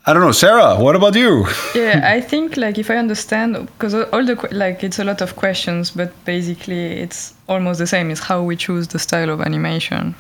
I 0.06 0.12
don't 0.12 0.22
know, 0.22 0.34
Sarah. 0.34 0.76
What 0.76 0.96
about 0.98 1.16
you? 1.16 1.48
yeah, 1.76 2.02
I 2.04 2.20
think 2.20 2.58
like 2.58 2.78
if 2.78 2.89
I 2.89 2.98
understand, 2.98 3.54
because 3.68 3.94
all 3.94 4.26
the 4.26 4.36
like 4.52 4.84
it's 4.84 5.00
a 5.00 5.04
lot 5.04 5.22
of 5.22 5.36
questions, 5.36 5.92
but 5.92 6.12
basically 6.26 7.00
it's 7.00 7.34
almost 7.48 7.80
the 7.80 7.88
same. 7.88 8.12
Is 8.12 8.20
how 8.20 8.42
we 8.42 8.56
choose 8.56 8.88
the 8.88 9.00
style 9.00 9.30
of 9.30 9.39
animation. 9.39 10.16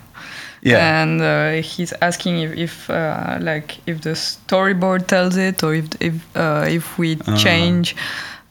Yeah. 0.65 1.01
And 1.01 1.21
uh, 1.21 1.61
he's 1.61 1.93
asking 2.01 2.39
if, 2.39 2.51
if 2.57 2.89
uh, 2.89 3.37
like 3.41 3.77
if 3.85 3.99
the 4.01 4.11
storyboard 4.15 5.07
tells 5.07 5.35
it, 5.37 5.61
or 5.63 5.73
if 5.73 5.85
if 5.99 6.13
uh, 6.35 6.65
if 6.77 6.97
we 6.97 7.17
Ah. 7.27 7.35
change 7.35 7.95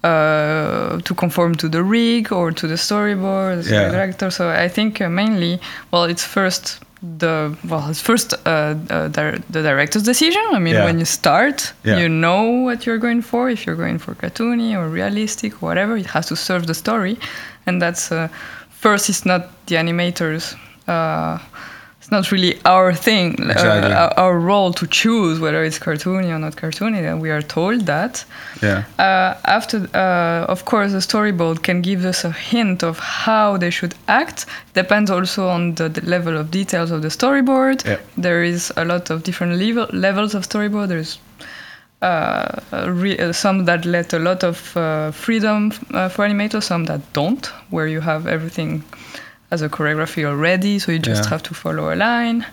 uh, 0.04 1.00
to 1.06 1.14
conform 1.14 1.54
to 1.54 1.68
the 1.68 1.82
rig 1.82 2.32
or 2.32 2.52
to 2.52 2.66
the 2.66 2.76
storyboard, 2.76 3.62
the 3.64 3.70
Yeah. 3.74 3.90
director. 3.90 4.30
So 4.30 4.50
I 4.64 4.68
think 4.68 5.00
uh, 5.00 5.08
mainly, 5.08 5.58
well, 5.90 6.04
it's 6.04 6.24
first 6.24 6.80
the 7.18 7.56
well, 7.70 7.88
it's 7.90 8.00
first 8.02 8.34
uh, 8.46 8.74
uh, 8.90 9.08
the 9.54 9.62
director's 9.62 10.02
decision. 10.04 10.42
I 10.52 10.58
mean, 10.58 10.74
Yeah. 10.74 10.84
when 10.84 10.98
you 10.98 11.04
start, 11.06 11.72
Yeah. 11.84 11.98
you 12.00 12.08
know 12.08 12.42
what 12.66 12.84
you're 12.86 12.98
going 13.00 13.22
for. 13.22 13.48
If 13.50 13.64
you're 13.66 13.76
going 13.84 13.98
for 13.98 14.14
cartoony 14.14 14.74
or 14.76 14.88
realistic, 14.88 15.52
or 15.54 15.66
whatever, 15.68 15.96
it 15.96 16.06
has 16.06 16.26
to 16.26 16.36
serve 16.36 16.66
the 16.66 16.74
story, 16.74 17.16
and 17.66 17.80
that's 17.82 18.12
uh, 18.12 18.28
first. 18.82 19.08
It's 19.08 19.24
not 19.24 19.42
the 19.66 19.76
animators. 19.76 20.54
It's 22.02 22.10
not 22.10 22.32
really 22.32 22.58
our 22.64 22.92
thing, 22.92 23.40
uh, 23.40 23.52
Exactly. 23.52 23.92
our, 23.92 24.12
our 24.18 24.36
role 24.36 24.72
to 24.72 24.88
choose 24.88 25.38
whether 25.38 25.62
it's 25.62 25.78
cartoony 25.78 26.30
or 26.34 26.38
not 26.40 26.56
cartoony. 26.56 26.98
And 27.08 27.20
we 27.20 27.30
are 27.30 27.42
told 27.42 27.82
that. 27.86 28.24
Yeah. 28.60 28.82
Uh, 28.98 29.36
after, 29.44 29.88
uh, 29.94 30.46
of 30.52 30.64
course, 30.64 30.90
the 30.90 30.98
storyboard 30.98 31.62
can 31.62 31.80
give 31.80 32.04
us 32.04 32.24
a 32.24 32.32
hint 32.32 32.82
of 32.82 32.98
how 32.98 33.56
they 33.56 33.70
should 33.70 33.94
act. 34.08 34.46
Depends 34.74 35.12
also 35.12 35.46
on 35.46 35.76
the, 35.76 35.88
the 35.88 36.00
level 36.00 36.36
of 36.36 36.50
details 36.50 36.90
of 36.90 37.02
the 37.02 37.08
storyboard. 37.08 37.84
Yeah. 37.86 37.98
There 38.16 38.42
is 38.42 38.72
a 38.76 38.84
lot 38.84 39.10
of 39.10 39.22
different 39.22 39.60
level, 39.60 39.86
levels 39.92 40.34
of 40.34 40.42
storyboard. 40.48 40.88
There's 40.88 41.20
uh, 42.02 42.60
re- 42.88 43.18
uh, 43.18 43.32
some 43.32 43.64
that 43.66 43.84
let 43.84 44.12
a 44.12 44.18
lot 44.18 44.42
of 44.42 44.76
uh, 44.76 45.12
freedom 45.12 45.72
uh, 45.94 46.08
for 46.08 46.26
animators, 46.26 46.64
some 46.64 46.84
that 46.86 47.00
don't, 47.12 47.46
where 47.70 47.86
you 47.86 48.00
have 48.00 48.26
everything 48.26 48.82
as 49.52 49.62
a 49.62 49.68
choreography 49.68 50.24
already, 50.24 50.78
so 50.78 50.90
you 50.92 50.98
just 50.98 51.24
Yeah. 51.24 51.30
have 51.30 51.42
to 51.42 51.54
follow 51.54 51.92
a 51.92 51.96
line. 52.08 52.44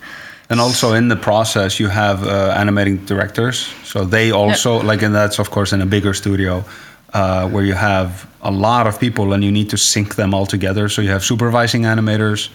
And 0.49 0.59
also 0.59 0.93
in 0.93 1.07
the 1.09 1.15
process, 1.15 1.79
you 1.79 1.89
have 1.89 2.17
uh, 2.27 2.61
animating 2.61 2.97
directors. 3.05 3.67
So 3.83 4.03
they 4.05 4.31
also 4.31 4.81
like, 4.89 5.05
and 5.05 5.15
that's 5.15 5.39
of 5.39 5.49
course 5.49 5.75
in 5.75 5.81
a 5.81 5.85
bigger 5.85 6.13
studio 6.13 6.63
uh, 7.13 7.47
where 7.53 7.63
you 7.63 7.75
have 7.75 8.09
a 8.41 8.51
lot 8.51 8.87
of 8.87 8.99
people 8.99 9.33
and 9.33 9.43
you 9.43 9.51
need 9.51 9.69
to 9.69 9.77
sync 9.77 10.15
them 10.15 10.33
all 10.33 10.45
together. 10.45 10.89
So 10.89 11.01
you 11.01 11.11
have 11.11 11.23
supervising 11.23 11.83
animators. 11.85 12.49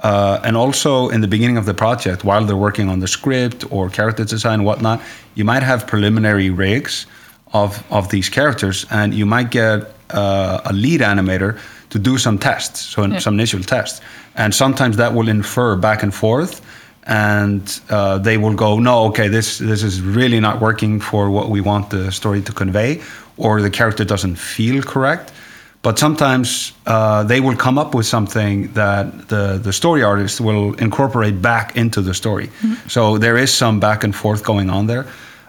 Uh, 0.00 0.46
and 0.46 0.56
also 0.56 1.08
in 1.08 1.20
the 1.20 1.28
beginning 1.28 1.58
of 1.58 1.64
the 1.64 1.74
project, 1.74 2.22
while 2.22 2.44
they're 2.46 2.64
working 2.68 2.88
on 2.88 3.00
the 3.00 3.08
script 3.08 3.64
or 3.70 3.90
character 3.90 4.24
design 4.24 4.60
and 4.60 4.64
whatnot, 4.64 5.00
you 5.34 5.44
might 5.44 5.64
have 5.64 5.86
preliminary 5.86 6.50
rigs 6.50 7.06
of, 7.52 7.82
of 7.90 8.08
these 8.08 8.28
characters, 8.28 8.86
and 8.90 9.12
you 9.12 9.26
might 9.26 9.50
get 9.50 9.78
uh, 10.10 10.60
a 10.70 10.72
lead 10.72 11.00
animator 11.00 11.58
to 11.90 11.98
do 11.98 12.18
some 12.18 12.38
tests, 12.38 12.80
so 12.80 13.04
Yeah. 13.04 13.18
some 13.20 13.34
initial 13.34 13.62
tests. 13.62 14.00
And 14.34 14.54
sometimes 14.54 14.96
that 14.96 15.12
will 15.14 15.28
infer 15.28 15.76
back 15.76 16.02
and 16.02 16.12
forth 16.14 16.60
and 17.08 17.80
uh, 17.88 18.18
they 18.18 18.36
will 18.36 18.54
go, 18.54 18.78
no, 18.78 19.06
okay, 19.06 19.28
this 19.28 19.58
this 19.58 19.82
is 19.82 20.00
really 20.02 20.40
not 20.40 20.60
working 20.60 21.00
for 21.00 21.30
what 21.30 21.48
we 21.48 21.60
want 21.60 21.88
the 21.90 22.12
story 22.12 22.42
to 22.42 22.52
convey, 22.52 23.00
or 23.38 23.62
the 23.62 23.70
character 23.70 24.04
doesn't 24.04 24.36
feel 24.36 24.82
correct. 24.82 25.32
But 25.82 25.98
sometimes 25.98 26.72
uh, 26.86 27.22
they 27.24 27.40
will 27.40 27.56
come 27.56 27.78
up 27.78 27.94
with 27.94 28.04
something 28.06 28.72
that 28.74 29.28
the 29.28 29.58
the 29.62 29.72
story 29.72 30.02
artist 30.02 30.40
will 30.40 30.74
incorporate 30.74 31.40
back 31.40 31.76
into 31.76 32.02
the 32.02 32.12
story. 32.12 32.50
So 32.88 33.16
there 33.18 33.38
is 33.42 33.50
some 33.54 33.80
back 33.80 34.04
and 34.04 34.14
forth 34.14 34.42
going 34.44 34.70
on 34.70 34.86
there. 34.86 35.04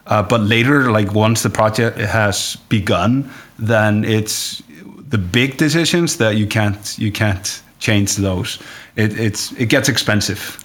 Uh, 0.07 0.23
but 0.23 0.41
later, 0.41 0.91
like 0.91 1.13
once 1.13 1.43
the 1.43 1.49
project 1.49 1.97
has 1.97 2.57
begun, 2.69 3.29
then 3.59 4.03
it's 4.05 4.63
the 5.09 5.17
big 5.17 5.57
decisions 5.57 6.17
that 6.17 6.35
you 6.37 6.47
can't 6.47 6.97
you 6.97 7.11
can't 7.11 7.61
change 7.79 8.15
those. 8.15 8.59
It, 8.95 9.19
it's 9.19 9.51
it 9.53 9.69
gets 9.69 9.89
expensive. 9.89 10.57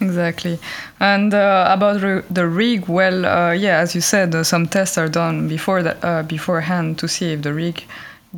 Exactly. 0.00 0.58
And 0.98 1.34
uh, 1.34 1.66
about 1.68 2.00
re- 2.00 2.22
the 2.30 2.46
rig, 2.48 2.88
well, 2.88 3.26
uh, 3.26 3.52
yeah, 3.52 3.78
as 3.78 3.94
you 3.94 4.00
said, 4.00 4.34
uh, 4.34 4.42
some 4.42 4.66
tests 4.66 4.96
are 4.96 5.08
done 5.08 5.46
before 5.46 5.82
that, 5.82 6.02
uh, 6.02 6.22
beforehand 6.22 6.98
to 7.00 7.06
see 7.08 7.32
if 7.32 7.42
the 7.42 7.52
rig 7.52 7.84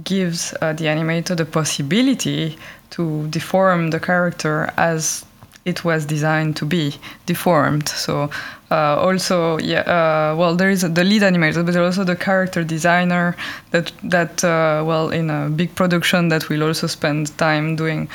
gives 0.02 0.54
uh, 0.60 0.72
the 0.72 0.86
animator 0.86 1.36
the 1.36 1.44
possibility 1.44 2.58
to 2.90 3.28
deform 3.28 3.90
the 3.90 4.00
character 4.00 4.72
as 4.76 5.24
it 5.64 5.84
was 5.84 6.04
designed 6.04 6.56
to 6.56 6.64
be 6.64 6.94
deformed. 7.26 7.88
So 7.88 8.30
uh, 8.70 8.96
also, 8.96 9.58
yeah, 9.58 9.80
uh, 9.80 10.34
well, 10.36 10.56
there 10.56 10.70
is 10.70 10.80
the 10.80 11.04
lead 11.04 11.22
animator, 11.22 11.64
but 11.64 11.76
also 11.76 12.04
the 12.04 12.16
character 12.16 12.64
designer 12.64 13.36
that 13.70 13.92
that 14.02 14.42
uh, 14.42 14.82
well, 14.84 15.10
in 15.10 15.30
a 15.30 15.48
big 15.50 15.74
production 15.74 16.28
that 16.28 16.48
will 16.48 16.62
also 16.62 16.86
spend 16.86 17.36
time 17.38 17.76
doing 17.76 18.08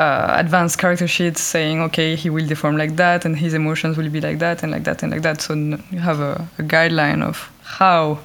uh, 0.00 0.34
advanced 0.36 0.78
character 0.78 1.06
sheets 1.06 1.40
saying, 1.40 1.80
okay, 1.80 2.16
he 2.16 2.28
will 2.30 2.46
deform 2.46 2.76
like 2.76 2.96
that, 2.96 3.24
and 3.24 3.36
his 3.36 3.54
emotions 3.54 3.96
will 3.96 4.10
be 4.10 4.20
like 4.20 4.38
that, 4.40 4.62
and 4.62 4.72
like 4.72 4.84
that, 4.84 5.02
and 5.02 5.12
like 5.12 5.22
that. 5.22 5.40
So 5.40 5.54
you 5.54 5.98
have 5.98 6.20
a, 6.20 6.48
a 6.58 6.62
guideline 6.62 7.22
of 7.22 7.50
how 7.62 8.18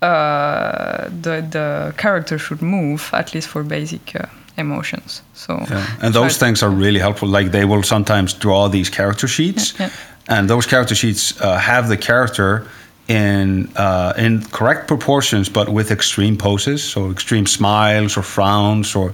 uh, 0.00 1.08
the 1.08 1.44
the 1.50 1.94
character 1.96 2.38
should 2.38 2.62
move, 2.62 3.10
at 3.12 3.34
least 3.34 3.48
for 3.48 3.64
basic 3.64 4.14
uh, 4.14 4.26
emotions. 4.58 5.22
So 5.34 5.52
Yeah. 5.70 5.86
And 6.02 6.14
those 6.14 6.38
things 6.38 6.62
are 6.62 6.70
really 6.70 7.00
helpful. 7.00 7.28
Like 7.28 7.50
they 7.50 7.64
will 7.64 7.82
sometimes 7.82 8.34
draw 8.34 8.68
these 8.68 8.90
character 8.90 9.28
sheets, 9.28 9.74
Yeah, 9.78 9.90
and 10.26 10.48
those 10.48 10.66
character 10.68 10.94
sheets 10.94 11.40
uh, 11.40 11.56
have 11.58 11.88
the 11.88 11.96
character 11.96 12.66
in 13.08 13.68
uh, 13.76 14.12
in 14.16 14.42
correct 14.50 14.86
proportions, 14.86 15.48
but 15.48 15.68
with 15.68 15.90
extreme 15.90 16.36
poses, 16.36 16.82
so 16.82 17.10
extreme 17.10 17.46
smiles 17.46 18.16
or 18.16 18.22
frowns 18.22 18.94
or 18.94 19.12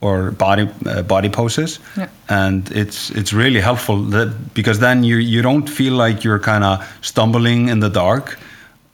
or 0.00 0.30
body 0.32 0.68
uh, 0.86 1.02
body 1.02 1.28
poses. 1.28 1.80
Yeah. 1.96 2.08
And 2.28 2.70
it's 2.70 3.10
it's 3.10 3.32
really 3.32 3.60
helpful 3.60 4.10
that 4.10 4.54
because 4.54 4.78
then 4.78 5.04
you 5.04 5.16
you 5.16 5.42
don't 5.42 5.68
feel 5.68 5.94
like 5.94 6.24
you're 6.24 6.38
kind 6.38 6.64
of 6.64 6.78
stumbling 7.00 7.68
in 7.68 7.80
the 7.80 7.90
dark. 7.90 8.38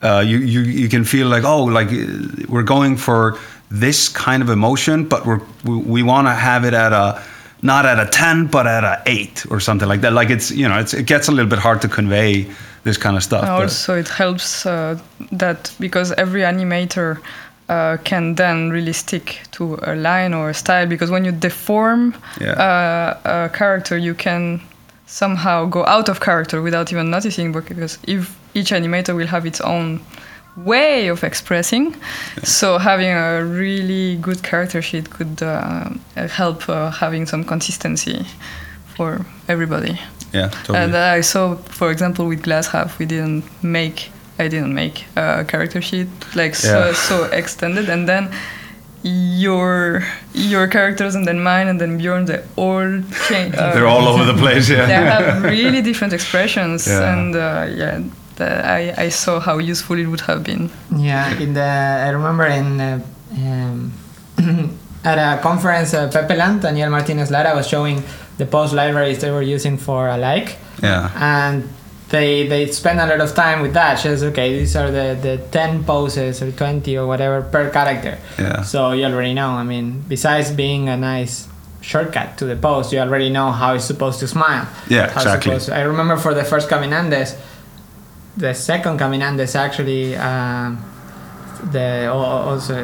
Uh, 0.01 0.23
you, 0.25 0.37
you 0.37 0.61
you 0.61 0.87
can 0.89 1.03
feel 1.03 1.27
like 1.27 1.43
oh 1.43 1.65
like 1.65 1.89
uh, 1.91 2.45
we're 2.47 2.63
going 2.63 2.95
for 2.97 3.37
this 3.69 4.07
kind 4.07 4.41
of 4.41 4.49
emotion, 4.49 5.03
but 5.07 5.25
we're 5.25 5.41
we, 5.65 5.77
we 5.77 6.03
want 6.03 6.25
to 6.27 6.33
have 6.33 6.63
it 6.63 6.73
at 6.73 6.93
a 6.93 7.21
not 7.61 7.85
at 7.85 7.99
a 7.99 8.05
ten, 8.09 8.47
but 8.47 8.65
at 8.65 8.83
a 8.85 9.01
eight 9.05 9.45
or 9.51 9.59
something 9.59 9.89
like 9.89 9.99
that. 10.01 10.13
Like 10.13 10.29
it's 10.29 10.51
you 10.51 10.69
know 10.69 10.79
it's, 10.79 10.93
it 10.93 11.05
gets 11.05 11.27
a 11.27 11.31
little 11.31 11.49
bit 11.49 11.59
hard 11.59 11.81
to 11.81 11.89
convey 11.89 12.47
this 12.83 12.97
kind 12.97 13.17
of 13.17 13.23
stuff. 13.23 13.43
And 13.43 13.49
but- 13.57 13.61
also, 13.63 13.95
it 13.95 14.07
helps 14.07 14.65
uh, 14.65 14.97
that 15.33 15.69
because 15.81 16.13
every 16.13 16.41
animator 16.43 17.19
uh, 17.67 17.97
can 18.05 18.35
then 18.35 18.69
really 18.69 18.93
stick 18.93 19.41
to 19.51 19.77
a 19.83 19.95
line 19.95 20.33
or 20.33 20.49
a 20.49 20.53
style. 20.53 20.87
Because 20.87 21.11
when 21.11 21.25
you 21.25 21.33
deform 21.33 22.15
Yeah. 22.39 22.53
uh, 22.53 23.47
a 23.47 23.49
character, 23.49 23.97
you 23.97 24.13
can 24.15 24.61
somehow 25.09 25.65
go 25.65 25.83
out 25.85 26.07
of 26.07 26.19
character 26.21 26.61
without 26.61 26.91
even 26.91 27.09
noticing. 27.09 27.51
Because 27.51 27.97
if 28.07 28.37
each 28.53 28.71
animator 28.71 29.15
will 29.15 29.27
have 29.27 29.45
its 29.45 29.59
own 29.61 29.99
way 30.55 31.07
of 31.07 31.23
expressing, 31.23 31.95
so 32.43 32.77
having 32.77 33.09
a 33.09 33.43
really 33.43 34.17
good 34.17 34.43
character 34.43 34.81
sheet 34.81 35.09
could 35.09 35.41
uh, 35.41 35.89
help 36.15 36.69
uh, 36.69 36.91
having 36.91 37.25
some 37.25 37.43
consistency 37.43 38.25
for 38.95 39.25
everybody. 39.47 39.99
yeah, 40.33 40.49
totally. 40.49 40.77
And 40.79 40.95
I 40.95 41.21
saw, 41.21 41.55
for 41.55 41.91
example, 41.91 42.27
with 42.27 42.43
Glass 42.43 42.67
Half, 42.67 42.99
we 42.99 43.05
didn't 43.05 43.43
make 43.63 44.11
I 44.37 44.47
didn't 44.47 44.73
make 44.73 45.05
a 45.17 45.43
character 45.43 45.81
sheet 45.81 46.07
like 46.33 46.55
so, 46.55 46.93
so 46.93 47.25
extended, 47.25 47.89
and 47.89 48.07
then 48.07 48.31
your 49.03 50.03
your 50.33 50.67
characters 50.67 51.15
and 51.15 51.25
then 51.27 51.41
mine 51.41 51.67
and 51.67 51.79
then 51.79 51.97
Bjorn 51.97 52.25
they 52.25 52.43
all 52.55 53.01
change. 53.27 53.55
Uh, 53.55 53.71
They're 53.73 53.87
all 53.87 54.07
over 54.07 54.25
the 54.25 54.33
place. 54.37 54.69
Yeah, 54.69 54.85
they 54.85 54.93
have 54.93 55.43
really 55.57 55.81
different 55.81 56.13
expressions, 56.13 56.87
Yeah. 56.87 57.13
and 57.13 57.35
uh, 57.35 57.67
yeah, 57.73 58.01
the, 58.35 58.65
I 58.65 58.93
I 59.05 59.09
saw 59.09 59.39
how 59.39 59.57
useful 59.59 59.97
it 59.99 60.07
would 60.07 60.21
have 60.21 60.43
been. 60.43 60.69
Yeah, 60.95 61.39
in 61.39 61.53
the 61.53 61.69
I 62.07 62.09
remember 62.09 62.45
in 62.45 62.79
uh, 62.81 62.99
um, 63.37 63.91
at 65.03 65.17
a 65.17 65.41
conference, 65.41 65.93
uh, 65.93 66.09
Pepeland, 66.09 66.61
Daniel 66.61 66.89
Martinez 66.89 67.31
Lara 67.31 67.55
was 67.55 67.67
showing 67.67 68.03
the 68.37 68.45
pose 68.45 68.73
libraries 68.73 69.19
they 69.19 69.31
were 69.31 69.41
using 69.55 69.77
for 69.77 70.07
a 70.09 70.17
like, 70.17 70.57
Yeah. 70.83 71.09
and 71.15 71.63
they 72.09 72.47
they 72.47 72.65
spend 72.71 72.99
a 72.99 73.05
lot 73.05 73.21
of 73.21 73.33
time 73.35 73.61
with 73.61 73.73
that. 73.73 73.99
Says, 73.99 74.23
okay, 74.23 74.57
these 74.59 74.75
are 74.75 74.89
the 74.91 75.17
the 75.21 75.37
ten 75.51 75.83
poses 75.83 76.41
or 76.41 76.51
twenty 76.51 76.97
or 76.97 77.05
whatever 77.07 77.41
per 77.41 77.69
character. 77.69 78.17
Yeah. 78.37 78.63
So 78.63 78.91
you 78.91 79.05
already 79.05 79.33
know. 79.33 79.49
I 79.51 79.63
mean, 79.63 80.03
besides 80.07 80.51
being 80.51 80.89
a 80.89 80.97
nice 80.97 81.47
shortcut 81.81 82.37
to 82.39 82.45
the 82.45 82.55
pose, 82.55 82.91
you 82.91 82.99
already 82.99 83.29
know 83.29 83.51
how 83.51 83.73
it's 83.75 83.85
supposed 83.85 84.19
to 84.19 84.27
smile. 84.27 84.67
Yeah, 84.89 85.05
exactly. 85.13 85.57
to- 85.59 85.75
I 85.75 85.81
remember 85.81 86.17
for 86.17 86.33
the 86.33 86.43
first 86.43 86.67
Caminandes, 86.69 87.37
the 88.35 88.53
second 88.53 88.99
Caminandes 88.99 89.55
actually, 89.55 90.15
um, 90.15 90.83
the 91.71 92.09
also. 92.11 92.75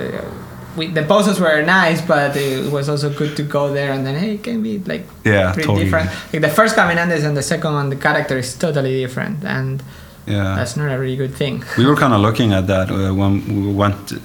We, 0.77 0.87
the 0.87 1.03
poses 1.03 1.39
were 1.39 1.61
nice, 1.61 2.01
but 2.01 2.35
it 2.35 2.71
was 2.71 2.89
also 2.89 3.09
good 3.09 3.35
to 3.37 3.43
go 3.43 3.73
there 3.73 3.91
and 3.93 4.05
then 4.05 4.15
hey, 4.15 4.35
it 4.35 4.43
can 4.43 4.61
be 4.61 4.79
like 4.79 5.05
Yeah, 5.23 5.53
pretty 5.53 5.67
totally. 5.67 5.85
different. 5.85 6.09
Like 6.33 6.41
the 6.41 6.49
first 6.49 6.75
Caminandes 6.75 7.23
and 7.23 7.35
the 7.37 7.43
second 7.43 7.73
one, 7.73 7.89
the 7.89 7.95
character 8.07 8.37
is 8.37 8.53
totally 8.57 8.93
different, 9.03 9.43
and 9.45 9.81
Yeah. 10.27 10.55
that's 10.57 10.75
not 10.75 10.89
a 10.91 10.97
really 11.03 11.15
good 11.23 11.35
thing. 11.35 11.63
We 11.77 11.85
were 11.85 11.95
kind 11.95 12.13
of 12.13 12.19
looking 12.27 12.51
at 12.53 12.65
that 12.67 12.87
uh, 12.89 13.13
when 13.13 13.33
we 13.65 13.71
went 13.83 13.95
uh, 14.11 14.17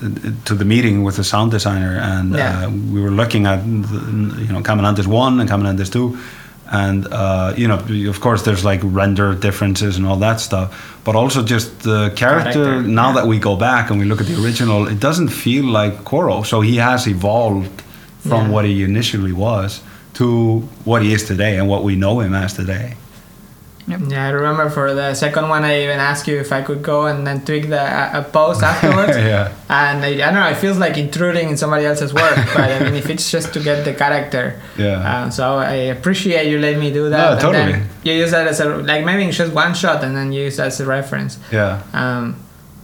to 0.48 0.54
the 0.54 0.64
meeting 0.64 1.04
with 1.06 1.16
the 1.16 1.24
sound 1.24 1.50
designer, 1.50 1.94
and 2.12 2.34
Yeah. 2.34 2.66
uh, 2.66 2.70
we 2.94 3.00
were 3.04 3.14
looking 3.22 3.46
at 3.46 3.58
the, 3.64 3.98
you 4.44 4.52
know 4.54 4.62
Caminandes 4.62 5.06
one 5.06 5.40
and 5.40 5.48
Caminandes 5.52 5.90
two, 5.92 6.16
and 6.72 7.06
uh, 7.12 7.52
you 7.60 7.68
know 7.68 7.78
of 8.10 8.18
course 8.20 8.42
there's 8.46 8.64
like 8.64 8.80
render 8.82 9.34
differences 9.34 9.96
and 9.98 10.06
all 10.06 10.16
that 10.28 10.40
stuff, 10.40 10.68
but 11.10 11.18
also 11.18 11.42
just 11.42 11.80
the 11.80 12.12
character. 12.14 12.52
Character, 12.52 12.82
now 12.82 13.08
yeah. 13.08 13.14
that 13.14 13.26
we 13.26 13.36
go 13.40 13.56
back 13.56 13.90
and 13.90 13.98
we 13.98 14.04
look 14.04 14.20
at 14.20 14.28
the 14.28 14.40
original, 14.40 14.86
it 14.86 15.00
doesn't 15.00 15.26
feel 15.26 15.64
like 15.64 16.04
Koro. 16.04 16.44
So 16.44 16.60
he 16.60 16.76
has 16.76 17.08
evolved 17.08 17.82
from 18.20 18.42
Yeah. 18.46 18.48
what 18.50 18.64
he 18.64 18.84
initially 18.84 19.32
was 19.32 19.80
to 20.14 20.60
what 20.84 21.02
he 21.02 21.12
is 21.12 21.24
today 21.24 21.56
and 21.58 21.66
what 21.68 21.82
we 21.82 21.96
know 21.96 22.20
him 22.20 22.32
as 22.32 22.52
today. 22.54 22.94
Yeah, 23.86 24.26
I 24.26 24.30
remember 24.30 24.70
for 24.70 24.94
the 24.94 25.14
second 25.14 25.48
one, 25.48 25.64
I 25.64 25.82
even 25.82 25.98
asked 25.98 26.28
you 26.28 26.38
if 26.38 26.52
I 26.52 26.62
could 26.62 26.82
go 26.82 27.06
and 27.06 27.26
then 27.26 27.44
tweak 27.44 27.68
the 27.68 27.80
a, 27.80 28.20
a 28.20 28.22
post 28.22 28.62
afterwards. 28.62 29.16
yeah. 29.16 29.52
And 29.68 30.04
I, 30.04 30.08
I 30.08 30.16
don't 30.16 30.34
know, 30.34 30.48
it 30.48 30.58
feels 30.58 30.78
like 30.78 30.96
intruding 30.96 31.50
in 31.50 31.56
somebody 31.56 31.86
else's 31.86 32.14
work, 32.14 32.36
but 32.54 32.70
I 32.70 32.78
mean, 32.84 32.94
if 32.94 33.10
it's 33.10 33.30
just 33.30 33.52
to 33.54 33.60
get 33.60 33.84
the 33.84 33.94
character. 33.94 34.60
Yeah. 34.78 35.24
Uh, 35.26 35.30
so 35.30 35.56
I 35.56 35.74
appreciate 35.96 36.48
you 36.48 36.58
letting 36.58 36.80
me 36.80 36.92
do 36.92 37.08
that. 37.10 37.42
No, 37.42 37.52
totally. 37.52 37.82
you 38.04 38.12
use 38.12 38.30
that 38.30 38.46
as 38.46 38.60
a, 38.60 38.68
like 38.76 39.04
maybe 39.04 39.24
it's 39.24 39.36
just 39.36 39.52
one 39.52 39.74
shot 39.74 40.04
and 40.04 40.16
then 40.16 40.32
you 40.32 40.44
use 40.44 40.56
that 40.58 40.68
as 40.68 40.80
a 40.80 40.86
reference. 40.86 41.38
Yeah. 41.50 41.82
Um, 41.92 42.36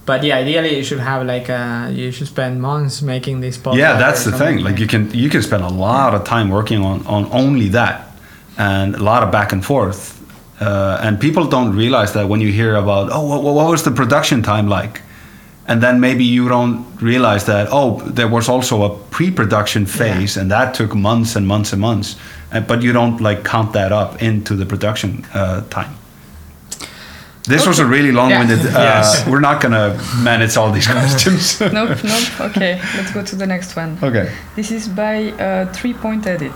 but 0.05 0.23
yeah, 0.23 0.37
ideally 0.37 0.77
you 0.77 0.83
should 0.83 0.99
have 0.99 1.25
like, 1.25 1.49
uh, 1.49 1.89
you 1.91 2.11
should 2.11 2.27
spend 2.27 2.61
months 2.61 3.01
making 3.01 3.41
these 3.41 3.57
posts. 3.57 3.77
yeah 3.77 3.97
that's 3.97 4.23
the 4.23 4.31
thing 4.31 4.59
like 4.59 4.79
you 4.79 4.87
can 4.87 5.13
you 5.13 5.29
can 5.29 5.41
spend 5.41 5.63
a 5.63 5.69
lot 5.69 6.15
of 6.15 6.23
time 6.23 6.49
working 6.49 6.81
on 6.83 7.05
on 7.07 7.25
only 7.31 7.67
that 7.69 8.07
and 8.57 8.95
a 8.95 9.03
lot 9.03 9.21
of 9.21 9.31
back 9.31 9.51
and 9.51 9.65
forth 9.65 10.16
uh, 10.59 10.99
and 11.01 11.19
people 11.19 11.45
don't 11.45 11.75
realize 11.75 12.13
that 12.13 12.27
when 12.27 12.41
you 12.41 12.51
hear 12.51 12.75
about 12.75 13.09
oh 13.11 13.21
what, 13.27 13.43
what 13.43 13.67
was 13.69 13.83
the 13.83 13.91
production 13.91 14.41
time 14.41 14.67
like 14.67 15.01
and 15.69 15.81
then 15.83 15.99
maybe 15.99 16.23
you 16.23 16.47
don't 16.49 16.85
realize 17.01 17.45
that 17.45 17.67
oh 17.71 17.99
there 18.15 18.27
was 18.27 18.49
also 18.49 18.83
a 18.83 18.89
pre-production 19.11 19.85
phase 19.85 20.37
and 20.37 20.49
that 20.51 20.73
took 20.73 20.95
months 20.95 21.35
and 21.35 21.45
months 21.47 21.73
and 21.73 21.81
months 21.81 22.15
and, 22.51 22.65
but 22.67 22.81
you 22.81 22.93
don't 22.93 23.19
like 23.21 23.43
count 23.43 23.73
that 23.73 23.91
up 23.91 24.21
into 24.21 24.55
the 24.55 24.65
production 24.65 25.25
uh, 25.33 25.61
time 25.69 25.93
this 27.43 27.65
was 27.65 27.79
a 27.79 27.85
really 27.85 28.11
long-winded 28.11 28.59
Yeah. 28.59 28.77
uh, 28.77 28.83
Yes. 28.83 29.25
we're 29.29 29.39
not 29.39 29.61
gonna 29.61 29.97
manage 30.23 30.57
all 30.57 30.71
these 30.71 30.87
questions 30.91 31.59
nope, 31.61 32.03
nope. 32.03 32.41
Okay, 32.41 32.79
let's 32.97 33.11
go 33.13 33.23
to 33.23 33.35
the 33.35 33.45
next 33.47 33.75
one. 33.75 33.97
okay 34.03 34.31
This 34.55 34.71
is 34.71 34.87
by 34.87 35.31
uh, 35.31 35.71
Three 35.73 35.93
Point 35.93 36.25
Edit, 36.27 36.51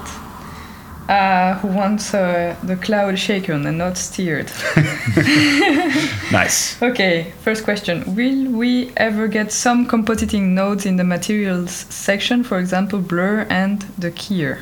uh, 1.12 1.55
who 1.55 1.68
wants 1.68 2.14
uh, 2.14 2.55
the 2.64 2.78
cloud 2.78 3.20
shaken 3.20 3.66
and 3.68 3.78
not 3.78 3.97
steered. 3.97 4.49
nice 6.32 6.82
Okay, 6.82 7.34
first 7.41 7.66
question. 7.66 8.16
Will 8.16 8.49
we 8.51 8.91
ever 8.95 9.28
get 9.28 9.51
some 9.51 9.86
compositing 9.88 10.53
nodes 10.53 10.86
in 10.86 10.95
the 10.95 11.03
materials 11.03 11.72
section, 11.89 12.43
for 12.43 12.59
example, 12.59 12.99
blur 12.99 13.45
and 13.49 13.82
the 13.97 14.09
keyer? 14.12 14.62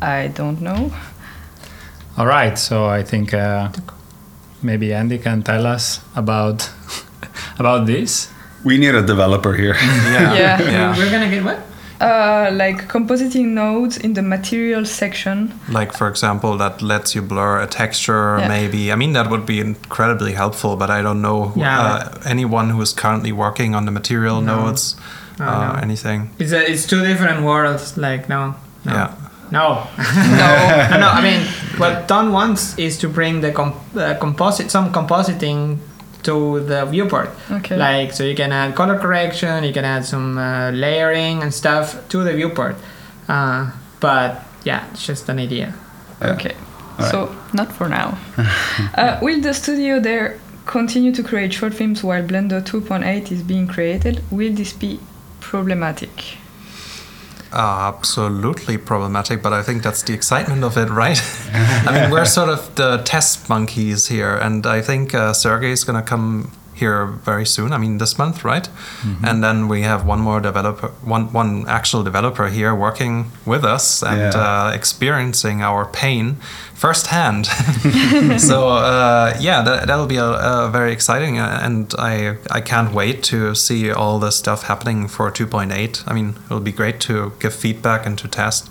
I 0.00 0.28
don't 0.28 0.60
know. 0.60 0.92
All 2.16 2.26
right, 2.26 2.56
so 2.56 2.86
I 2.86 3.02
think 3.02 3.34
uh, 3.34 3.72
maybe 4.62 4.94
Andy 4.94 5.18
can 5.18 5.42
tell 5.42 5.66
us 5.66 6.00
about 6.14 6.70
about 7.58 7.86
this. 7.86 8.30
We 8.62 8.78
need 8.78 8.94
a 8.94 9.02
developer 9.02 9.52
here. 9.54 9.74
Yeah. 9.74 10.34
Yeah. 10.40 10.62
yeah. 10.62 10.96
We're 10.96 11.10
gonna 11.10 11.30
get 11.30 11.42
what? 11.42 11.69
Uh, 12.00 12.48
like 12.52 12.88
compositing 12.88 13.48
nodes 13.48 13.98
in 13.98 14.14
the 14.14 14.22
material 14.22 14.84
section. 14.86 15.52
Like 15.68 15.92
for 15.92 16.08
example, 16.08 16.56
that 16.56 16.80
lets 16.80 17.14
you 17.14 17.20
blur 17.22 17.60
a 17.60 17.66
texture. 17.66 18.38
Yeah. 18.38 18.48
Maybe 18.48 18.90
I 18.92 18.96
mean 18.96 19.12
that 19.12 19.28
would 19.30 19.44
be 19.44 19.60
incredibly 19.60 20.32
helpful, 20.32 20.76
but 20.76 20.88
I 20.90 21.02
don't 21.02 21.20
know 21.20 21.48
who- 21.48 21.60
Yeah, 21.60 21.80
uh, 21.80 22.18
anyone 22.24 22.70
who 22.70 22.80
is 22.82 22.92
currently 22.94 23.32
working 23.32 23.74
on 23.74 23.84
the 23.84 23.90
material 23.92 24.40
No. 24.40 24.64
nodes. 24.64 24.96
Oh, 25.38 25.44
uh, 25.44 25.72
no. 25.74 25.78
Anything? 25.82 26.30
It's, 26.38 26.52
a, 26.52 26.70
it's 26.70 26.86
two 26.86 27.02
different 27.04 27.42
worlds, 27.44 27.96
like, 27.98 28.28
no. 28.28 28.54
no. 28.84 28.92
Yeah. 28.92 29.14
No. 29.52 29.86
no. 29.98 30.98
no, 31.00 31.08
I 31.08 31.20
mean, 31.22 31.40
what 31.76 32.06
Ton 32.06 32.30
wants 32.32 32.78
is 32.78 32.96
to 32.98 33.08
bring 33.08 33.40
the 33.40 33.50
comp- 33.50 33.96
uh, 33.96 34.14
composite, 34.20 34.70
some 34.70 34.92
compositing 34.92 35.78
to 36.22 36.60
the 36.60 36.86
viewport. 36.86 37.30
Okay. 37.50 37.76
Like, 37.76 38.12
so 38.12 38.24
you 38.24 38.34
can 38.34 38.52
add 38.52 38.74
color 38.74 38.98
correction, 38.98 39.64
you 39.64 39.72
can 39.72 39.84
add 39.84 40.04
some 40.04 40.38
uh, 40.38 40.70
layering 40.70 41.42
and 41.42 41.52
stuff 41.52 42.08
to 42.08 42.22
the 42.22 42.32
viewport. 42.32 42.76
Uh, 43.28 43.70
but 44.00 44.44
yeah, 44.64 44.90
it's 44.90 45.06
just 45.06 45.28
an 45.28 45.38
idea. 45.38 45.74
Yeah. 46.20 46.32
Okay. 46.32 46.54
Alright. 46.98 47.10
So 47.10 47.36
not 47.52 47.72
for 47.72 47.88
now. 47.88 48.18
uh, 48.94 49.18
will 49.22 49.40
the 49.40 49.54
studio 49.54 50.00
there 50.00 50.38
continue 50.66 51.12
to 51.12 51.22
create 51.22 51.52
short 51.52 51.74
films 51.74 52.04
while 52.04 52.22
Blender 52.22 52.62
2.8 52.62 53.32
is 53.32 53.42
being 53.42 53.66
created? 53.66 54.22
Will 54.30 54.52
this 54.52 54.72
be 54.72 55.00
problematic? 55.40 56.36
Absolutely 57.52 58.78
problematic, 58.78 59.42
but 59.42 59.52
I 59.52 59.62
think 59.62 59.82
that's 59.82 60.02
the 60.02 60.12
excitement 60.12 60.62
of 60.62 60.76
it, 60.76 60.88
right? 60.88 61.20
I 61.52 62.00
mean, 62.00 62.10
we're 62.10 62.24
sort 62.38 62.48
of 62.48 62.74
the 62.76 62.98
test 62.98 63.48
monkeys 63.48 64.06
here, 64.06 64.36
and 64.36 64.66
I 64.66 64.80
think 64.80 65.14
uh, 65.14 65.32
Sergey 65.32 65.72
is 65.72 65.82
going 65.84 66.00
to 66.00 66.08
come 66.08 66.52
here 66.80 67.06
very 67.24 67.44
soon. 67.46 67.72
I 67.72 67.78
mean, 67.78 67.98
this 67.98 68.18
month, 68.18 68.44
right? 68.44 68.68
And 69.28 69.42
then 69.44 69.68
we 69.68 69.82
have 69.82 70.04
one 70.08 70.20
more 70.20 70.40
developer, 70.40 70.88
one 71.16 71.24
one 71.32 71.64
actual 71.68 72.02
developer 72.04 72.48
here 72.48 72.74
working 72.74 73.24
with 73.46 73.64
us 73.74 74.02
and 74.02 74.18
Yeah. 74.20 74.42
uh, 74.46 74.74
experiencing 74.74 75.62
our 75.62 75.84
pain 76.02 76.36
firsthand. 76.74 77.46
so 78.48 78.56
uh, 78.68 79.28
yeah, 79.40 79.62
that, 79.64 79.86
that'll 79.86 80.06
be 80.16 80.18
a, 80.18 80.30
a 80.66 80.68
very 80.72 80.92
exciting, 80.92 81.38
uh, 81.38 81.66
and 81.66 81.94
I 81.98 82.36
I 82.58 82.60
can't 82.62 82.92
wait 82.94 83.22
to 83.30 83.54
see 83.54 83.92
all 83.92 84.18
the 84.20 84.30
stuff 84.30 84.62
happening 84.62 85.08
for 85.08 85.30
2.8. 85.30 86.02
I 86.10 86.12
mean, 86.14 86.28
it'll 86.46 86.64
be 86.64 86.72
great 86.72 86.98
to 87.08 87.32
give 87.40 87.54
feedback 87.54 88.06
and 88.06 88.18
to 88.18 88.28
test. 88.28 88.70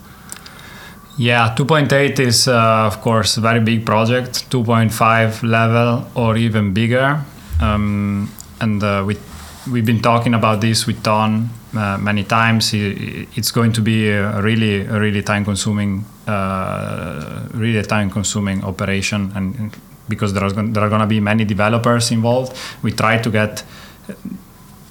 Yeah, 1.22 1.54
2.8 1.58 2.20
is 2.20 2.48
uh, 2.48 2.88
of 2.88 3.02
course 3.02 3.38
a 3.38 3.42
very 3.42 3.60
big 3.60 3.86
project, 3.86 4.50
2.5 4.52 5.44
level 5.44 6.06
or 6.16 6.38
even 6.38 6.74
bigger. 6.74 7.20
Um, 7.60 8.32
and 8.62 8.84
uh, 8.84 9.04
we 9.06 9.18
we've 9.72 9.86
been 9.86 10.02
talking 10.02 10.34
about 10.34 10.62
this 10.62 10.88
with 10.88 11.04
Ton 11.04 11.50
uh, 11.76 11.98
many 11.98 12.24
times. 12.24 12.72
It's 12.74 13.52
going 13.52 13.74
to 13.74 13.82
be 13.82 14.10
a 14.10 14.42
really 14.42 14.86
a 14.86 15.00
really 15.00 15.22
time 15.22 15.46
consuming 15.46 16.06
uh, 16.28 17.48
really 17.54 17.82
time 17.84 18.10
consuming 18.10 18.64
operation 18.64 19.32
and 19.36 19.76
because 20.08 20.34
there 20.34 20.44
are 20.44 20.52
there 20.52 20.84
are 20.84 20.90
going 20.90 21.02
to 21.02 21.08
be 21.08 21.20
many 21.20 21.46
developers 21.46 22.12
involved. 22.12 22.58
We 22.82 22.92
try 22.92 23.20
to 23.20 23.30
get 23.30 23.64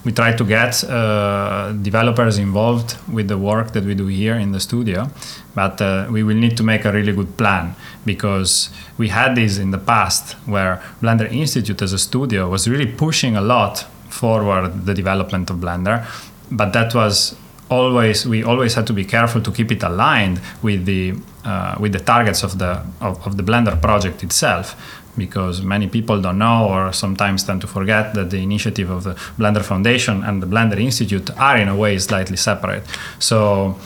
we 0.04 0.12
try 0.12 0.32
to 0.32 0.44
get 0.44 0.84
uh, 0.84 1.72
developers 1.82 2.38
involved 2.38 2.96
with 3.12 3.28
the 3.28 3.36
work 3.36 3.72
that 3.72 3.84
we 3.84 3.94
do 3.94 4.06
here 4.06 4.34
in 4.34 4.52
the 4.52 4.60
studio 4.60 5.08
but 5.54 5.80
uh, 5.80 6.06
we 6.10 6.22
will 6.22 6.36
need 6.36 6.56
to 6.56 6.62
make 6.62 6.84
a 6.84 6.92
really 6.92 7.12
good 7.12 7.36
plan 7.36 7.74
because 8.04 8.70
we 8.96 9.08
had 9.08 9.34
this 9.34 9.58
in 9.58 9.70
the 9.70 9.78
past 9.78 10.34
where 10.46 10.82
blender 11.02 11.30
institute 11.32 11.82
as 11.82 11.92
a 11.92 11.98
studio 11.98 12.48
was 12.48 12.68
really 12.68 12.86
pushing 12.86 13.36
a 13.36 13.40
lot 13.40 13.86
forward 14.08 14.86
the 14.86 14.94
development 14.94 15.50
of 15.50 15.56
blender 15.56 16.06
but 16.50 16.72
that 16.72 16.94
was 16.94 17.36
always 17.70 18.26
we 18.26 18.42
always 18.42 18.74
had 18.74 18.86
to 18.86 18.92
be 18.92 19.04
careful 19.04 19.40
to 19.42 19.52
keep 19.52 19.70
it 19.70 19.82
aligned 19.82 20.40
with 20.62 20.86
the 20.86 21.14
uh, 21.44 21.76
with 21.78 21.92
the 21.92 21.98
targets 21.98 22.42
of 22.42 22.58
the 22.58 22.82
of, 23.00 23.26
of 23.26 23.36
the 23.36 23.42
blender 23.42 23.80
project 23.80 24.22
itself 24.22 24.74
because 25.18 25.60
many 25.60 25.88
people 25.88 26.20
don't 26.20 26.38
know 26.38 26.68
or 26.68 26.92
sometimes 26.92 27.44
tend 27.44 27.60
to 27.60 27.66
forget 27.66 28.14
that 28.14 28.30
the 28.30 28.38
initiative 28.38 28.88
of 28.90 29.04
the 29.04 29.14
Blender 29.38 29.64
Foundation 29.64 30.22
and 30.22 30.42
the 30.42 30.46
Blender 30.46 30.80
Institute 30.80 31.30
are 31.38 31.58
in 31.58 31.68
a 31.68 31.76
way 31.76 31.98
slightly 31.98 32.36
separate. 32.36 32.84
So 33.18 33.76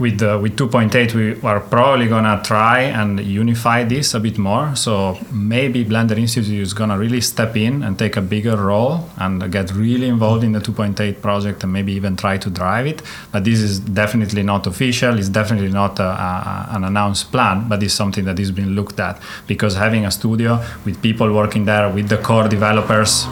with 0.00 0.22
uh, 0.22 0.38
with 0.40 0.56
2.8 0.56 1.14
we 1.14 1.40
are 1.42 1.60
probably 1.60 2.08
gonna 2.08 2.40
try 2.42 2.80
and 2.80 3.20
unify 3.20 3.84
this 3.84 4.14
a 4.14 4.20
bit 4.20 4.38
more. 4.38 4.74
So 4.74 5.18
maybe 5.30 5.84
blender 5.84 6.16
institute 6.16 6.60
is 6.60 6.72
gonna 6.72 6.98
really 6.98 7.20
step 7.20 7.54
in 7.56 7.82
and 7.82 7.98
take 7.98 8.16
a 8.16 8.22
bigger 8.22 8.56
role 8.56 9.10
and 9.18 9.52
get 9.52 9.72
really 9.72 10.08
involved 10.08 10.42
in 10.42 10.52
the 10.52 10.60
2.8 10.60 11.20
project 11.20 11.62
and 11.62 11.72
maybe 11.72 11.92
even 11.92 12.16
try 12.16 12.38
to 12.38 12.48
drive 12.48 12.86
it. 12.86 13.02
But 13.30 13.44
this 13.44 13.60
is 13.60 13.78
definitely 13.78 14.42
not 14.42 14.66
official. 14.66 15.18
It's 15.18 15.28
definitely 15.28 15.70
not 15.70 15.98
a, 16.00 16.04
a, 16.04 16.68
an 16.70 16.84
announced 16.84 17.30
plan 17.30 17.68
but 17.68 17.82
it's 17.82 17.94
something 17.94 18.24
that 18.24 18.38
is 18.40 18.50
being 18.50 18.70
looked 18.70 18.98
at. 18.98 19.20
Because 19.46 19.76
having 19.76 20.06
a 20.06 20.10
studio 20.10 20.64
with 20.86 21.00
people 21.02 21.32
working 21.32 21.66
there 21.66 21.90
with 21.90 22.08
the 22.08 22.16
core 22.16 22.48
developers 22.48 23.26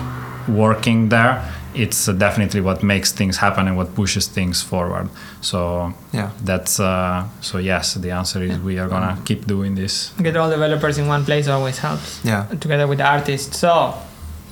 working 0.48 1.08
there 1.08 1.44
it's 1.74 2.06
definitely 2.06 2.60
what 2.60 2.82
makes 2.82 3.12
things 3.12 3.36
happen 3.36 3.68
and 3.68 3.76
what 3.76 3.94
pushes 3.94 4.26
things 4.26 4.62
forward. 4.62 5.08
So 5.40 5.92
yeah, 6.12 6.30
that's 6.42 6.80
uh, 6.80 7.26
so 7.40 7.58
yes. 7.58 7.94
The 7.94 8.10
answer 8.10 8.42
is 8.42 8.58
we 8.58 8.78
are 8.78 8.88
gonna 8.88 9.18
keep 9.24 9.46
doing 9.46 9.74
this. 9.74 10.12
Get 10.22 10.36
all 10.36 10.50
developers 10.50 10.98
in 10.98 11.06
one 11.06 11.24
place 11.24 11.48
always 11.48 11.78
helps. 11.78 12.24
Yeah, 12.24 12.46
together 12.60 12.86
with 12.86 12.98
the 12.98 13.06
artists. 13.06 13.58
So. 13.58 13.94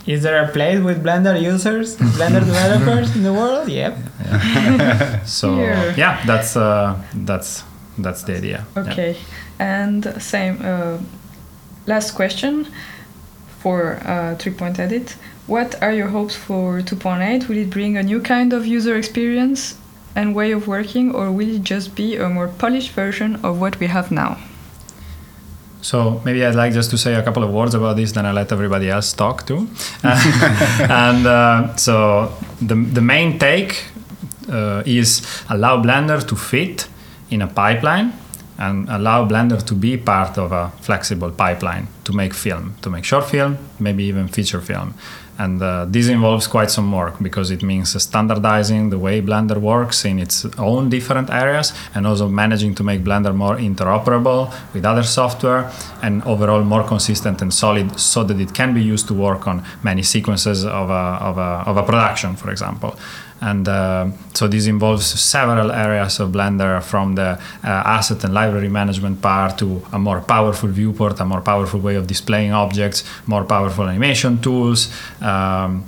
Is 0.06 0.22
there 0.22 0.44
a 0.44 0.52
place 0.52 0.78
with 0.78 1.02
Blender 1.02 1.34
users, 1.42 1.96
Blender 1.96 2.38
developers 2.52 3.16
in 3.16 3.24
the 3.24 3.32
world? 3.32 3.68
Yep. 3.68 3.98
Yeah. 4.24 5.24
so 5.24 5.56
Here. 5.56 5.94
yeah, 5.96 6.24
that's 6.24 6.56
uh, 6.56 6.96
that's 7.12 7.64
that's 7.98 8.22
the 8.22 8.36
idea. 8.36 8.66
Okay, 8.76 9.16
yeah. 9.18 9.80
and 9.80 10.22
same 10.22 10.60
uh, 10.62 10.98
last 11.86 12.12
question 12.12 12.68
for 13.58 13.98
uh, 14.04 14.36
three 14.36 14.52
point 14.52 14.78
edit. 14.78 15.16
What 15.46 15.80
are 15.80 15.92
your 15.92 16.08
hopes 16.08 16.34
for 16.34 16.80
2.8? 16.80 17.48
Will 17.48 17.58
it 17.58 17.70
bring 17.70 17.96
a 17.96 18.02
new 18.02 18.20
kind 18.20 18.52
of 18.52 18.66
user 18.66 18.96
experience 18.96 19.78
and 20.16 20.34
way 20.34 20.50
of 20.50 20.66
working, 20.66 21.14
or 21.14 21.30
will 21.30 21.48
it 21.48 21.62
just 21.62 21.94
be 21.94 22.16
a 22.16 22.28
more 22.28 22.48
polished 22.48 22.90
version 22.90 23.36
of 23.44 23.60
what 23.60 23.78
we 23.78 23.86
have 23.86 24.10
now? 24.10 24.38
So 25.82 26.20
maybe 26.24 26.44
I'd 26.44 26.56
like 26.56 26.72
just 26.72 26.90
to 26.90 26.98
say 26.98 27.14
a 27.14 27.22
couple 27.22 27.44
of 27.44 27.52
words 27.52 27.74
about 27.74 27.94
this, 27.96 28.10
then 28.10 28.26
I 28.26 28.32
let 28.32 28.50
everybody 28.50 28.90
else 28.90 29.12
talk 29.12 29.46
too. 29.46 29.68
and 30.02 31.24
uh, 31.24 31.76
so 31.76 32.32
the, 32.60 32.74
the 32.74 33.00
main 33.00 33.38
take 33.38 33.84
uh, 34.50 34.82
is 34.84 35.22
allow 35.48 35.80
Blender 35.80 36.26
to 36.26 36.34
fit 36.34 36.88
in 37.30 37.42
a 37.42 37.46
pipeline 37.46 38.12
and 38.58 38.88
allow 38.88 39.28
Blender 39.28 39.64
to 39.64 39.74
be 39.74 39.96
part 39.96 40.38
of 40.38 40.50
a 40.50 40.72
flexible 40.80 41.30
pipeline 41.30 41.86
to 42.04 42.12
make 42.12 42.34
film, 42.34 42.74
to 42.82 42.90
make 42.90 43.04
short 43.04 43.26
film, 43.26 43.58
maybe 43.78 44.04
even 44.04 44.26
feature 44.26 44.60
film. 44.60 44.94
And 45.38 45.62
uh, 45.62 45.86
this 45.88 46.08
involves 46.08 46.46
quite 46.46 46.70
some 46.70 46.90
work 46.90 47.14
because 47.22 47.50
it 47.50 47.62
means 47.62 48.00
standardizing 48.02 48.90
the 48.90 48.98
way 48.98 49.20
Blender 49.20 49.58
works 49.58 50.04
in 50.04 50.18
its 50.18 50.46
own 50.58 50.88
different 50.88 51.30
areas 51.30 51.72
and 51.94 52.06
also 52.06 52.28
managing 52.28 52.74
to 52.76 52.82
make 52.82 53.02
Blender 53.02 53.34
more 53.34 53.56
interoperable 53.56 54.52
with 54.72 54.84
other 54.84 55.02
software 55.02 55.70
and 56.02 56.22
overall 56.24 56.62
more 56.64 56.84
consistent 56.84 57.42
and 57.42 57.52
solid 57.52 57.98
so 58.00 58.24
that 58.24 58.40
it 58.40 58.54
can 58.54 58.72
be 58.72 58.82
used 58.82 59.08
to 59.08 59.14
work 59.14 59.46
on 59.46 59.64
many 59.82 60.02
sequences 60.02 60.64
of 60.64 60.90
a, 60.90 61.18
of 61.20 61.38
a, 61.38 61.64
of 61.66 61.76
a 61.76 61.82
production, 61.82 62.36
for 62.36 62.50
example 62.50 62.98
and 63.40 63.68
uh, 63.68 64.08
so 64.34 64.48
this 64.48 64.66
involves 64.66 65.06
several 65.06 65.70
areas 65.70 66.20
of 66.20 66.30
blender 66.30 66.82
from 66.82 67.14
the 67.14 67.38
uh, 67.64 67.68
asset 67.68 68.24
and 68.24 68.32
library 68.32 68.68
management 68.68 69.20
part 69.20 69.58
to 69.58 69.82
a 69.92 69.98
more 69.98 70.20
powerful 70.20 70.68
viewport 70.68 71.20
a 71.20 71.24
more 71.24 71.40
powerful 71.40 71.80
way 71.80 71.96
of 71.96 72.06
displaying 72.06 72.52
objects 72.52 73.04
more 73.26 73.44
powerful 73.44 73.86
animation 73.88 74.40
tools 74.40 74.90
um, 75.20 75.84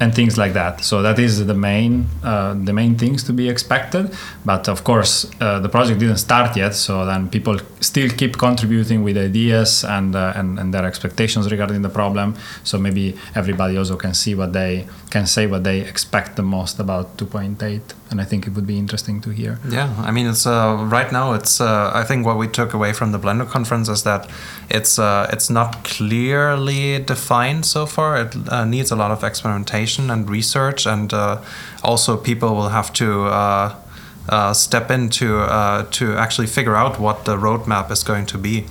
and 0.00 0.14
things 0.14 0.36
like 0.36 0.52
that. 0.54 0.82
So 0.82 1.02
that 1.02 1.18
is 1.18 1.46
the 1.46 1.54
main 1.54 2.06
uh, 2.22 2.54
the 2.54 2.72
main 2.72 2.96
things 2.96 3.22
to 3.24 3.32
be 3.32 3.48
expected. 3.48 4.12
But 4.44 4.68
of 4.68 4.84
course, 4.84 5.30
uh, 5.40 5.60
the 5.60 5.68
project 5.68 6.00
didn't 6.00 6.18
start 6.18 6.56
yet, 6.56 6.74
so 6.74 7.06
then 7.06 7.28
people 7.28 7.58
still 7.80 8.10
keep 8.10 8.36
contributing 8.36 9.02
with 9.04 9.16
ideas 9.16 9.84
and, 9.84 10.16
uh, 10.16 10.32
and 10.36 10.58
and 10.58 10.74
their 10.74 10.84
expectations 10.84 11.50
regarding 11.50 11.82
the 11.82 11.88
problem. 11.88 12.34
So 12.64 12.78
maybe 12.78 13.16
everybody 13.34 13.76
also 13.76 13.96
can 13.96 14.14
see 14.14 14.34
what 14.34 14.52
they 14.52 14.86
can 15.10 15.26
say 15.26 15.46
what 15.46 15.62
they 15.62 15.80
expect 15.80 16.34
the 16.36 16.42
most 16.42 16.80
about 16.80 17.16
2.8 17.18 17.80
and 18.10 18.20
I 18.20 18.24
think 18.24 18.46
it 18.46 18.54
would 18.54 18.66
be 18.66 18.78
interesting 18.78 19.20
to 19.22 19.30
hear. 19.30 19.58
Yeah, 19.68 19.92
I 19.98 20.10
mean, 20.10 20.26
it's 20.26 20.46
uh, 20.46 20.76
right 20.96 21.10
now. 21.10 21.32
It's 21.32 21.60
uh, 21.60 21.90
I 21.94 22.04
think 22.04 22.26
what 22.26 22.36
we 22.36 22.48
took 22.48 22.74
away 22.74 22.92
from 22.92 23.12
the 23.12 23.18
Blender 23.18 23.48
conference 23.48 23.88
is 23.88 24.02
that 24.02 24.28
it's 24.70 24.98
uh, 24.98 25.28
it's 25.32 25.50
not 25.50 25.84
clearly 25.84 26.98
defined 26.98 27.64
so 27.64 27.86
far. 27.86 28.16
It 28.22 28.36
needs 28.66 28.90
a 28.90 28.96
lot 28.96 29.10
of 29.10 29.24
experimentation 29.24 29.83
and 30.10 30.28
research, 30.28 30.86
and 30.86 31.12
uh, 31.12 31.42
also 31.82 32.16
people 32.16 32.54
will 32.54 32.70
have 32.70 32.92
to. 32.94 33.24
Uh, 33.24 33.74
step 34.54 34.90
in 34.90 35.10
to 35.10 35.46
to 35.90 36.16
actually 36.16 36.46
figure 36.46 36.74
out 36.74 36.98
what 36.98 37.26
the 37.26 37.36
roadmap 37.36 37.90
is 37.90 38.02
going 38.02 38.24
to 38.24 38.38
be. 38.38 38.64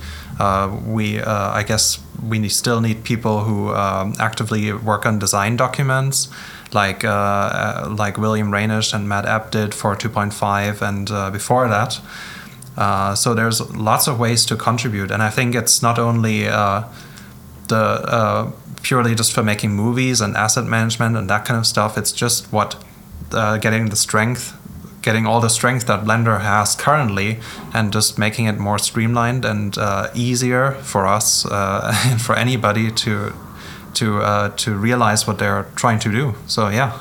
we, 0.84 1.20
I 1.20 1.62
guess, 1.62 2.00
we 2.28 2.48
still 2.48 2.80
need 2.80 3.04
people 3.04 3.44
who 3.44 3.72
um, 3.72 4.14
actively 4.18 4.72
work 4.72 5.06
on 5.06 5.18
design 5.18 5.56
documents, 5.56 6.28
like 6.72 7.04
uh, 7.04 7.08
uh, 7.08 7.94
like 7.96 8.18
William 8.18 8.50
Reynish 8.50 8.94
and 8.94 9.08
Matt 9.08 9.26
Ebb 9.26 9.50
did 9.50 9.74
for 9.74 9.94
2.5 9.94 10.82
and 10.82 11.10
uh, 11.10 11.30
before 11.30 11.68
that. 11.68 12.00
Uh, 12.76 13.14
so 13.14 13.34
there's 13.34 13.60
lots 13.74 14.08
of 14.08 14.18
ways 14.18 14.44
to 14.46 14.56
contribute, 14.56 15.10
and 15.10 15.22
I 15.22 15.30
think 15.30 15.54
it's 15.54 15.80
not 15.80 15.98
only 15.98 16.48
uh, 16.48 16.84
the 17.68 17.76
uh, 17.76 18.50
purely 18.84 19.14
just 19.16 19.32
for 19.32 19.42
making 19.42 19.72
movies 19.72 20.20
and 20.20 20.36
asset 20.36 20.64
management 20.64 21.16
and 21.16 21.28
that 21.28 21.44
kind 21.44 21.58
of 21.58 21.66
stuff. 21.66 21.98
It's 21.98 22.12
just 22.12 22.52
what 22.52 22.76
getting 23.30 23.88
the 23.88 23.96
strength 23.96 24.54
getting 25.04 25.26
all 25.26 25.40
the 25.40 25.50
strength 25.50 25.86
that 25.86 26.02
Blender 26.02 26.40
has 26.40 26.74
currently 26.74 27.38
and 27.74 27.92
just 27.92 28.18
making 28.18 28.46
it 28.46 28.58
more 28.58 28.78
streamlined 28.78 29.44
and 29.44 29.76
uh, 29.76 30.08
easier 30.14 30.72
for 30.92 31.06
us 31.06 31.44
uh, 31.46 31.92
and 32.06 32.20
for 32.20 32.34
anybody 32.34 32.90
to 32.90 33.32
to 33.92 34.06
uh, 34.22 34.48
to 34.56 34.74
realize 34.74 35.26
what 35.26 35.38
they're 35.38 35.66
trying 35.76 36.00
to 36.00 36.10
do. 36.10 36.34
So 36.46 36.68
yeah. 36.68 36.98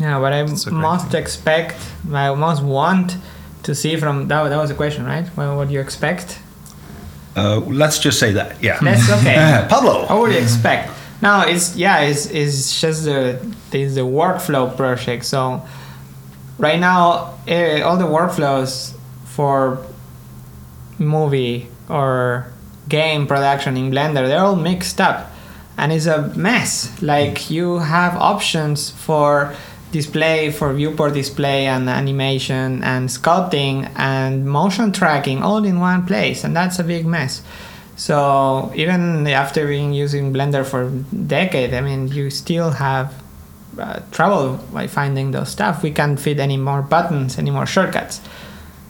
Yeah, 0.00 0.18
what 0.18 0.32
I 0.32 0.42
most 0.42 1.10
thing. 1.10 1.20
expect, 1.20 1.76
I 2.10 2.34
most 2.34 2.62
want 2.62 3.18
to 3.62 3.74
see 3.74 3.94
from 3.96 4.26
that. 4.28 4.48
That 4.48 4.56
was 4.56 4.70
a 4.70 4.74
question, 4.74 5.04
right? 5.04 5.26
Well, 5.36 5.56
what 5.56 5.68
do 5.68 5.74
you 5.74 5.80
expect? 5.80 6.40
Uh, 7.36 7.60
let's 7.60 7.98
just 7.98 8.18
say 8.18 8.32
that. 8.32 8.62
Yeah. 8.62 8.78
That's 8.80 9.10
okay. 9.10 9.66
Pablo. 9.70 10.06
What 10.06 10.20
would 10.20 10.32
you 10.32 10.38
expect? 10.38 10.90
Now 11.22 11.46
it's 11.46 11.76
yeah, 11.76 12.00
it's, 12.00 12.26
it's 12.26 12.80
just 12.80 13.04
the 13.04 13.38
it's 13.72 13.94
the 13.94 14.02
workflow 14.02 14.76
project. 14.76 15.24
So 15.24 15.62
right 16.58 16.78
now, 16.78 17.38
eh, 17.46 17.80
all 17.80 17.96
the 17.96 18.04
workflows 18.04 18.94
for 19.24 19.84
movie 20.98 21.68
or 21.88 22.52
game 22.88 23.26
production 23.26 23.76
in 23.76 23.90
Blender, 23.90 24.26
they're 24.26 24.40
all 24.40 24.56
mixed 24.56 25.00
up 25.00 25.32
and 25.78 25.92
it's 25.92 26.06
a 26.06 26.28
mess. 26.36 26.90
Like 27.02 27.50
you 27.50 27.78
have 27.78 28.16
options 28.16 28.90
for 28.90 29.54
display, 29.92 30.50
for 30.50 30.72
viewport 30.72 31.14
display 31.14 31.66
and 31.66 31.88
animation 31.88 32.82
and 32.82 33.08
sculpting 33.08 33.88
and 33.94 34.44
motion 34.46 34.90
tracking 34.90 35.42
all 35.42 35.64
in 35.64 35.78
one 35.78 36.04
place, 36.04 36.42
and 36.42 36.56
that's 36.56 36.78
a 36.78 36.84
big 36.84 37.06
mess. 37.06 37.42
So 37.94 38.72
even 38.74 39.26
after 39.28 39.66
being 39.66 39.92
using 39.92 40.32
Blender 40.32 40.64
for 40.64 40.90
decade, 41.26 41.74
I 41.74 41.80
mean, 41.82 42.08
you 42.08 42.30
still 42.30 42.70
have 42.70 43.22
uh, 43.78 44.00
trouble 44.10 44.58
by 44.72 44.86
finding 44.86 45.30
those 45.30 45.50
stuff. 45.50 45.82
We 45.82 45.92
can't 45.92 46.18
fit 46.18 46.40
any 46.40 46.56
more 46.56 46.82
buttons, 46.82 47.38
any 47.38 47.50
more 47.50 47.66
shortcuts. 47.66 48.20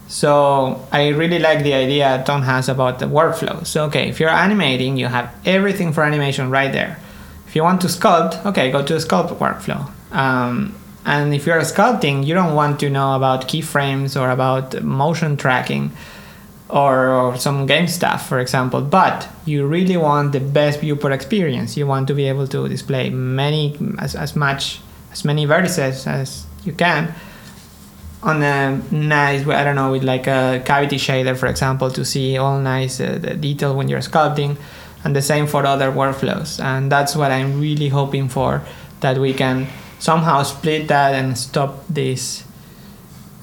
So 0.09 0.87
I 0.93 1.09
really 1.09 1.39
like 1.39 1.63
the 1.63 1.75
idea 1.75 2.23
Ton 2.27 2.43
has 2.43 2.69
about 2.69 2.99
the 3.01 3.07
workflow. 3.07 3.67
So 3.67 3.85
okay, 3.87 4.09
if 4.09 4.21
you're 4.21 4.31
animating, 4.31 4.97
you 4.97 5.07
have 5.07 5.35
everything 5.45 5.93
for 5.93 6.05
animation 6.05 6.51
right 6.51 6.73
there. 6.73 6.99
If 7.47 7.57
you 7.57 7.63
want 7.63 7.81
to 7.83 7.89
sculpt, 7.89 8.45
okay, 8.47 8.71
go 8.71 8.85
to 8.85 8.95
the 8.95 9.01
sculpt 9.01 9.37
workflow. 9.39 9.91
Um, 10.13 10.75
and 11.05 11.35
if 11.35 11.47
you're 11.47 11.61
sculpting, 11.63 12.25
you 12.25 12.35
don't 12.35 12.55
want 12.55 12.81
to 12.81 12.91
know 12.91 13.17
about 13.17 13.49
keyframes 13.49 14.21
or 14.21 14.31
about 14.31 14.83
motion 14.83 15.37
tracking 15.37 15.93
or, 16.69 17.11
or, 17.11 17.37
some 17.37 17.67
game 17.67 17.87
stuff, 17.87 18.29
for 18.29 18.39
example. 18.39 18.81
But 18.81 19.29
you 19.45 19.67
really 19.67 19.97
want 19.97 20.33
the 20.33 20.41
best 20.41 20.81
viewport 20.81 21.13
experience. 21.13 21.77
You 21.77 21.87
want 21.87 22.09
to 22.09 22.15
be 22.15 22.29
able 22.29 22.47
to 22.49 22.67
display 22.69 23.11
many, 23.11 23.77
as, 23.99 24.15
as 24.15 24.35
much, 24.35 24.81
as 25.11 25.25
many 25.25 25.47
vertices 25.47 26.07
as 26.07 26.47
you 26.65 26.73
can 26.73 27.15
on 28.23 28.43
a 28.43 28.81
nice 28.93 29.47
I 29.47 29.65
don't 29.65 29.75
know 29.75 29.91
with 29.91 30.05
like 30.05 30.27
a 30.27 30.63
cavity 30.65 30.97
shader 30.97 31.37
for 31.37 31.49
example 31.49 31.91
to 31.91 32.05
see 32.05 32.39
all 32.39 32.61
nice 32.61 33.01
uh, 33.01 33.19
the 33.21 33.35
detail 33.35 33.75
when 33.75 33.89
you're 33.89 34.01
sculpting 34.01 34.57
and 35.05 35.17
the 35.17 35.23
same 35.23 35.47
for 35.49 35.67
other 35.67 35.91
workflows 35.91 36.63
and 36.63 36.91
that's 36.91 37.17
what 37.17 37.33
I'm 37.33 37.61
really 37.61 37.89
hoping 37.89 38.29
for 38.29 38.63
that 39.01 39.19
we 39.19 39.35
can 39.35 39.67
somehow 40.09 40.43
split 40.43 40.89
that 40.89 41.15
and 41.15 41.39
stop 41.39 41.71
this 41.89 42.43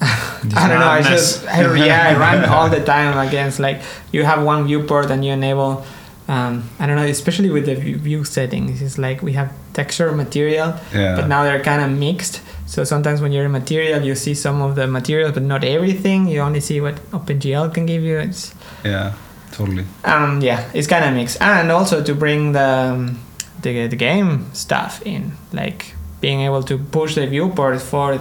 I 0.00 0.66
don't 0.68 0.80
know. 0.80 0.88
I 0.98 1.02
just 1.02 1.44
I, 1.56 1.60
yeah, 1.76 2.08
I 2.10 2.12
run 2.18 2.44
all 2.54 2.68
the 2.70 2.82
time 2.82 3.12
against 3.28 3.60
like 3.60 3.78
you 4.12 4.24
have 4.24 4.42
one 4.52 4.66
viewport 4.66 5.10
and 5.10 5.24
you 5.24 5.32
enable 5.32 5.84
um, 6.28 6.70
I 6.78 6.86
don't 6.86 6.94
know, 6.96 7.04
especially 7.04 7.50
with 7.50 7.66
the 7.66 7.74
view 7.74 7.96
view 7.98 8.24
settings. 8.24 8.80
It's 8.82 8.98
like 8.98 9.20
we 9.20 9.32
have 9.32 9.50
texture 9.72 10.12
material, 10.12 10.68
Yeah. 10.94 11.16
but 11.16 11.26
now 11.26 11.42
they're 11.44 11.62
kind 11.62 11.82
of 11.82 11.90
mixed. 11.98 12.40
So 12.66 12.84
sometimes 12.84 13.20
when 13.20 13.32
you're 13.32 13.46
in 13.46 13.50
material, 13.52 14.00
you 14.08 14.14
see 14.14 14.34
some 14.34 14.62
of 14.62 14.74
the 14.76 14.86
material, 14.86 15.32
but 15.32 15.42
not 15.42 15.64
everything. 15.64 16.28
You 16.28 16.40
only 16.48 16.60
see 16.60 16.80
what 16.80 16.94
OpenGL 17.10 17.74
can 17.74 17.84
give 17.84 18.02
you. 18.04 18.16
It's 18.20 18.54
Yeah, 18.84 19.12
totally. 19.52 19.84
um, 20.04 20.40
yeah, 20.40 20.60
it's 20.72 20.86
kind 20.86 21.04
of 21.04 21.12
mixed, 21.14 21.36
and 21.42 21.70
also 21.72 22.00
to 22.02 22.14
bring 22.14 22.52
the, 22.52 22.68
um, 22.94 23.18
the 23.62 23.88
the 23.88 23.96
game 23.96 24.46
stuff 24.54 25.02
in, 25.04 25.32
like 25.52 25.94
being 26.20 26.40
able 26.40 26.62
to 26.64 26.78
push 26.78 27.14
the 27.14 27.26
viewport 27.26 27.80
for 27.80 28.18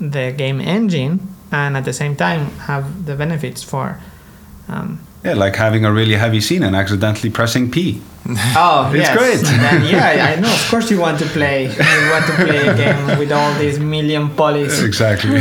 the 0.00 0.32
game 0.36 0.60
engine, 0.60 1.20
and 1.50 1.76
at 1.76 1.84
the 1.84 1.92
same 1.92 2.16
time 2.16 2.46
have 2.66 3.06
the 3.06 3.14
benefits 3.14 3.62
for. 3.62 3.98
Um, 4.68 4.98
Yeah, 5.24 5.34
like 5.38 5.54
having 5.54 5.84
a 5.84 5.92
really 5.92 6.16
heavy 6.16 6.40
scene 6.40 6.64
and 6.66 6.74
accidentally 6.74 7.30
pressing 7.30 7.70
P. 7.70 8.02
oh, 8.58 8.90
It's 8.92 9.06
yes. 9.06 9.16
great. 9.16 9.38
Then, 9.40 9.84
yeah, 9.94 10.34
I 10.36 10.40
know. 10.40 10.50
Of 10.52 10.66
course, 10.70 10.90
you 10.90 10.98
want 10.98 11.18
to 11.20 11.26
play. 11.26 11.64
You 11.70 12.10
want 12.10 12.26
to 12.26 12.34
play 12.44 12.66
a 12.66 12.74
game 12.74 13.18
with 13.20 13.30
all 13.30 13.52
these 13.58 13.78
million 13.78 14.30
polys. 14.30 14.82
Exactly. 14.84 15.38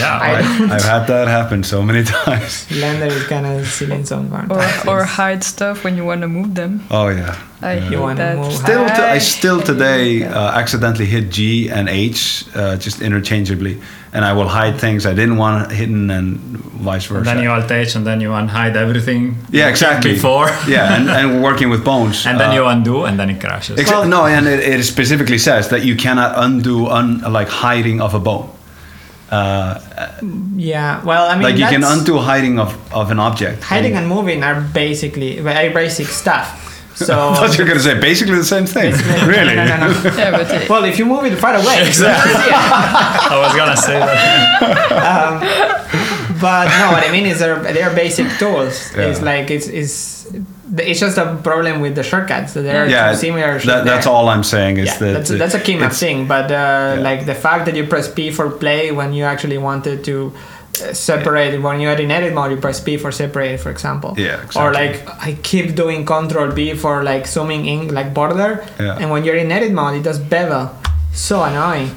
Yeah. 0.00 0.20
I- 0.20 0.36
I, 0.36 0.74
I've 0.74 0.84
had 0.84 1.06
that 1.06 1.28
happen 1.28 1.62
so 1.64 1.80
many 1.82 2.04
times. 2.04 2.66
Blender 2.68 3.08
is 3.08 3.24
kind 3.26 3.46
of 3.46 3.66
silly 3.66 3.94
in 3.96 4.04
some. 4.04 4.28
Or, 4.50 4.60
or 4.90 5.04
hide 5.04 5.42
stuff 5.44 5.84
when 5.84 5.96
you 5.96 6.04
want 6.04 6.20
to 6.20 6.28
move 6.28 6.54
them. 6.54 6.84
Oh 6.90 7.08
yeah. 7.08 7.34
I 7.62 7.72
Yeah. 7.74 7.80
hate 7.80 7.92
You 7.92 8.00
wanna 8.00 8.14
that. 8.16 8.36
move- 8.36 8.52
Still, 8.52 8.84
t- 8.86 9.02
I 9.02 9.14
I 9.16 9.18
still 9.18 9.60
today 9.62 10.22
uh, 10.38 10.60
accidentally 10.60 11.06
hit 11.06 11.30
G 11.30 11.70
and 11.70 11.88
H 11.88 12.44
uh, 12.54 12.76
just 12.76 13.00
interchangeably, 13.00 13.78
and 14.12 14.24
I 14.24 14.32
will 14.34 14.48
hide 14.48 14.78
things 14.78 15.06
I 15.06 15.14
didn't 15.14 15.38
want 15.38 15.72
hidden, 15.72 16.10
and 16.10 16.38
vice 16.84 17.06
versa. 17.06 17.18
And 17.18 17.26
then 17.26 17.42
you 17.44 17.50
alt 17.50 17.70
H 17.70 17.96
and 17.96 18.04
then 18.06 18.20
you 18.20 18.30
unhide 18.30 18.76
everything. 18.76 19.36
yeah, 19.50 19.68
exactly. 19.68 20.12
Before. 20.12 20.48
yeah, 20.68 20.94
and, 20.96 21.08
and 21.08 21.42
working 21.42 21.70
with 21.70 21.82
bones. 21.84 22.24
And 22.28 22.38
then 22.38 22.50
uh, 22.50 22.54
you 22.56 22.66
undo 22.66 23.04
and 23.06 23.18
then 23.18 23.30
it 23.30 23.40
crashes. 23.40 23.78
Exa- 23.80 24.06
no, 24.08 24.26
and 24.26 24.46
it, 24.46 24.60
it 24.60 24.84
specifically 24.84 25.38
says 25.38 25.68
that 25.68 25.82
you 25.82 25.96
cannot 25.96 26.32
undo 26.36 26.86
un, 26.88 27.20
like 27.32 27.48
hiding 27.48 28.00
of 28.02 28.14
a 28.14 28.18
bone. 28.20 28.48
Uh, 29.30 29.80
yeah, 30.56 31.02
well, 31.04 31.24
I 31.30 31.34
mean, 31.34 31.42
like 31.42 31.56
you 31.58 31.66
can 31.66 31.82
undo 31.84 32.18
hiding 32.18 32.58
of, 32.60 32.76
of 32.92 33.10
an 33.10 33.18
object. 33.18 33.64
hiding 33.64 33.96
and 33.96 34.06
moving 34.08 34.44
are 34.44 34.60
basically 34.60 35.40
very 35.40 35.70
basic 35.72 36.06
stuff. 36.06 36.46
So 36.96 37.28
I 37.30 37.34
thought 37.36 37.56
you 37.56 37.64
were 37.64 37.68
gonna 37.68 37.80
say 37.80 37.98
basically 38.00 38.34
the 38.36 38.44
same 38.44 38.66
thing. 38.66 38.92
really? 39.28 39.54
No, 39.54 39.64
no, 39.66 39.76
no, 39.76 40.02
no. 40.02 40.10
Yeah, 40.16 40.30
but 40.32 40.50
it, 40.50 40.68
Well, 40.68 40.84
if 40.84 40.98
you 40.98 41.06
move 41.06 41.24
it 41.24 41.36
far 41.38 41.54
away, 41.54 41.86
Exactly. 41.86 42.32
I 42.34 43.38
was 43.44 43.54
gonna 43.54 43.76
say 43.76 43.98
that. 43.98 45.36
but 46.40 46.66
no, 46.78 46.92
what 46.92 47.06
I 47.06 47.10
mean 47.12 47.26
is 47.26 47.38
they're 47.38 47.60
they're 47.72 47.94
basic 47.94 48.28
tools. 48.38 48.92
Yeah. 48.94 49.06
It's 49.08 49.22
like 49.22 49.50
it's 49.50 49.68
it's 49.68 50.26
it's 50.76 51.00
just 51.00 51.16
a 51.18 51.36
problem 51.42 51.80
with 51.80 51.94
the 51.94 52.02
shortcuts. 52.02 52.54
that 52.54 52.62
There 52.62 52.84
are 52.84 52.88
Yeah, 52.88 53.14
similar. 53.14 53.58
shit 53.58 53.68
that, 53.68 53.84
that's 53.84 54.06
all 54.06 54.28
I'm 54.28 54.42
saying 54.42 54.78
is 54.78 54.86
Yeah, 54.88 54.98
that 54.98 55.12
that's, 55.12 55.30
that's 55.30 55.54
a 55.54 55.60
key 55.60 55.76
map 55.76 55.92
thing. 55.92 56.26
But 56.26 56.50
uh, 56.50 56.94
Yeah. 56.96 57.00
like 57.02 57.26
the 57.26 57.34
fact 57.34 57.66
that 57.66 57.76
you 57.76 57.86
press 57.86 58.12
P 58.12 58.30
for 58.30 58.50
play 58.50 58.90
when 58.90 59.12
you 59.12 59.24
actually 59.24 59.58
wanted 59.58 60.04
to 60.04 60.32
uh, 60.86 60.92
separate 60.94 61.60
when 61.60 61.80
you're 61.80 61.92
in 61.92 62.10
edit 62.10 62.34
mode, 62.34 62.50
you 62.52 62.56
press 62.56 62.80
b 62.80 62.96
for 62.96 63.12
separate, 63.12 63.60
for 63.60 63.70
example. 63.70 64.14
Yeah, 64.16 64.42
exactly. 64.42 64.62
Or 64.62 64.72
like 64.72 65.08
I 65.22 65.36
keep 65.42 65.74
doing 65.74 66.04
Control 66.04 66.50
B 66.52 66.74
for 66.74 67.02
like 67.02 67.26
zooming 67.26 67.66
in, 67.66 67.94
like 67.94 68.14
border. 68.14 68.66
Yeah. 68.78 68.98
And 68.98 69.10
when 69.10 69.24
you're 69.24 69.36
in 69.36 69.50
edit 69.50 69.72
mode, 69.72 69.94
it 69.96 70.02
does 70.02 70.18
bevel. 70.18 70.70
So 71.12 71.42
annoying. 71.42 71.90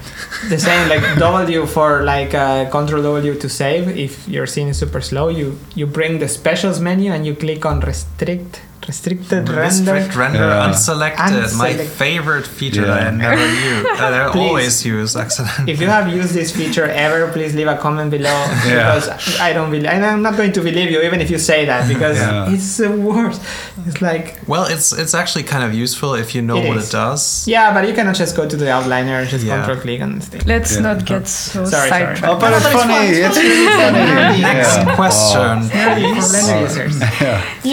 The 0.48 0.58
same 0.58 0.88
like 0.88 1.04
W 1.20 1.66
for 1.66 2.04
like 2.04 2.34
uh, 2.34 2.70
Control 2.70 3.04
W 3.04 3.36
to 3.36 3.50
save. 3.50 3.90
If 3.90 4.28
your 4.28 4.48
scene 4.48 4.70
is 4.70 4.78
super 4.80 5.02
slow, 5.02 5.28
you 5.30 5.60
you 5.76 5.86
bring 5.86 6.20
the 6.20 6.28
specials 6.28 6.80
menu 6.80 7.12
and 7.12 7.26
you 7.26 7.36
click 7.36 7.66
on 7.66 7.82
restrict 7.82 8.62
restricted 8.90 9.44
render. 9.50 9.62
Restrict 9.70 10.12
render 10.24 10.48
Yeah. 10.54 10.66
unselected. 10.68 11.50
My 11.66 11.74
favorite 12.04 12.48
feature 12.60 12.86
Yeah. 12.86 12.94
that 12.94 13.08
I 13.08 13.12
never 13.26 13.46
use. 13.72 13.84
That 14.02 14.14
I 14.22 14.24
Please. 14.36 14.48
always 14.50 14.76
use 14.96 15.12
accidentally. 15.24 15.72
If 15.74 15.78
you 15.84 15.90
have 15.98 16.06
used 16.22 16.32
this 16.40 16.50
feature 16.60 16.88
ever, 17.06 17.20
please 17.36 17.52
leave 17.60 17.70
a 17.76 17.78
comment 17.86 18.10
below 18.18 18.38
because 18.66 19.06
I 19.48 19.50
don't 19.56 19.70
believe. 19.74 19.90
And 19.96 20.02
I'm 20.10 20.22
not 20.28 20.36
going 20.40 20.54
to 20.58 20.62
believe 20.70 20.88
you 20.94 21.00
even 21.08 21.20
if 21.26 21.30
you 21.34 21.40
say 21.52 21.60
that 21.72 21.82
because 21.94 22.18
Yeah. 22.18 22.52
it's 22.54 22.70
the 22.84 22.90
worst. 23.10 23.40
It's 23.88 24.02
like 24.10 24.26
Well, 24.54 24.66
it's 24.74 24.88
it's 25.02 25.14
actually 25.22 25.46
kind 25.54 25.64
of 25.68 25.72
useful 25.86 26.12
if 26.24 26.28
you 26.36 26.42
know 26.50 26.58
It 26.62 26.68
what 26.70 26.78
is. 26.82 26.88
it 26.90 26.92
does. 27.04 27.22
yeah, 27.56 27.68
but 27.76 27.82
you 27.88 27.94
cannot 27.98 28.16
just 28.24 28.34
go 28.40 28.44
to 28.54 28.58
the 28.64 28.70
outliner 28.78 29.16
and 29.22 29.28
just 29.36 29.44
Yeah. 29.46 29.56
control 29.58 29.78
click 29.86 30.00
on 30.06 30.10
this 30.18 30.28
thing. 30.32 30.42
let's 30.54 30.72
Yeah. 30.74 30.88
not 30.88 30.98
get 31.12 31.24
so 31.28 31.60
Sorry, 31.76 31.90
sorry. 31.90 32.16
Oh, 32.28 32.36
but 32.44 32.50
it's 32.58 32.70
funny. 32.80 33.06
It's 33.26 33.38
really 33.44 33.68
funny. 33.82 34.42
Next 34.50 34.76
question. 35.00 35.56
Nerdy 35.76 36.06
for 36.18 36.26
Blender 36.32 36.62
users. 36.68 36.96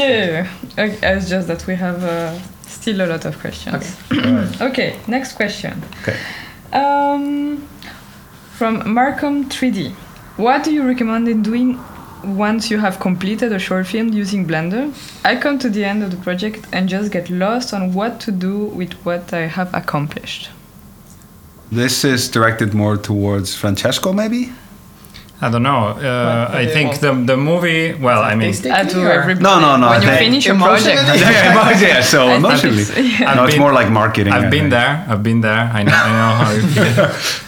Yeah, 0.01 0.47
okay, 0.79 0.99
it's 1.03 1.29
just 1.29 1.49
that 1.49 1.67
we 1.67 1.75
have 1.75 2.03
uh, 2.05 2.39
still 2.67 3.01
a 3.01 3.07
lot 3.07 3.25
of 3.25 3.39
questions. 3.39 3.97
Okay, 4.61 4.99
next 5.09 5.33
question. 5.33 5.83
Okay. 6.03 6.19
Um, 6.73 7.67
from 8.57 8.93
Markham 8.93 9.49
3D. 9.49 9.93
What 10.37 10.65
do 10.65 10.73
you 10.73 10.83
recommend 10.83 11.29
in 11.29 11.43
doing 11.43 11.79
once 12.25 12.71
you 12.71 12.79
have 12.79 12.99
completed 13.01 13.53
a 13.53 13.59
short 13.59 13.87
film 13.87 14.13
using 14.13 14.47
Blender? 14.47 14.93
I 15.25 15.37
come 15.37 15.59
to 15.61 15.69
the 15.69 15.85
end 15.85 16.03
of 16.03 16.11
the 16.11 16.17
project 16.19 16.67
and 16.73 16.89
just 16.89 17.13
get 17.13 17.31
lost 17.31 17.73
on 17.73 17.95
what 17.95 18.21
to 18.21 18.33
do 18.33 18.67
with 18.67 18.93
what 19.05 19.33
I 19.33 19.47
have 19.47 19.73
accomplished. 19.75 20.51
This 21.71 22.05
is 22.05 22.29
directed 22.29 22.75
more 22.75 22.97
towards 22.97 23.55
Francesco, 23.55 24.13
maybe. 24.13 24.53
I 25.41 25.51
don't 25.51 25.63
know. 25.63 25.89
Uh, 25.89 26.49
What 26.49 26.55
I 26.63 26.67
think 26.67 26.99
the, 27.01 27.13
the 27.13 27.37
movie, 27.37 27.93
well, 27.95 28.23
I 28.23 28.35
mean, 28.35 28.53
Tasty? 28.53 28.71
I 28.71 28.85
do 28.85 29.01
Or- 29.03 29.11
every 29.13 29.35
No, 29.35 29.61
no, 29.61 29.77
no, 29.77 29.89
When 29.91 30.03
you 30.03 30.09
finish 30.09 30.47
a 30.47 30.55
project, 30.55 31.03
yeah, 31.21 31.79
yeah, 31.81 32.01
so 32.01 32.29
emotionally. 32.33 32.85
yeah. 32.85 33.31
I've 33.31 33.37
no, 33.37 33.45
it's 33.45 33.53
been- 33.55 33.61
more 33.61 33.73
like 33.73 33.91
marketing. 33.91 34.33
I 34.33 34.39
I've 34.39 34.51
been 34.51 34.71
there. 34.71 35.05
I've 35.09 35.23
been 35.23 35.41
there. 35.43 35.63
I 35.79 35.83
know, 35.83 35.93
I 36.09 36.11
know 36.19 36.33
how 36.41 36.51
it 36.53 36.65
feels. 36.77 37.43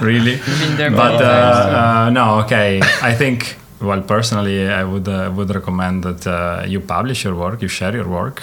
really. 0.02 0.36
Been 0.36 0.76
there 0.76 0.90
But 0.90 1.22
uh, 1.22 1.26
uh, 1.26 2.10
no, 2.10 2.40
okay. 2.40 2.80
I 3.02 3.14
think, 3.14 3.56
well, 3.80 4.02
personally, 4.02 4.68
I 4.68 4.82
would 4.84 5.06
uh, 5.08 5.30
would 5.36 5.50
recommend 5.54 6.02
that 6.02 6.26
uh, 6.26 6.64
you 6.66 6.80
publish 6.80 7.24
your 7.24 7.34
work, 7.36 7.62
you 7.62 7.68
share 7.68 7.94
your 7.94 8.08
work 8.08 8.42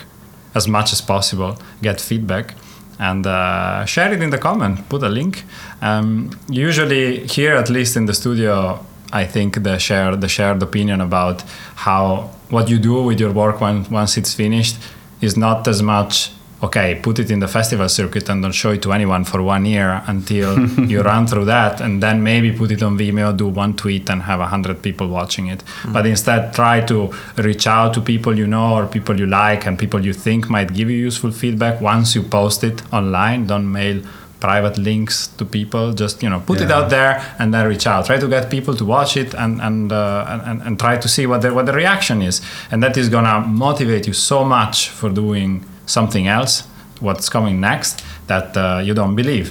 as 0.55 0.67
much 0.67 0.93
as 0.93 1.01
possible, 1.01 1.57
get 1.81 1.99
feedback, 2.01 2.55
and 2.99 3.25
uh, 3.25 3.85
share 3.85 4.13
it 4.13 4.21
in 4.21 4.29
the 4.29 4.37
comment. 4.37 4.87
Put 4.89 5.03
a 5.03 5.09
link. 5.09 5.43
Um, 5.81 6.31
usually, 6.49 7.25
here 7.27 7.55
at 7.55 7.69
least 7.69 7.95
in 7.95 8.05
the 8.05 8.13
studio, 8.13 8.85
I 9.11 9.25
think 9.25 9.63
the 9.63 9.79
share 9.79 10.15
the 10.15 10.27
shared 10.27 10.61
opinion 10.61 11.01
about 11.01 11.41
how 11.75 12.31
what 12.49 12.69
you 12.69 12.77
do 12.77 13.03
with 13.03 13.19
your 13.19 13.31
work 13.31 13.61
when, 13.61 13.89
once 13.89 14.17
it's 14.17 14.33
finished 14.33 14.77
is 15.21 15.37
not 15.37 15.67
as 15.67 15.81
much 15.81 16.31
okay 16.61 16.99
put 17.01 17.19
it 17.19 17.31
in 17.31 17.39
the 17.39 17.47
festival 17.47 17.87
circuit 17.87 18.27
and 18.29 18.41
don't 18.41 18.51
show 18.51 18.71
it 18.71 18.81
to 18.81 18.91
anyone 18.91 19.23
for 19.23 19.41
one 19.41 19.65
year 19.65 20.03
until 20.07 20.59
you 20.91 21.01
run 21.01 21.25
through 21.25 21.45
that 21.45 21.79
and 21.81 22.03
then 22.03 22.21
maybe 22.21 22.51
put 22.51 22.71
it 22.71 22.83
on 22.83 22.97
vimeo 22.97 23.35
do 23.35 23.47
one 23.47 23.73
tweet 23.75 24.09
and 24.09 24.23
have 24.23 24.39
a 24.39 24.47
hundred 24.47 24.81
people 24.81 25.07
watching 25.07 25.47
it. 25.47 25.63
But 25.87 26.05
instead 26.05 26.53
try 26.53 26.81
to 26.81 27.13
reach 27.37 27.67
out 27.67 27.93
to 27.95 28.01
people 28.01 28.37
you 28.37 28.47
know 28.47 28.75
or 28.75 28.87
people 28.87 29.17
you 29.17 29.25
like 29.25 29.65
and 29.65 29.77
people 29.77 30.05
you 30.05 30.13
think 30.13 30.49
might 30.49 30.73
give 30.73 30.89
you 30.89 30.97
useful 30.97 31.31
feedback. 31.31 31.81
Once 31.81 32.15
you 32.15 32.23
post 32.23 32.63
it 32.63 32.81
online 32.93 33.47
don't 33.47 33.71
mail 33.71 34.01
private 34.39 34.77
links 34.77 35.27
to 35.27 35.45
people. 35.45 35.93
Just 35.93 36.23
you 36.23 36.29
know 36.29 36.39
put 36.39 36.61
it 36.61 36.71
out 36.71 36.89
there 36.89 37.21
and 37.39 37.53
then 37.53 37.67
reach 37.67 37.87
out. 37.87 38.05
Try 38.05 38.17
to 38.17 38.27
get 38.27 38.49
people 38.49 38.75
to 38.75 38.85
watch 38.85 39.17
it 39.17 39.33
and 39.33 39.61
and 39.61 39.91
uh, 39.91 40.41
and, 40.45 40.61
and 40.61 40.79
try 40.79 40.97
to 40.97 41.07
see 41.07 41.25
what 41.25 41.41
the, 41.41 41.53
what 41.53 41.65
the 41.65 41.73
reaction 41.73 42.21
is. 42.21 42.41
And 42.71 42.81
that 42.83 42.97
is 42.97 43.09
gonna 43.09 43.39
motivate 43.41 44.07
you 44.07 44.13
so 44.13 44.43
much 44.43 44.89
for 44.89 45.09
doing 45.09 45.65
something 45.89 46.27
else 46.27 46.63
what's 47.01 47.29
coming 47.29 47.59
next 47.59 48.03
that 48.27 48.55
uh, 48.57 48.79
you 48.87 48.93
don't 48.93 49.15
believe 49.15 49.47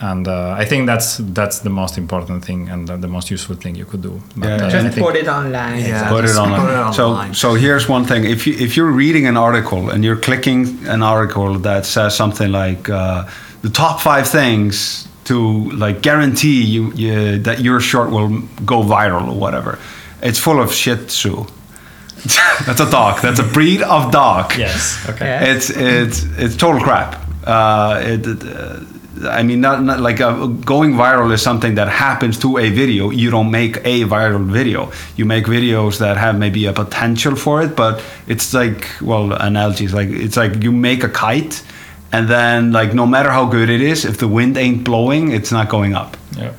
and 0.00 0.28
uh, 0.28 0.50
I 0.62 0.64
think 0.66 0.86
that's 0.86 1.16
that's 1.32 1.60
the 1.60 1.70
most 1.70 1.96
important 1.96 2.44
thing 2.44 2.68
and 2.68 2.86
the, 2.86 2.96
the 2.98 3.08
most 3.08 3.30
useful 3.30 3.56
thing 3.56 3.74
you 3.76 3.86
could 3.86 4.02
do. 4.02 4.20
But, 4.36 4.48
Yeah, 4.48 4.66
uh, 4.66 4.70
Just 4.70 4.94
think- 4.94 5.06
put 5.06 5.16
it 5.16 5.26
online. 5.26 5.78
Yeah. 5.80 6.10
Put 6.10 6.24
it 6.24 6.28
just 6.28 6.38
on. 6.38 6.48
put 6.60 6.70
it 6.70 6.94
so 6.94 7.06
online. 7.08 7.34
so 7.34 7.54
here's 7.54 7.88
one 7.88 8.04
thing. 8.04 8.24
If 8.24 8.46
you 8.46 8.54
if 8.66 8.76
you're 8.76 8.92
reading 9.04 9.26
an 9.26 9.36
article 9.38 9.88
and 9.92 10.04
you're 10.04 10.20
clicking 10.28 10.86
an 10.86 11.02
article 11.02 11.58
that 11.60 11.86
says 11.86 12.14
something 12.14 12.52
like 12.52 12.90
uh, 12.90 13.24
the 13.62 13.70
top 13.70 14.00
five 14.00 14.28
things 14.28 15.08
to 15.24 15.70
like 15.70 16.02
guarantee 16.02 16.62
you, 16.62 16.92
you 16.94 17.38
that 17.38 17.60
your 17.60 17.80
short 17.80 18.10
will 18.10 18.28
go 18.66 18.82
viral 18.82 19.28
or 19.32 19.38
whatever, 19.40 19.78
it's 20.22 20.38
full 20.38 20.60
of 20.60 20.72
shit. 20.72 21.08
Tzu. 21.08 21.46
that's 22.66 22.80
a 22.80 22.90
dog. 22.90 23.20
That's 23.22 23.40
a 23.40 23.44
breed 23.44 23.82
of 23.82 24.12
dog. 24.12 24.56
Yes. 24.56 25.04
Okay. 25.08 25.26
Yeah. 25.26 25.54
It's 25.54 25.70
it's 25.70 26.24
it's 26.38 26.56
total 26.56 26.80
crap. 26.80 27.22
Uh, 27.44 28.00
it, 28.04 28.26
it, 28.26 28.42
uh, 28.42 28.80
I 29.24 29.42
mean, 29.42 29.60
not, 29.60 29.82
not 29.82 30.00
like 30.00 30.20
uh, 30.20 30.46
going 30.46 30.92
viral 30.92 31.32
is 31.32 31.40
something 31.40 31.76
that 31.76 31.88
happens 31.88 32.38
to 32.40 32.58
a 32.58 32.68
video. 32.70 33.10
You 33.10 33.30
don't 33.30 33.50
make 33.50 33.78
a 33.78 34.02
viral 34.04 34.44
video. 34.44 34.92
You 35.16 35.24
make 35.24 35.44
videos 35.46 35.98
that 35.98 36.16
have 36.16 36.38
maybe 36.38 36.66
a 36.66 36.72
potential 36.72 37.34
for 37.36 37.62
it, 37.62 37.76
but 37.76 38.02
it's 38.26 38.52
like 38.52 38.88
well, 39.00 39.32
analogy 39.32 39.84
is 39.84 39.94
like 39.94 40.08
it's 40.10 40.36
like 40.36 40.62
you 40.62 40.72
make 40.72 41.02
a 41.02 41.08
kite, 41.08 41.62
and 42.12 42.28
then 42.28 42.72
like 42.72 42.94
no 42.94 43.06
matter 43.06 43.30
how 43.30 43.46
good 43.46 43.70
it 43.70 43.80
is, 43.80 44.04
if 44.04 44.18
the 44.18 44.28
wind 44.28 44.56
ain't 44.56 44.84
blowing, 44.84 45.32
it's 45.32 45.52
not 45.52 45.68
going 45.68 45.94
up. 45.94 46.16
Yeah. 46.36 46.52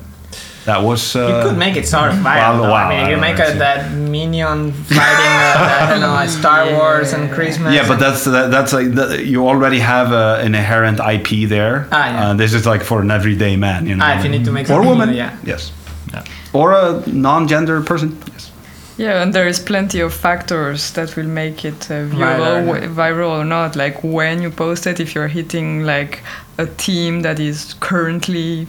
That 0.68 0.80
was. 0.84 1.16
Uh, 1.16 1.20
You 1.32 1.36
could 1.50 1.58
make 1.66 1.76
it 1.82 1.88
sort 1.88 2.10
of 2.12 2.18
viral. 2.28 2.36
well, 2.54 2.58
though. 2.62 2.72
wow, 2.76 2.86
I 2.88 2.90
mean, 2.94 3.06
I 3.06 3.10
you 3.12 3.18
make 3.30 3.40
a, 3.48 3.50
that 3.66 3.80
minion 4.16 4.72
fighting, 4.74 5.34
uh, 5.44 5.82
I 5.82 5.88
don't 5.90 6.02
know, 6.06 6.16
a 6.26 6.28
Star 6.28 6.62
Wars 6.78 7.14
and 7.14 7.32
Christmas. 7.32 7.74
Yeah, 7.74 7.88
but 7.88 7.98
that's 8.04 8.24
that, 8.26 8.48
that's 8.56 8.72
like 8.80 8.90
that, 9.00 9.26
you 9.26 9.48
already 9.48 9.80
have 9.80 10.12
a, 10.12 10.28
an 10.46 10.54
inherent 10.56 11.00
IP 11.00 11.30
there. 11.50 11.88
Ah, 11.92 11.96
yeah. 11.98 12.30
Uh, 12.30 12.34
this 12.42 12.54
is 12.54 12.66
like 12.66 12.84
for 12.84 13.02
an 13.02 13.10
everyday 13.12 13.56
man, 13.58 13.86
you 13.88 13.96
know. 13.96 14.06
Ah, 14.06 14.18
if 14.18 14.24
you 14.26 14.30
need 14.36 14.46
to 14.46 14.52
make 14.52 14.66
or 14.66 14.76
something 14.76 14.90
woman, 14.90 15.10
new, 15.10 15.18
yeah. 15.24 15.32
yes, 15.52 15.72
Yeah. 16.14 16.24
or 16.54 16.74
a 16.74 17.02
non-gender 17.08 17.82
person. 17.82 18.10
Yes. 18.34 18.52
Yeah, 19.00 19.22
and 19.22 19.32
there 19.34 19.48
is 19.48 19.60
plenty 19.60 20.00
of 20.02 20.12
factors 20.14 20.92
that 20.94 21.16
will 21.16 21.28
make 21.44 21.64
it 21.64 21.82
uh, 21.92 22.10
viral, 22.10 22.40
Viral, 22.40 22.66
w- 22.66 22.90
viral 22.96 23.30
or 23.42 23.46
not. 23.46 23.76
Like 23.76 23.98
when 24.04 24.42
you 24.42 24.50
post 24.52 24.88
it, 24.88 25.00
if 25.00 25.14
you're 25.16 25.28
hitting 25.30 25.86
like 25.86 26.20
a 26.58 26.66
team 26.66 27.22
that 27.22 27.40
is 27.40 27.76
currently 27.80 28.66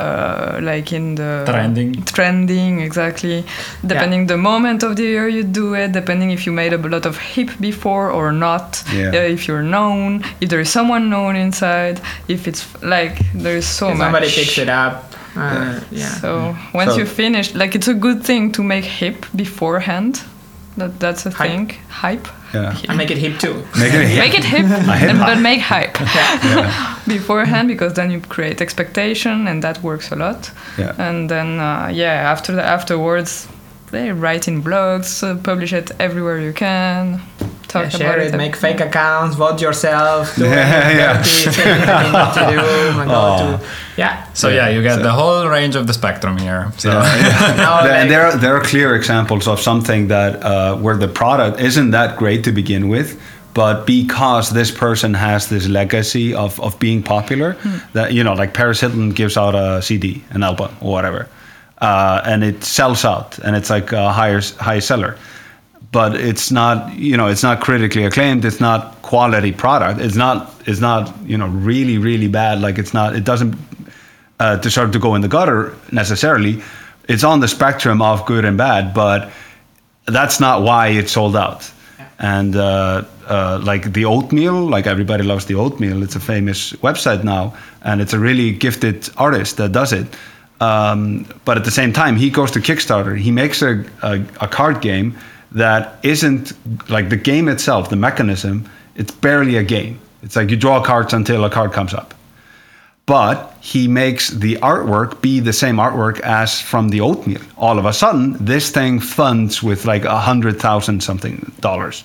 uh, 0.00 0.58
like 0.62 0.92
in 0.92 1.14
the 1.14 1.44
Trending. 1.46 1.92
trending 2.04 2.80
exactly. 2.80 3.44
Depending 3.86 4.26
the 4.26 4.36
moment 4.36 4.82
of 4.82 4.96
the 4.96 5.02
year 5.02 5.28
you 5.28 5.42
do 5.44 5.74
it, 5.74 5.92
depending 5.92 6.30
if 6.30 6.46
you 6.46 6.52
made 6.52 6.72
a 6.72 6.78
lot 6.78 7.06
of 7.06 7.18
hip 7.18 7.50
before 7.60 8.10
or 8.10 8.32
not. 8.32 8.82
Yeah. 8.94 9.08
uh, 9.14 9.34
if 9.36 9.46
you're 9.48 9.62
known, 9.76 10.22
if 10.40 10.48
there 10.50 10.60
is 10.60 10.70
someone 10.70 11.08
known 11.10 11.36
inside, 11.36 12.00
if 12.28 12.46
it's 12.48 12.64
like 12.82 13.14
there 13.34 13.56
is 13.56 13.66
so 13.66 13.88
If 13.88 13.98
much. 13.98 14.04
somebody 14.06 14.28
picks 14.30 14.58
it 14.58 14.68
up. 14.68 15.04
Uh, 15.36 15.78
yeah. 15.92 16.08
So 16.20 16.56
once 16.74 16.92
So- 16.92 16.98
you 16.98 17.06
finish, 17.06 17.54
like 17.54 17.74
it's 17.76 17.88
a 17.88 17.94
good 17.94 18.24
thing 18.24 18.52
to 18.52 18.62
make 18.62 18.84
hip 18.84 19.26
beforehand. 19.36 20.20
That 20.76 20.98
that's 21.00 21.26
a 21.26 21.30
Hype. 21.30 21.48
thing. 21.50 21.68
Hype. 21.88 22.28
Yeah. 22.54 22.76
I 22.88 22.94
make 22.96 23.10
it 23.10 23.18
hip 23.18 23.38
too. 23.38 23.54
Make 23.78 23.92
it 23.94 24.00
a 24.00 24.06
hit. 24.06 24.18
Make 24.18 24.34
it 24.34 24.44
hip, 24.44 24.66
hip 25.00 25.10
and, 25.10 25.18
but 25.18 25.40
make 25.40 25.60
hype 25.60 25.94
beforehand 27.06 27.68
because 27.68 27.94
then 27.94 28.10
you 28.10 28.20
create 28.20 28.60
expectation 28.60 29.48
and 29.48 29.62
that 29.62 29.82
works 29.82 30.12
a 30.12 30.16
lot. 30.16 30.50
Yeah. 30.78 30.94
And 30.98 31.28
then 31.28 31.58
uh, 31.60 31.90
yeah, 31.92 32.30
after 32.32 32.52
the 32.52 32.62
afterwards, 32.62 33.48
they 33.90 34.12
write 34.12 34.48
in 34.48 34.62
blogs, 34.62 35.22
uh, 35.22 35.36
publish 35.42 35.72
it 35.72 35.90
everywhere 35.98 36.38
you 36.40 36.52
can. 36.52 37.20
Talk 37.68 37.82
Yeah, 37.82 37.88
about 37.88 37.98
share 37.98 38.18
it, 38.20 38.36
make 38.36 38.56
fake 38.56 38.80
accounts, 38.80 39.36
vote 39.36 39.60
yourself, 39.60 40.34
do 40.34 40.42
Yeah, 40.44 40.90
yeah. 40.90 41.12
dirty, 41.18 41.28
say 41.30 41.70
anything 41.70 42.06
you 42.06 42.12
need 42.18 42.34
to 42.34 42.44
do, 42.50 43.00
and 43.00 43.08
go 43.10 43.58
to 43.58 43.66
yeah. 43.96 44.24
So 44.34 44.48
yeah, 44.48 44.68
you 44.68 44.82
get 44.82 45.02
the 45.02 45.12
whole 45.12 45.46
range 45.48 45.76
of 45.76 45.86
the 45.86 45.92
spectrum 45.92 46.36
here. 46.38 46.72
So 46.78 46.90
Now, 46.90 47.04
Yeah, 47.04 47.70
like- 47.82 47.90
and 47.92 48.10
there 48.10 48.26
are, 48.26 48.36
there 48.36 48.56
are 48.56 48.60
clear 48.60 48.96
examples 48.96 49.46
of 49.46 49.60
something 49.60 50.08
that 50.08 50.42
uh, 50.42 50.76
where 50.78 50.96
the 50.96 51.06
product 51.08 51.60
isn't 51.60 51.90
that 51.92 52.16
great 52.16 52.42
to 52.44 52.50
begin 52.52 52.88
with, 52.88 53.20
but 53.54 53.86
because 53.86 54.50
this 54.50 54.70
person 54.72 55.14
has 55.14 55.48
this 55.48 55.68
legacy 55.68 56.34
of, 56.34 56.58
of 56.60 56.76
being 56.80 57.02
popular, 57.04 57.56
that 57.92 58.12
you 58.12 58.24
know, 58.24 58.32
like 58.34 58.52
Paris 58.52 58.80
Hilton 58.80 59.10
gives 59.10 59.36
out 59.36 59.54
a 59.54 59.80
CD, 59.80 60.24
an 60.30 60.42
album, 60.42 60.70
or 60.80 60.90
whatever, 60.92 61.28
uh, 61.80 62.22
and 62.24 62.44
it 62.44 62.64
sells 62.64 63.04
out, 63.04 63.38
and 63.38 63.56
it's 63.56 63.70
like 63.70 63.92
a 63.92 64.12
higher 64.12 64.40
high 64.58 64.80
seller. 64.80 65.16
But 65.92 66.14
it's 66.14 66.52
not, 66.52 66.94
you 66.94 67.16
know, 67.16 67.26
it's 67.26 67.42
not 67.42 67.60
critically 67.60 68.04
acclaimed. 68.04 68.44
It's 68.44 68.60
not 68.60 69.02
quality 69.02 69.50
product. 69.50 70.00
It's 70.00 70.14
not, 70.14 70.54
it's 70.64 70.80
not, 70.80 71.12
you 71.24 71.36
know, 71.36 71.48
really, 71.48 71.98
really 71.98 72.28
bad. 72.28 72.60
Like 72.60 72.78
it's 72.78 72.94
not, 72.94 73.16
it 73.16 73.24
doesn't 73.24 73.56
uh, 74.38 74.56
to 74.58 74.70
start 74.70 74.92
to 74.92 74.98
go 74.98 75.14
in 75.14 75.20
the 75.20 75.28
gutter 75.28 75.74
necessarily. 75.92 76.62
It's 77.08 77.24
on 77.24 77.40
the 77.40 77.48
spectrum 77.48 78.00
of 78.02 78.24
good 78.24 78.44
and 78.44 78.56
bad, 78.56 78.94
but 78.94 79.30
that's 80.06 80.40
not 80.40 80.62
why 80.62 80.88
it 80.88 81.08
sold 81.08 81.36
out. 81.36 81.70
And 82.18 82.54
uh, 82.54 83.04
uh, 83.26 83.60
like 83.62 83.92
the 83.92 84.04
oatmeal, 84.04 84.68
like 84.68 84.86
everybody 84.86 85.24
loves 85.24 85.46
the 85.46 85.54
oatmeal. 85.54 86.02
It's 86.02 86.16
a 86.16 86.20
famous 86.20 86.72
website 86.74 87.24
now, 87.24 87.54
and 87.82 88.00
it's 88.00 88.12
a 88.12 88.18
really 88.18 88.52
gifted 88.52 89.08
artist 89.16 89.56
that 89.56 89.72
does 89.72 89.92
it. 89.92 90.06
Um, 90.60 91.26
but 91.44 91.56
at 91.56 91.64
the 91.64 91.70
same 91.70 91.92
time, 91.92 92.16
he 92.16 92.30
goes 92.30 92.50
to 92.52 92.60
Kickstarter. 92.60 93.18
He 93.18 93.30
makes 93.30 93.62
a, 93.62 93.84
a, 94.02 94.22
a 94.40 94.48
card 94.48 94.80
game 94.82 95.16
that 95.52 95.98
isn't 96.04 96.52
like 96.90 97.08
the 97.08 97.16
game 97.16 97.48
itself, 97.48 97.88
the 97.88 97.96
mechanism. 97.96 98.68
It's 98.94 99.10
barely 99.10 99.56
a 99.56 99.64
game. 99.64 99.98
It's 100.22 100.36
like 100.36 100.50
you 100.50 100.56
draw 100.56 100.82
cards 100.82 101.14
until 101.14 101.44
a 101.44 101.50
card 101.50 101.72
comes 101.72 101.94
up 101.94 102.14
but 103.10 103.56
he 103.60 103.88
makes 103.88 104.28
the 104.28 104.54
artwork 104.58 105.20
be 105.20 105.40
the 105.40 105.52
same 105.52 105.78
artwork 105.78 106.20
as 106.20 106.60
from 106.60 106.90
the 106.90 107.00
oatmeal. 107.00 107.40
All 107.56 107.76
of 107.76 107.84
a 107.84 107.92
sudden, 107.92 108.36
this 108.38 108.70
thing 108.70 109.00
funds 109.00 109.60
with 109.64 109.84
like 109.84 110.04
a 110.04 110.20
hundred 110.20 110.60
thousand 110.60 111.02
something 111.02 111.52
dollars. 111.58 112.04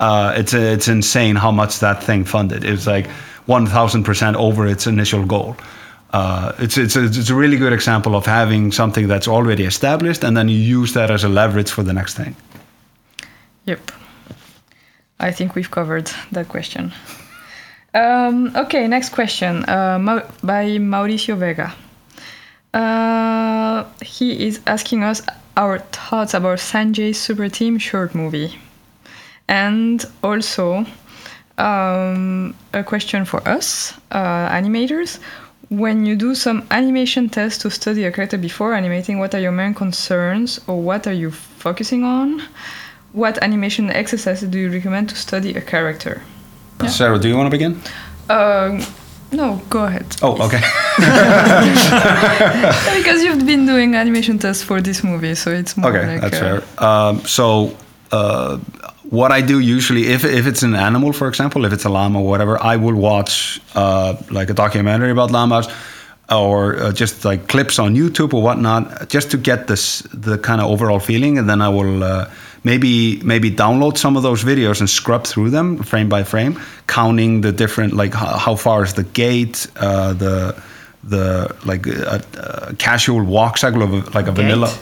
Uh, 0.00 0.32
it's 0.34 0.54
it's 0.54 0.88
insane 0.88 1.36
how 1.36 1.50
much 1.50 1.80
that 1.80 2.02
thing 2.02 2.24
funded. 2.24 2.64
It's 2.64 2.86
like 2.86 3.06
one 3.44 3.66
thousand 3.66 4.04
percent 4.04 4.34
over 4.38 4.66
its 4.66 4.86
initial 4.86 5.26
goal. 5.26 5.58
Uh, 6.16 6.52
it's 6.58 6.78
it's 6.78 6.96
a, 6.96 7.04
it's 7.04 7.30
a 7.30 7.34
really 7.34 7.58
good 7.58 7.74
example 7.74 8.14
of 8.14 8.24
having 8.24 8.72
something 8.72 9.06
that's 9.06 9.28
already 9.28 9.64
established, 9.64 10.24
and 10.24 10.34
then 10.34 10.48
you 10.48 10.80
use 10.80 10.94
that 10.94 11.10
as 11.10 11.24
a 11.24 11.28
leverage 11.28 11.70
for 11.70 11.84
the 11.84 11.92
next 11.92 12.14
thing. 12.16 12.34
Yep. 13.66 13.80
I 15.20 15.30
think 15.32 15.54
we've 15.54 15.70
covered 15.70 16.10
that 16.32 16.48
question. 16.48 16.92
Um, 17.92 18.56
okay, 18.56 18.88
next 18.88 19.10
question 19.10 19.68
uh, 19.68 19.98
Mau- 19.98 20.26
by 20.42 20.78
Mauricio 20.78 21.36
Vega. 21.36 21.74
Uh, 22.72 23.84
he 24.02 24.46
is 24.46 24.60
asking 24.66 25.02
us 25.02 25.20
our 25.56 25.80
thoughts 25.92 26.34
about 26.34 26.58
Sanjay's 26.58 27.20
Super 27.20 27.50
Team 27.50 27.78
short 27.78 28.14
movie. 28.14 28.58
And 29.48 30.04
also 30.22 30.86
um, 31.58 32.54
a 32.72 32.82
question 32.82 33.24
for 33.24 33.46
us, 33.48 33.92
uh, 34.10 34.48
animators. 34.48 35.18
When 35.68 36.06
you 36.06 36.14
do 36.14 36.34
some 36.36 36.64
animation 36.70 37.28
tests 37.28 37.62
to 37.62 37.70
study 37.70 38.04
a 38.04 38.12
character 38.12 38.38
before 38.38 38.72
animating, 38.74 39.18
what 39.18 39.34
are 39.34 39.40
your 39.40 39.50
main 39.52 39.74
concerns 39.74 40.60
or 40.68 40.80
what 40.80 41.06
are 41.08 41.12
you 41.12 41.32
focusing 41.32 42.04
on? 42.04 42.40
What 43.12 43.42
animation 43.42 43.90
exercises 43.90 44.48
do 44.48 44.58
you 44.58 44.70
recommend 44.70 45.08
to 45.08 45.16
study 45.16 45.54
a 45.54 45.60
character? 45.60 46.22
Yeah. 46.80 46.88
Sarah, 46.88 47.18
do 47.18 47.28
you 47.28 47.36
want 47.36 47.46
to 47.46 47.50
begin? 47.50 47.80
Um, 48.28 48.84
no, 49.32 49.60
go 49.68 49.86
ahead. 49.86 50.06
Oh, 50.22 50.34
okay. 50.46 50.60
because 52.98 53.24
you've 53.24 53.44
been 53.44 53.66
doing 53.66 53.96
animation 53.96 54.38
tests 54.38 54.62
for 54.62 54.80
this 54.80 55.02
movie, 55.02 55.34
so 55.34 55.50
it's 55.50 55.76
more 55.76 55.90
Okay, 55.90 56.06
like 56.06 56.20
that's 56.20 56.38
fair. 56.38 56.62
Um, 56.78 57.20
so, 57.24 57.76
uh, 58.12 58.58
what 59.10 59.32
I 59.32 59.40
do 59.40 59.58
usually, 59.58 60.08
if, 60.08 60.24
if 60.24 60.46
it's 60.46 60.62
an 60.62 60.74
animal, 60.74 61.12
for 61.12 61.28
example, 61.28 61.64
if 61.64 61.72
it's 61.72 61.84
a 61.84 61.88
llama 61.88 62.20
or 62.20 62.28
whatever, 62.28 62.62
I 62.62 62.76
will 62.76 62.94
watch 62.94 63.60
uh, 63.74 64.16
like 64.30 64.50
a 64.50 64.54
documentary 64.54 65.10
about 65.10 65.30
llamas 65.30 65.68
or 66.30 66.76
uh, 66.78 66.92
just 66.92 67.24
like 67.24 67.48
clips 67.48 67.78
on 67.78 67.94
YouTube 67.94 68.34
or 68.34 68.42
whatnot, 68.42 69.08
just 69.08 69.30
to 69.30 69.36
get 69.36 69.68
this 69.68 70.00
the 70.12 70.38
kind 70.38 70.60
of 70.60 70.68
overall 70.68 70.98
feeling, 70.98 71.38
and 71.38 71.48
then 71.48 71.60
I 71.60 71.68
will 71.68 72.02
uh, 72.02 72.30
maybe 72.64 73.20
maybe 73.22 73.50
download 73.50 73.96
some 73.96 74.16
of 74.16 74.22
those 74.24 74.42
videos 74.42 74.80
and 74.80 74.90
scrub 74.90 75.24
through 75.24 75.50
them 75.50 75.78
frame 75.82 76.08
by 76.08 76.24
frame, 76.24 76.60
counting 76.88 77.42
the 77.42 77.52
different 77.52 77.92
like 77.92 78.12
how, 78.12 78.36
how 78.38 78.56
far 78.56 78.82
is 78.82 78.94
the 78.94 79.04
gait, 79.04 79.68
uh, 79.76 80.14
the 80.14 80.60
the 81.04 81.54
like 81.64 81.86
a, 81.86 82.20
a 82.70 82.74
casual 82.74 83.22
walk 83.22 83.58
cycle 83.58 83.82
of 83.82 84.14
like 84.14 84.26
a 84.26 84.32
Gait? 84.32 84.42
vanilla. 84.42 84.76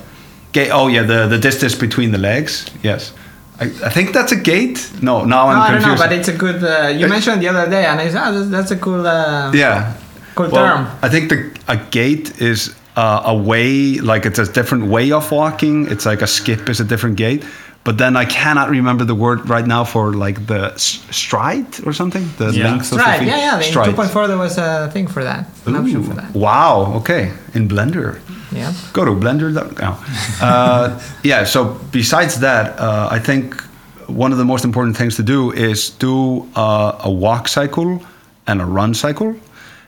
Gait. 0.52 0.70
Oh 0.70 0.88
yeah, 0.88 1.02
the 1.02 1.26
the 1.26 1.38
distance 1.38 1.74
between 1.74 2.10
the 2.10 2.18
legs. 2.18 2.70
Yes, 2.82 3.12
I, 3.60 3.64
I 3.64 3.90
think 3.90 4.12
that's 4.12 4.32
a 4.32 4.36
gait. 4.36 4.90
No, 5.00 5.24
now 5.24 5.48
I'm 5.48 5.56
No, 5.56 5.62
I 5.62 5.70
don't 5.72 5.82
know, 5.82 5.96
but 5.96 6.12
it's 6.12 6.28
a 6.28 6.36
good. 6.36 6.62
Uh, 6.64 6.88
you 6.88 7.06
mentioned 7.08 7.40
the 7.42 7.48
other 7.48 7.70
day, 7.70 7.84
and 7.86 8.00
I 8.00 8.08
said, 8.10 8.22
oh, 8.26 8.32
that's, 8.38 8.50
that's 8.50 8.70
a 8.72 8.76
cool, 8.76 9.06
uh, 9.06 9.52
yeah, 9.52 9.94
cool 10.34 10.48
well, 10.50 10.76
term. 10.76 10.98
I 11.02 11.08
think 11.08 11.28
the 11.30 11.56
a 11.68 11.76
gait 11.76 12.40
is 12.40 12.74
uh, 12.96 13.22
a 13.26 13.34
way, 13.36 14.00
like 14.00 14.26
it's 14.26 14.38
a 14.40 14.52
different 14.52 14.86
way 14.86 15.12
of 15.12 15.30
walking. 15.30 15.86
It's 15.90 16.04
like 16.04 16.20
a 16.22 16.26
skip 16.26 16.68
is 16.68 16.80
a 16.80 16.84
different 16.84 17.16
gait. 17.16 17.44
But 17.84 17.98
then 17.98 18.16
I 18.16 18.24
cannot 18.24 18.70
remember 18.70 19.04
the 19.04 19.14
word 19.14 19.46
right 19.50 19.66
now 19.66 19.84
for 19.84 20.14
like 20.14 20.46
the 20.46 20.72
stride 20.78 21.86
or 21.86 21.92
something. 21.92 22.26
The 22.38 22.50
Yeah. 22.50 22.64
length 22.64 22.90
of 22.92 22.96
the 22.96 23.02
Stride, 23.04 23.18
feet. 23.18 23.28
yeah, 23.28 23.36
yeah. 23.36 23.56
In 23.58 23.62
Stride. 23.62 23.90
2.4, 23.94 24.26
there 24.26 24.38
was 24.38 24.56
a 24.56 24.88
thing 24.90 25.06
for 25.06 25.22
that, 25.22 25.46
an 25.66 25.76
option 25.76 26.00
Ooh, 26.00 26.02
for 26.04 26.14
that. 26.14 26.32
Wow. 26.34 26.94
Okay. 26.96 27.30
In 27.52 27.68
Blender. 27.68 28.18
Yeah. 28.54 28.72
Go 28.92 29.04
to 29.04 29.10
blender.com. 29.10 29.98
Uh, 30.40 31.00
yeah, 31.24 31.44
so 31.44 31.78
besides 31.90 32.40
that, 32.40 32.78
uh, 32.78 33.08
I 33.10 33.18
think 33.18 33.60
one 34.06 34.32
of 34.32 34.38
the 34.38 34.44
most 34.44 34.64
important 34.64 34.96
things 34.96 35.16
to 35.16 35.22
do 35.22 35.52
is 35.52 35.90
do 35.90 36.48
uh, 36.54 37.00
a 37.04 37.10
walk 37.10 37.48
cycle 37.48 38.02
and 38.46 38.60
a 38.60 38.64
run 38.64 38.94
cycle 38.94 39.34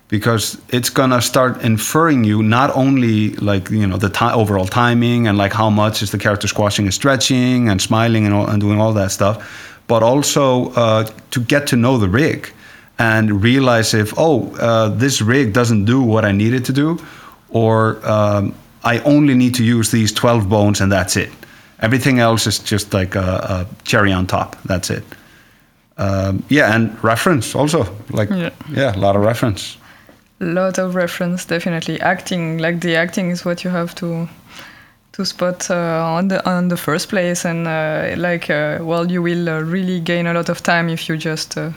because 0.09 0.61
it's 0.69 0.89
gonna 0.89 1.21
start 1.21 1.63
inferring 1.63 2.25
you 2.25 2.43
not 2.43 2.75
only 2.77 3.31
like 3.37 3.71
you 3.71 3.87
know 3.87 3.97
the 3.97 4.09
ti 4.09 4.27
overall 4.27 4.67
timing 4.67 5.27
and 5.27 5.37
like 5.37 5.53
how 5.53 5.69
much 5.69 6.03
is 6.03 6.11
the 6.11 6.19
character 6.19 6.47
squashing 6.47 6.85
and 6.85 6.95
stretching 6.95 7.69
and 7.69 7.83
smiling 7.83 8.25
and, 8.25 8.35
all, 8.35 8.47
and 8.47 8.61
doing 8.61 8.81
all 8.81 8.93
that 8.93 9.11
stuff, 9.11 9.81
but 9.89 10.03
also 10.03 10.71
uh, 10.75 11.05
to 11.31 11.41
get 11.41 11.67
to 11.67 11.77
know 11.77 11.99
the 11.99 12.09
rig 12.09 12.53
and 12.99 13.43
realize 13.43 13.95
if 13.95 14.15
oh 14.17 14.55
uh, 14.57 14.89
this 14.89 15.21
rig 15.21 15.53
doesn't 15.53 15.85
do 15.85 16.01
what 16.01 16.25
I 16.25 16.33
need 16.33 16.55
it 16.55 16.65
to 16.67 16.73
do, 16.73 16.99
or 17.57 17.97
um, 18.05 18.53
I 18.85 18.99
only 19.05 19.35
need 19.35 19.55
to 19.55 19.63
use 19.63 19.91
these 19.91 20.13
12 20.13 20.49
bones 20.49 20.81
and 20.81 20.93
that's 20.93 21.17
it. 21.17 21.31
Everything 21.81 22.19
else 22.21 22.47
is 22.49 22.59
just 22.71 22.93
like 22.95 23.15
a, 23.19 23.21
a 23.21 23.67
cherry 23.85 24.13
on 24.13 24.27
top. 24.27 24.57
That's 24.65 24.91
it. 24.91 25.05
Um, 25.99 26.43
yeah, 26.51 26.75
and 26.75 26.91
reference 27.05 27.55
also. 27.59 27.85
Like, 28.11 28.31
Yeah. 28.31 28.51
yeah. 28.69 28.97
a 28.97 29.01
lot 29.01 29.17
of 29.17 29.23
reference. 29.23 29.79
lot 30.41 30.79
of 30.79 30.95
reference 30.95 31.47
definitely 31.49 31.99
acting 32.01 32.59
like 32.61 32.81
the 32.81 32.95
acting 32.97 33.31
is 33.33 33.45
what 33.45 33.65
you 33.65 33.71
have 33.73 33.95
to 33.95 34.29
to 35.13 35.25
spot 35.25 35.71
uh, 35.71 36.17
on 36.19 36.29
the 36.29 36.39
on 36.45 36.69
the 36.69 36.77
first 36.77 37.09
place 37.09 37.49
and 37.49 37.67
uh, 37.67 38.15
like 38.29 38.51
uh, 38.53 38.79
well 38.85 39.11
you 39.11 39.23
will 39.23 39.49
uh, 39.49 39.73
really 39.73 39.99
gain 40.01 40.27
a 40.27 40.33
lot 40.33 40.49
of 40.51 40.61
time 40.63 40.93
if 40.93 41.09
you 41.09 41.17
just 41.17 41.57
uh, 41.57 41.71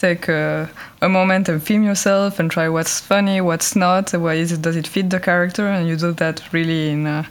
take 0.00 0.28
uh, 0.28 0.66
a 1.02 1.08
moment 1.08 1.48
and 1.48 1.62
film 1.62 1.82
yourself 1.82 2.38
and 2.38 2.50
try 2.50 2.68
what's 2.68 3.00
funny 3.00 3.40
what's 3.40 3.76
not 3.76 4.10
why 4.12 4.34
it 4.34 4.62
does 4.62 4.76
it 4.76 4.86
fit 4.86 5.10
the 5.10 5.20
character? 5.20 5.66
And 5.66 5.88
you 5.88 5.96
do 5.96 6.12
that 6.12 6.52
really 6.52 6.90
in 6.90 7.06
a 7.06 7.26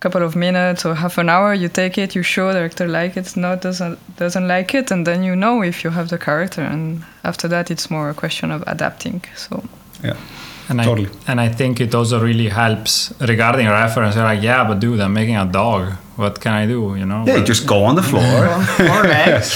couple 0.00 0.22
of 0.22 0.34
minutes 0.34 0.84
or 0.84 0.94
half 0.94 1.18
an 1.18 1.28
hour. 1.28 1.54
You 1.54 1.68
take 1.68 1.98
it 1.98 2.14
you 2.14 2.22
show 2.22 2.48
the 2.48 2.60
director 2.60 2.88
like 2.88 3.16
it 3.16 3.36
not 3.36 3.60
doesn't 3.60 3.98
doesn't 4.16 4.48
like 4.48 4.74
it 4.74 4.90
and 4.90 5.06
then 5.06 5.22
you 5.22 5.36
know 5.36 5.62
if 5.62 5.84
you 5.84 5.90
have 5.90 6.08
the 6.08 6.18
character. 6.18 6.62
And 6.62 7.04
after 7.24 7.48
that 7.48 7.70
it's 7.70 7.90
more 7.90 8.10
a 8.10 8.14
question 8.14 8.50
of 8.50 8.64
adapting 8.66 9.22
so. 9.36 9.62
Yeah. 10.02 10.16
And 10.68 10.80
I, 10.80 10.84
Totally. 10.84 11.08
and 11.26 11.40
I 11.40 11.48
think 11.48 11.80
it 11.80 11.94
also 11.94 12.20
really 12.20 12.48
helps 12.48 13.12
regarding 13.20 13.66
reference. 13.68 14.14
You're 14.14 14.24
like, 14.24 14.42
yeah, 14.42 14.64
but 14.66 14.78
dude, 14.80 15.00
I'm 15.00 15.12
making 15.12 15.36
a 15.36 15.44
dog. 15.44 15.92
What 16.16 16.40
can 16.40 16.52
I 16.52 16.66
do? 16.66 16.94
You 16.96 17.04
know? 17.06 17.24
Yeah, 17.26 17.38
But- 17.38 17.46
just 17.46 17.66
go 17.66 17.84
on 17.84 17.94
the 17.96 18.02
floor. 18.02 18.22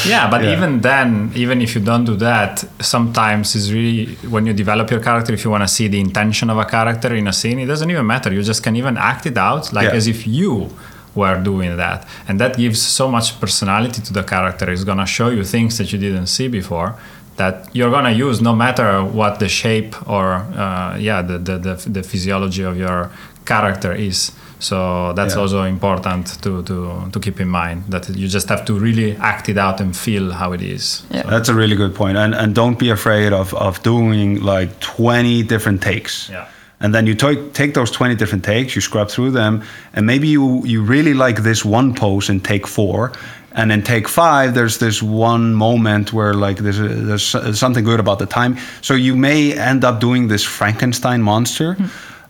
Yeah, 0.06 0.28
but 0.30 0.42
Yeah. 0.44 0.52
even 0.54 0.80
then, 0.80 1.30
even 1.34 1.60
if 1.62 1.74
you 1.74 1.80
don't 1.80 2.04
do 2.04 2.16
that, 2.16 2.64
sometimes 2.80 3.54
it's 3.56 3.70
really 3.70 4.16
when 4.28 4.46
you 4.46 4.52
develop 4.52 4.90
your 4.90 5.00
character. 5.00 5.32
If 5.32 5.44
you 5.44 5.50
want 5.50 5.62
to 5.64 5.68
see 5.68 5.88
the 5.88 6.00
intention 6.00 6.50
of 6.50 6.58
a 6.58 6.64
character 6.64 7.14
in 7.14 7.26
a 7.28 7.32
scene, 7.32 7.58
it 7.60 7.66
doesn't 7.66 7.90
even 7.90 8.06
matter. 8.06 8.32
You 8.32 8.42
just 8.42 8.62
can 8.62 8.74
even 8.76 8.96
act 8.96 9.26
it 9.26 9.36
out 9.38 9.72
like 9.72 9.88
Yeah. 9.90 9.96
as 9.98 10.06
if 10.06 10.26
you 10.26 10.70
were 11.14 11.38
doing 11.42 11.76
that, 11.78 12.06
and 12.28 12.38
that 12.40 12.56
gives 12.58 12.80
so 12.82 13.08
much 13.10 13.40
personality 13.40 14.00
to 14.02 14.12
the 14.12 14.22
character. 14.22 14.70
It's 14.70 14.84
gonna 14.84 15.06
show 15.06 15.28
you 15.30 15.44
things 15.44 15.78
that 15.78 15.90
you 15.92 15.98
didn't 15.98 16.26
see 16.26 16.46
before 16.48 16.94
that 17.36 17.68
you're 17.74 17.90
gonna 17.90 18.10
use 18.12 18.40
no 18.40 18.54
matter 18.54 19.02
what 19.04 19.38
the 19.38 19.48
shape 19.48 19.94
or 20.08 20.34
uh, 20.56 20.96
yeah 20.98 21.22
the, 21.22 21.38
the 21.38 21.58
the 21.58 21.74
the 21.90 22.02
physiology 22.02 22.62
of 22.64 22.76
your 22.76 23.10
character 23.44 23.92
is. 23.92 24.32
So 24.58 25.12
that's 25.12 25.34
Yeah. 25.34 25.42
also 25.42 25.62
important 25.64 26.40
to, 26.42 26.62
to, 26.62 27.10
to 27.12 27.20
keep 27.20 27.40
in 27.40 27.48
mind 27.48 27.84
that 27.90 28.08
you 28.08 28.26
just 28.26 28.48
have 28.48 28.64
to 28.64 28.72
really 28.78 29.14
act 29.20 29.48
it 29.50 29.58
out 29.58 29.80
and 29.82 29.94
feel 29.94 30.32
how 30.32 30.52
it 30.54 30.62
is. 30.62 31.02
Yeah. 31.10 31.24
That's 31.28 31.50
a 31.50 31.54
really 31.54 31.76
good 31.76 31.94
point. 31.94 32.16
And 32.16 32.34
and 32.34 32.54
don't 32.54 32.78
be 32.78 32.90
afraid 32.90 33.32
of, 33.34 33.52
of 33.54 33.82
doing 33.82 34.40
like 34.42 34.70
20 34.80 35.42
different 35.42 35.82
takes. 35.82 36.30
Yeah. 36.30 36.46
And 36.80 36.94
then 36.94 37.06
you 37.06 37.14
take 37.14 37.52
take 37.52 37.72
those 37.74 37.90
20 37.90 38.14
different 38.16 38.44
takes, 38.44 38.74
you 38.74 38.80
scrub 38.82 39.08
through 39.10 39.32
them, 39.32 39.60
and 39.94 40.06
maybe 40.06 40.26
you 40.28 40.62
you 40.64 40.82
really 40.82 41.14
like 41.14 41.42
this 41.42 41.64
one 41.64 41.94
pose 41.94 42.32
in 42.32 42.40
take 42.40 42.66
4. 42.66 43.12
And 43.56 43.72
in 43.72 43.82
take 43.82 44.06
five, 44.06 44.52
there's 44.52 44.78
this 44.78 45.02
one 45.02 45.54
moment 45.54 46.12
where 46.12 46.34
like 46.34 46.58
there's 46.58 46.78
a, 46.78 46.88
there's 46.88 47.58
something 47.58 47.84
good 47.84 48.00
about 48.00 48.18
the 48.18 48.26
time. 48.26 48.58
So 48.82 48.92
you 48.94 49.16
may 49.16 49.58
end 49.58 49.82
up 49.82 49.98
doing 49.98 50.28
this 50.28 50.44
Frankenstein 50.44 51.22
monster, 51.22 51.74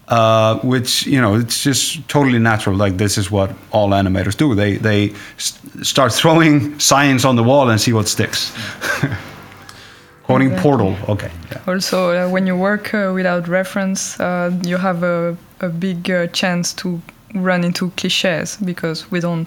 uh, 0.07 0.61
which 0.61 1.05
you 1.05 1.21
know 1.21 1.35
it's 1.35 1.65
just 1.65 2.09
totally 2.09 2.39
natural. 2.39 2.77
Like 2.77 2.97
this 2.97 3.19
is 3.19 3.29
what 3.29 3.51
all 3.73 3.91
animators 3.91 4.37
do. 4.37 4.55
They 4.55 4.77
they 4.77 5.15
st- 5.37 5.85
start 5.85 6.13
throwing 6.13 6.79
science 6.91 7.25
on 7.25 7.35
the 7.35 7.43
wall 7.43 7.71
and 7.71 7.81
see 7.81 7.93
what 7.93 8.07
sticks. 8.07 8.57
Quoting 10.27 10.53
Exactly. 10.53 10.71
Portal. 10.71 10.97
Okay. 11.09 11.31
Yeah. 11.51 11.73
Also, 11.75 12.11
uh, 12.11 12.31
when 12.31 12.47
you 12.47 12.57
work 12.57 12.95
uh, 12.95 13.13
without 13.15 13.49
reference, 13.49 14.19
uh, 14.21 14.51
you 14.65 14.77
have 14.77 15.03
a, 15.05 15.37
a 15.61 15.69
big 15.69 16.11
uh, 16.11 16.27
chance 16.29 16.73
to 16.75 17.01
run 17.35 17.65
into 17.65 17.91
cliches 17.91 18.57
because 18.57 19.11
we 19.11 19.21
don't 19.21 19.47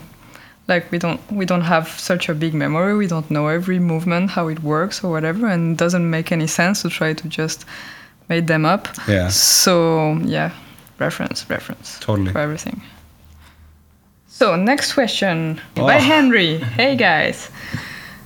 like 0.69 0.89
we 0.91 0.97
don't 0.99 1.19
we 1.31 1.45
don't 1.45 1.61
have 1.75 1.87
such 1.99 2.29
a 2.29 2.33
big 2.33 2.53
memory. 2.53 2.95
We 2.95 3.07
don't 3.07 3.29
know 3.29 3.47
every 3.47 3.79
movement 3.79 4.29
how 4.31 4.47
it 4.49 4.59
works 4.63 5.03
or 5.03 5.11
whatever, 5.11 5.47
and 5.47 5.73
it 5.73 5.77
doesn't 5.77 6.09
make 6.09 6.31
any 6.31 6.47
sense 6.47 6.81
to 6.83 6.89
try 6.89 7.13
to 7.13 7.27
just 7.27 7.65
make 8.29 8.45
them 8.47 8.63
up. 8.65 8.87
Yeah. 9.07 9.29
So 9.29 10.13
yeah, 10.23 10.51
reference, 10.99 11.49
reference 11.49 11.97
Totally. 11.99 12.31
for 12.31 12.39
everything. 12.39 12.81
So 14.27 14.55
next 14.55 14.93
question 14.93 15.59
Oh. 15.77 15.85
by 15.85 15.95
Henry. 15.99 16.57
Hey 16.59 16.95
guys. 16.95 17.49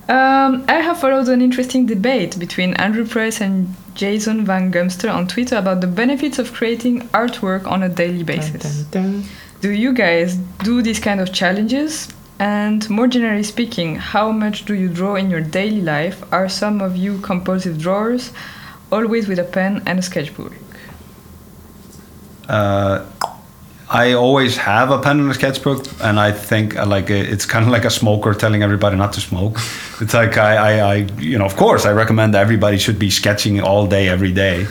Um, 0.10 0.66
I 0.68 0.82
have 0.82 1.00
followed 1.00 1.30
an 1.30 1.41
interesting 1.41 1.86
debate 1.86 2.38
between 2.38 2.74
Andrew 2.74 3.08
Price 3.08 3.39
and 3.39 3.74
Jason 3.96 4.44
Van 4.46 4.70
Gumster 4.72 5.10
on 5.14 5.28
Twitter 5.28 5.56
about 5.56 5.80
the 5.80 5.88
benefits 5.88 6.39
of 6.39 6.52
creating 6.54 7.08
artwork 7.14 7.66
on 7.66 7.84
a 7.84 7.89
daily 7.89 8.24
basis. 8.24 8.84
Dun, 8.84 9.02
dun, 9.04 9.12
dun. 9.22 9.30
Do 9.62 9.70
you 9.72 9.94
guys 9.94 10.36
do 10.64 10.82
these 10.82 11.00
kind 11.00 11.22
of 11.22 11.32
challenges? 11.32 12.10
And 12.40 12.90
more 12.90 13.08
generally 13.08 13.44
speaking, 13.44 13.96
how 13.96 14.32
much 14.32 14.66
do 14.66 14.74
you 14.74 14.90
draw 14.90 15.16
in 15.16 15.30
your 15.30 15.42
daily 15.42 15.82
life? 15.82 16.24
Are 16.34 16.50
some 16.50 16.82
of 16.82 16.96
you 16.96 17.20
compulsive 17.20 17.80
drawers, 17.80 18.32
always 18.92 19.28
with 19.28 19.40
a 19.40 19.44
pen 19.44 19.84
and 19.86 20.00
a 20.00 20.02
sketchbook? 20.02 20.54
Uh, 22.50 23.06
I 23.90 24.14
always 24.14 24.58
have 24.58 24.90
a 24.90 25.00
pen 25.00 25.20
and 25.20 25.30
a 25.30 25.34
sketchbook, 25.36 25.86
and 26.02 26.20
I 26.20 26.32
think 26.32 26.76
uh, 26.76 26.86
like 26.86 27.12
uh, 27.12 27.14
it's 27.14 27.46
kind 27.46 27.64
of 27.64 27.72
like 27.72 27.86
a 27.86 27.92
smoker 27.92 28.34
telling 28.34 28.64
everybody 28.64 28.96
not 28.96 29.14
to 29.14 29.22
smoke. 29.22 29.60
It's 30.02 30.16
like 30.16 30.36
I, 30.38 30.56
I, 30.56 30.94
I, 30.94 30.96
you 31.20 31.38
know, 31.38 31.46
of 31.46 31.56
course, 31.56 31.86
I 31.86 31.92
recommend 31.92 32.34
everybody 32.34 32.80
should 32.80 32.98
be 32.98 33.12
sketching 33.12 33.62
all 33.62 33.86
day, 33.86 34.10
every 34.10 34.32
day, 34.32 34.66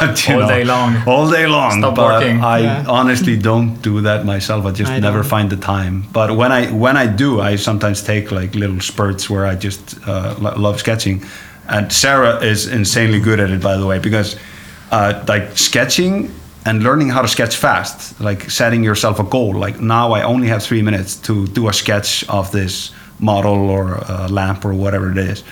but 0.00 0.28
you 0.28 0.34
All 0.34 0.40
know, 0.40 0.48
day 0.48 0.64
long. 0.64 0.96
all 1.06 1.30
day 1.30 1.46
long. 1.46 1.78
Stop 1.80 1.94
but 1.94 2.04
working. 2.20 2.40
I 2.42 2.58
Yeah. 2.60 2.84
honestly 2.88 3.36
don't 3.36 3.80
do 3.82 4.00
that 4.02 4.24
myself. 4.24 4.64
I 4.66 4.70
just 4.72 4.92
I 4.92 4.98
never 5.00 5.18
don't. 5.22 5.28
find 5.28 5.50
the 5.50 5.56
time. 5.56 6.04
But 6.12 6.36
when 6.36 6.52
I 6.52 6.66
when 6.72 6.96
I 6.96 7.06
do, 7.06 7.40
I 7.40 7.56
sometimes 7.56 8.02
take 8.02 8.30
like 8.32 8.54
little 8.54 8.80
spurts 8.80 9.28
where 9.30 9.46
I 9.46 9.54
just 9.54 9.96
uh, 10.06 10.34
love 10.56 10.78
sketching. 10.78 11.22
And 11.68 11.90
Sarah 11.92 12.40
is 12.44 12.66
insanely 12.66 13.20
good 13.20 13.40
at 13.40 13.50
it, 13.50 13.60
by 13.62 13.76
the 13.78 13.86
way, 13.86 13.98
because 13.98 14.36
uh, 14.90 15.24
like 15.28 15.56
sketching 15.56 16.30
and 16.66 16.82
learning 16.82 17.10
how 17.10 17.22
to 17.22 17.28
sketch 17.28 17.56
fast, 17.56 18.20
like 18.20 18.50
setting 18.50 18.84
yourself 18.84 19.18
a 19.18 19.24
goal. 19.24 19.54
Like 19.54 19.80
now, 19.80 20.12
I 20.12 20.22
only 20.24 20.48
have 20.48 20.62
three 20.62 20.82
minutes 20.82 21.16
to 21.26 21.46
do 21.46 21.68
a 21.68 21.72
sketch 21.72 22.24
of 22.28 22.50
this 22.52 22.90
model 23.18 23.70
or 23.70 23.94
a 24.08 24.28
lamp 24.28 24.64
or 24.64 24.72
whatever 24.74 25.10
it 25.10 25.18
is. 25.18 25.42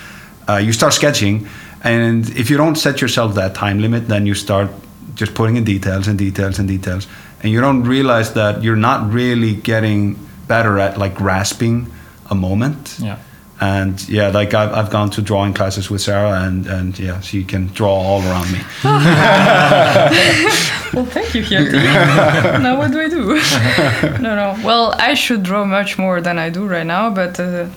Uh, 0.48 0.56
you 0.56 0.72
start 0.72 0.92
sketching, 0.92 1.46
and 1.84 2.28
if 2.30 2.50
you 2.50 2.56
don't 2.56 2.76
set 2.76 3.00
yourself 3.00 3.34
that 3.34 3.54
time 3.54 3.80
limit, 3.80 4.08
then 4.08 4.26
you 4.26 4.34
start 4.34 4.70
just 5.14 5.34
putting 5.34 5.56
in 5.56 5.64
details 5.64 6.08
and 6.08 6.18
details 6.18 6.58
and 6.58 6.68
details, 6.68 7.06
and 7.42 7.52
you 7.52 7.60
don't 7.60 7.82
realize 7.82 8.34
that 8.34 8.62
you're 8.62 8.76
not 8.76 9.12
really 9.12 9.54
getting 9.54 10.18
better 10.46 10.78
at 10.78 10.98
like 10.98 11.14
grasping 11.14 11.90
a 12.30 12.34
moment. 12.34 12.96
Yeah. 12.98 13.18
And 13.60 14.08
yeah, 14.08 14.28
like 14.28 14.54
I've, 14.54 14.72
I've 14.72 14.90
gone 14.90 15.10
to 15.10 15.22
drawing 15.22 15.54
classes 15.54 15.88
with 15.88 16.00
Sarah, 16.00 16.42
and, 16.42 16.66
and 16.66 16.98
yeah, 16.98 17.20
she 17.20 17.44
can 17.44 17.68
draw 17.68 17.94
all 17.94 18.22
around 18.22 18.50
me. 18.52 18.58
Well, 20.92 21.06
thank 21.06 21.34
you, 21.34 21.42
Hjalti. 21.42 21.72
now 22.62 22.76
what 22.76 22.90
do 22.90 23.00
I 23.00 23.08
do? 23.08 24.20
no, 24.22 24.36
no. 24.36 24.60
Well, 24.62 24.94
I 24.98 25.14
should 25.14 25.42
draw 25.42 25.64
much 25.64 25.96
more 25.96 26.20
than 26.20 26.38
I 26.38 26.50
do 26.50 26.66
right 26.66 26.84
now, 26.86 27.08
but 27.08 27.40
uh, 27.40 27.68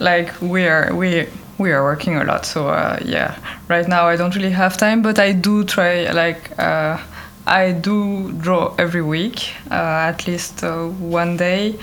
like 0.00 0.40
we 0.40 0.66
are 0.66 0.92
we 0.92 1.28
we 1.58 1.72
are 1.72 1.82
working 1.82 2.16
a 2.16 2.24
lot. 2.24 2.44
So 2.44 2.68
uh, 2.68 2.98
yeah, 3.04 3.38
right 3.68 3.86
now 3.88 4.06
I 4.08 4.16
don't 4.16 4.34
really 4.34 4.50
have 4.50 4.76
time, 4.76 5.02
but 5.02 5.18
I 5.18 5.32
do 5.32 5.64
try. 5.64 6.10
Like 6.10 6.58
uh, 6.58 6.98
I 7.46 7.72
do 7.72 8.32
draw 8.32 8.74
every 8.78 9.02
week, 9.02 9.50
uh, 9.70 10.10
at 10.10 10.26
least 10.26 10.64
uh, 10.64 10.86
one 10.88 11.36
day. 11.36 11.78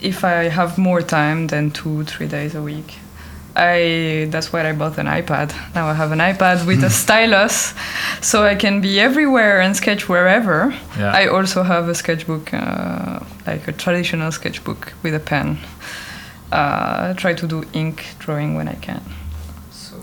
If 0.00 0.24
I 0.24 0.48
have 0.48 0.78
more 0.78 1.02
time 1.02 1.46
than 1.46 1.70
two, 1.70 2.04
three 2.04 2.26
days 2.26 2.54
a 2.54 2.62
week. 2.62 2.98
I 3.54 4.28
that's 4.30 4.50
why 4.50 4.66
I 4.66 4.72
bought 4.72 4.96
an 4.96 5.06
iPad. 5.06 5.52
Now 5.74 5.86
I 5.86 5.92
have 5.92 6.10
an 6.10 6.20
iPad 6.20 6.66
with 6.66 6.82
a 6.84 6.90
stylus, 7.02 7.74
so 8.22 8.44
I 8.44 8.54
can 8.54 8.80
be 8.80 8.98
everywhere 8.98 9.60
and 9.60 9.76
sketch 9.76 10.08
wherever. 10.08 10.74
Yeah. 10.98 11.12
I 11.12 11.26
also 11.26 11.62
have 11.62 11.86
a 11.88 11.94
sketchbook, 11.94 12.54
uh, 12.54 13.20
like 13.46 13.68
a 13.68 13.72
traditional 13.72 14.32
sketchbook 14.32 14.94
with 15.02 15.14
a 15.14 15.20
pen. 15.20 15.58
Uh, 16.52 17.10
I 17.10 17.14
try 17.16 17.32
to 17.34 17.46
do 17.46 17.64
ink 17.72 18.04
drawing 18.18 18.54
when 18.56 18.68
I 18.68 18.74
can. 18.74 19.00
So 19.70 19.96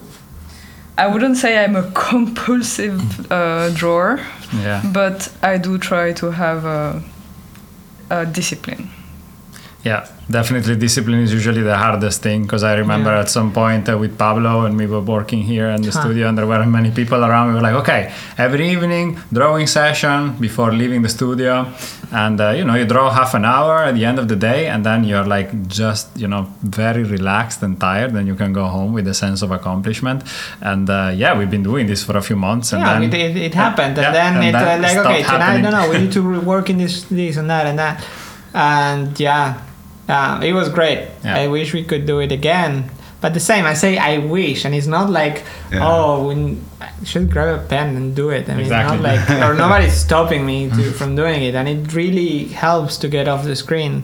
I 0.98 1.06
wouldn't 1.08 1.38
say 1.38 1.64
I'm 1.64 1.76
a 1.76 1.84
compulsive 2.10 3.00
uh, 3.32 3.70
drawer, 3.70 4.20
Yeah. 4.54 4.82
but 4.94 5.32
I 5.44 5.58
do 5.60 5.78
try 5.78 6.14
to 6.14 6.32
have 6.32 6.66
a, 6.66 7.02
a 8.10 8.26
discipline. 8.26 8.90
Yeah, 9.82 10.06
definitely 10.30 10.76
discipline 10.76 11.20
is 11.22 11.32
usually 11.32 11.62
the 11.62 11.78
hardest 11.78 12.22
thing 12.22 12.42
because 12.42 12.64
I 12.66 12.74
remember 12.76 13.12
Yeah. 13.12 13.22
at 13.22 13.30
some 13.30 13.54
point 13.54 13.88
uh, 13.88 13.98
with 13.98 14.18
Pablo 14.18 14.66
and 14.66 14.76
we 14.78 14.86
were 14.88 15.00
working 15.00 15.42
here 15.42 15.70
in 15.70 15.82
the 15.82 15.92
Huh. 15.92 16.02
studio 16.02 16.28
and 16.28 16.38
there 16.38 16.46
weren't 16.46 16.70
many 16.70 16.92
people 16.92 17.24
around. 17.24 17.48
We 17.48 17.54
were 17.54 17.62
like, 17.70 17.76
okay, 17.84 18.12
every 18.38 18.68
evening 18.72 19.18
drawing 19.32 19.68
session 19.68 20.36
before 20.38 20.74
leaving 20.74 21.02
the 21.02 21.08
studio, 21.08 21.66
and 22.12 22.42
uh, 22.42 22.50
you 22.58 22.66
know 22.66 22.76
you 22.76 22.84
draw 22.94 23.10
half 23.10 23.34
an 23.40 23.46
hour 23.46 23.76
at 23.90 23.94
the 23.96 24.04
end 24.04 24.20
of 24.20 24.28
the 24.28 24.36
day, 24.36 24.68
and 24.68 24.84
then 24.86 25.06
you're 25.06 25.24
like 25.36 25.50
just 25.70 26.06
you 26.22 26.28
know 26.28 26.48
very 26.62 27.04
relaxed 27.04 27.64
and 27.64 27.80
tired, 27.80 28.12
and 28.18 28.28
you 28.28 28.36
can 28.36 28.52
go 28.52 28.66
home 28.66 28.92
with 28.98 29.08
a 29.08 29.14
sense 29.14 29.42
of 29.46 29.50
accomplishment. 29.52 30.24
And 30.62 30.90
uh, 30.90 31.12
yeah, 31.16 31.38
we've 31.38 31.50
been 31.58 31.64
doing 31.64 31.88
this 31.88 32.04
for 32.04 32.18
a 32.18 32.22
few 32.22 32.36
months, 32.36 32.74
and 32.74 32.82
yeah, 32.82 33.00
then 33.00 33.04
it, 33.14 33.38
it, 33.48 33.54
happened, 33.54 33.96
and 33.98 34.04
Yeah, 34.08 34.12
then 34.20 34.32
and 34.36 34.44
it 34.50 34.56
uh, 34.56 34.60
then 34.60 34.82
like 34.82 34.98
okay, 34.98 35.24
tonight, 35.24 35.40
happening. 35.40 35.72
no, 35.72 35.84
no, 35.86 35.90
we 35.90 35.98
need 36.04 36.12
to 36.20 36.42
work 36.42 36.70
in 36.70 36.78
this, 36.84 37.04
this, 37.04 37.38
and 37.38 37.48
that, 37.50 37.66
and 37.66 37.80
that, 37.80 38.04
and 38.54 39.18
yeah, 39.20 39.54
uh, 40.10 40.42
it 40.44 40.54
was 40.54 40.68
great. 40.70 41.08
Yeah. 41.24 41.38
I 41.38 41.48
wish 41.48 41.74
we 41.74 41.84
could 41.86 42.06
do 42.06 42.20
it 42.20 42.32
again, 42.34 42.90
but 43.22 43.34
the 43.34 43.40
same. 43.40 43.66
I 43.66 43.74
say 43.76 43.98
I 43.98 44.18
wish, 44.18 44.66
and 44.66 44.74
it's 44.76 44.88
not 44.88 45.10
like 45.10 45.44
Yeah. 45.72 45.80
oh, 45.88 46.28
we 46.28 46.58
should 47.06 47.32
grab 47.32 47.60
a 47.60 47.64
pen 47.68 47.96
and 47.96 48.16
do 48.16 48.30
it. 48.32 48.50
I 48.50 48.54
mean, 48.54 48.62
Exactly. 48.66 48.98
not 48.98 49.04
like 49.04 49.30
or 49.46 49.54
nobody's 49.54 49.94
stopping 49.94 50.46
me 50.46 50.70
to, 50.70 50.92
from 50.92 51.16
doing 51.16 51.44
it, 51.44 51.54
and 51.56 51.68
it 51.70 51.94
really 51.94 52.46
helps 52.46 52.98
to 52.98 53.08
get 53.08 53.28
off 53.28 53.44
the 53.46 53.56
screen. 53.56 54.04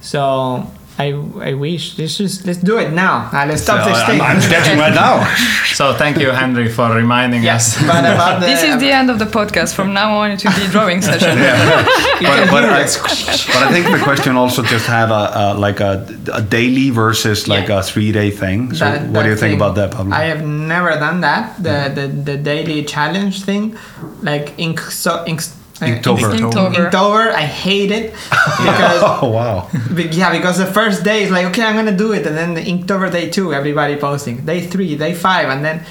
So. 0.00 0.70
I, 1.00 1.12
I 1.50 1.54
wish 1.54 1.96
let's 1.98 2.16
just 2.18 2.44
let's 2.44 2.58
do 2.58 2.76
it 2.78 2.90
now. 2.92 3.30
Uh, 3.32 3.46
let's 3.46 3.62
stop 3.62 3.84
So, 3.84 3.90
this 3.90 3.98
I'm, 4.02 4.06
thing. 4.10 4.20
I'm 4.20 4.40
sketching 4.40 4.78
right 4.78 4.94
now. 4.94 5.22
So 5.78 5.94
thank 5.94 6.18
you, 6.18 6.30
Henry, 6.30 6.68
for 6.68 6.90
reminding 6.92 7.42
Yes, 7.44 7.76
us. 7.76 7.82
but 7.86 8.00
about 8.04 8.40
the, 8.40 8.46
This 8.52 8.64
is 8.64 8.80
the 8.80 8.90
end 8.90 9.08
of 9.10 9.18
the 9.20 9.26
podcast. 9.26 9.74
From 9.74 9.92
now 9.94 10.16
on, 10.18 10.32
it 10.32 10.42
will 10.44 10.50
be 10.58 10.66
drawing 10.72 11.00
session. 11.02 11.36
but, 11.38 12.50
but, 12.50 12.64
I, 12.64 12.82
but 12.82 13.62
I 13.66 13.68
think 13.72 13.86
the 13.96 14.00
question 14.02 14.34
also 14.36 14.62
just 14.62 14.86
had 14.86 15.10
a, 15.10 15.24
a 15.40 15.54
like 15.54 15.78
a, 15.78 16.04
a 16.34 16.42
daily 16.42 16.90
versus 16.90 17.46
like 17.46 17.68
Yeah. 17.68 17.78
a 17.78 17.82
three 17.82 18.10
day 18.10 18.30
thing. 18.32 18.74
So 18.74 18.84
That- 18.86 19.06
what 19.12 19.22
do 19.22 19.28
you 19.28 19.36
think 19.36 19.52
thing, 19.52 19.60
about 19.60 19.74
that, 19.76 19.92
Pablo? 19.92 20.12
I 20.16 20.24
have 20.24 20.44
never 20.44 20.90
done 20.98 21.20
that. 21.20 21.62
The 21.62 21.92
the, 21.94 22.06
the 22.08 22.36
daily 22.36 22.82
challenge 22.84 23.44
thing, 23.44 23.76
like 24.22 24.54
ink 24.58 24.80
so 24.80 25.24
ink. 25.26 25.42
Inktober. 25.80 26.36
Inktober. 26.36 26.74
Inktober, 26.74 27.32
I 27.32 27.42
hate 27.44 27.90
it 27.90 28.12
because 28.12 29.02
oh 29.22 29.30
wow! 29.30 29.68
be- 29.94 30.04
yeah, 30.08 30.32
because 30.32 30.58
the 30.58 30.66
first 30.66 31.04
day 31.04 31.22
is 31.22 31.30
like 31.30 31.46
okay, 31.46 31.62
I'm 31.62 31.76
gonna 31.76 31.96
do 31.96 32.12
it, 32.12 32.26
and 32.26 32.36
then 32.36 32.54
the 32.54 32.62
Inktober 32.62 33.10
day 33.10 33.30
two, 33.30 33.54
everybody 33.54 33.96
posting. 33.96 34.44
Day 34.44 34.66
three, 34.66 34.96
day 34.96 35.14
five, 35.14 35.48
and 35.48 35.64
then 35.64 35.84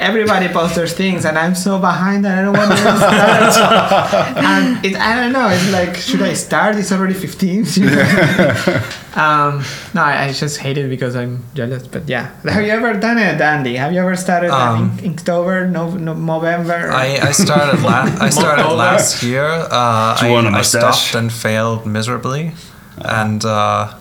everybody 0.00 0.48
posts 0.48 0.76
their 0.76 0.86
things, 0.86 1.24
and 1.24 1.38
I'm 1.38 1.54
so 1.54 1.78
behind 1.78 2.24
that 2.24 2.38
I 2.38 2.42
don't 2.42 2.56
want 2.56 2.70
to 2.70 2.76
start. 2.76 4.36
and 4.36 4.84
it, 4.84 4.96
I 4.96 5.14
don't 5.20 5.32
know. 5.32 5.48
It's 5.48 5.70
like 5.72 5.96
should 5.96 6.22
I 6.22 6.34
start? 6.34 6.76
It's 6.76 6.92
already 6.92 7.14
15. 7.14 7.64
um, 9.14 9.62
no, 9.94 10.02
I, 10.02 10.24
I 10.26 10.32
just 10.32 10.58
hate 10.58 10.76
it 10.78 10.88
because 10.88 11.14
I'm 11.16 11.44
jealous. 11.54 11.86
But 11.86 12.08
yeah, 12.08 12.32
have 12.44 12.62
you 12.64 12.70
ever 12.70 12.94
done 12.94 13.18
it, 13.18 13.40
Andy? 13.40 13.76
Have 13.76 13.92
you 13.92 14.00
ever 14.00 14.16
started 14.16 14.50
Um, 14.50 14.98
Ink- 15.02 15.20
Inktober, 15.20 15.70
no, 15.70 15.90
no, 15.94 16.14
November? 16.14 16.90
I, 16.92 17.18
I 17.22 17.32
started 17.32 17.80
la- 17.82 18.10
I 18.20 18.30
started 18.30 18.68
last 18.74 19.22
year. 19.22 19.44
Uh, 19.46 20.18
Do 20.18 20.26
you 20.26 20.32
want 20.32 20.46
a 20.48 20.50
I, 20.50 20.58
I 20.58 20.62
stopped 20.62 21.14
and 21.14 21.32
failed 21.32 21.86
miserably, 21.86 22.52
and 22.98 23.44
uh, 23.44 23.94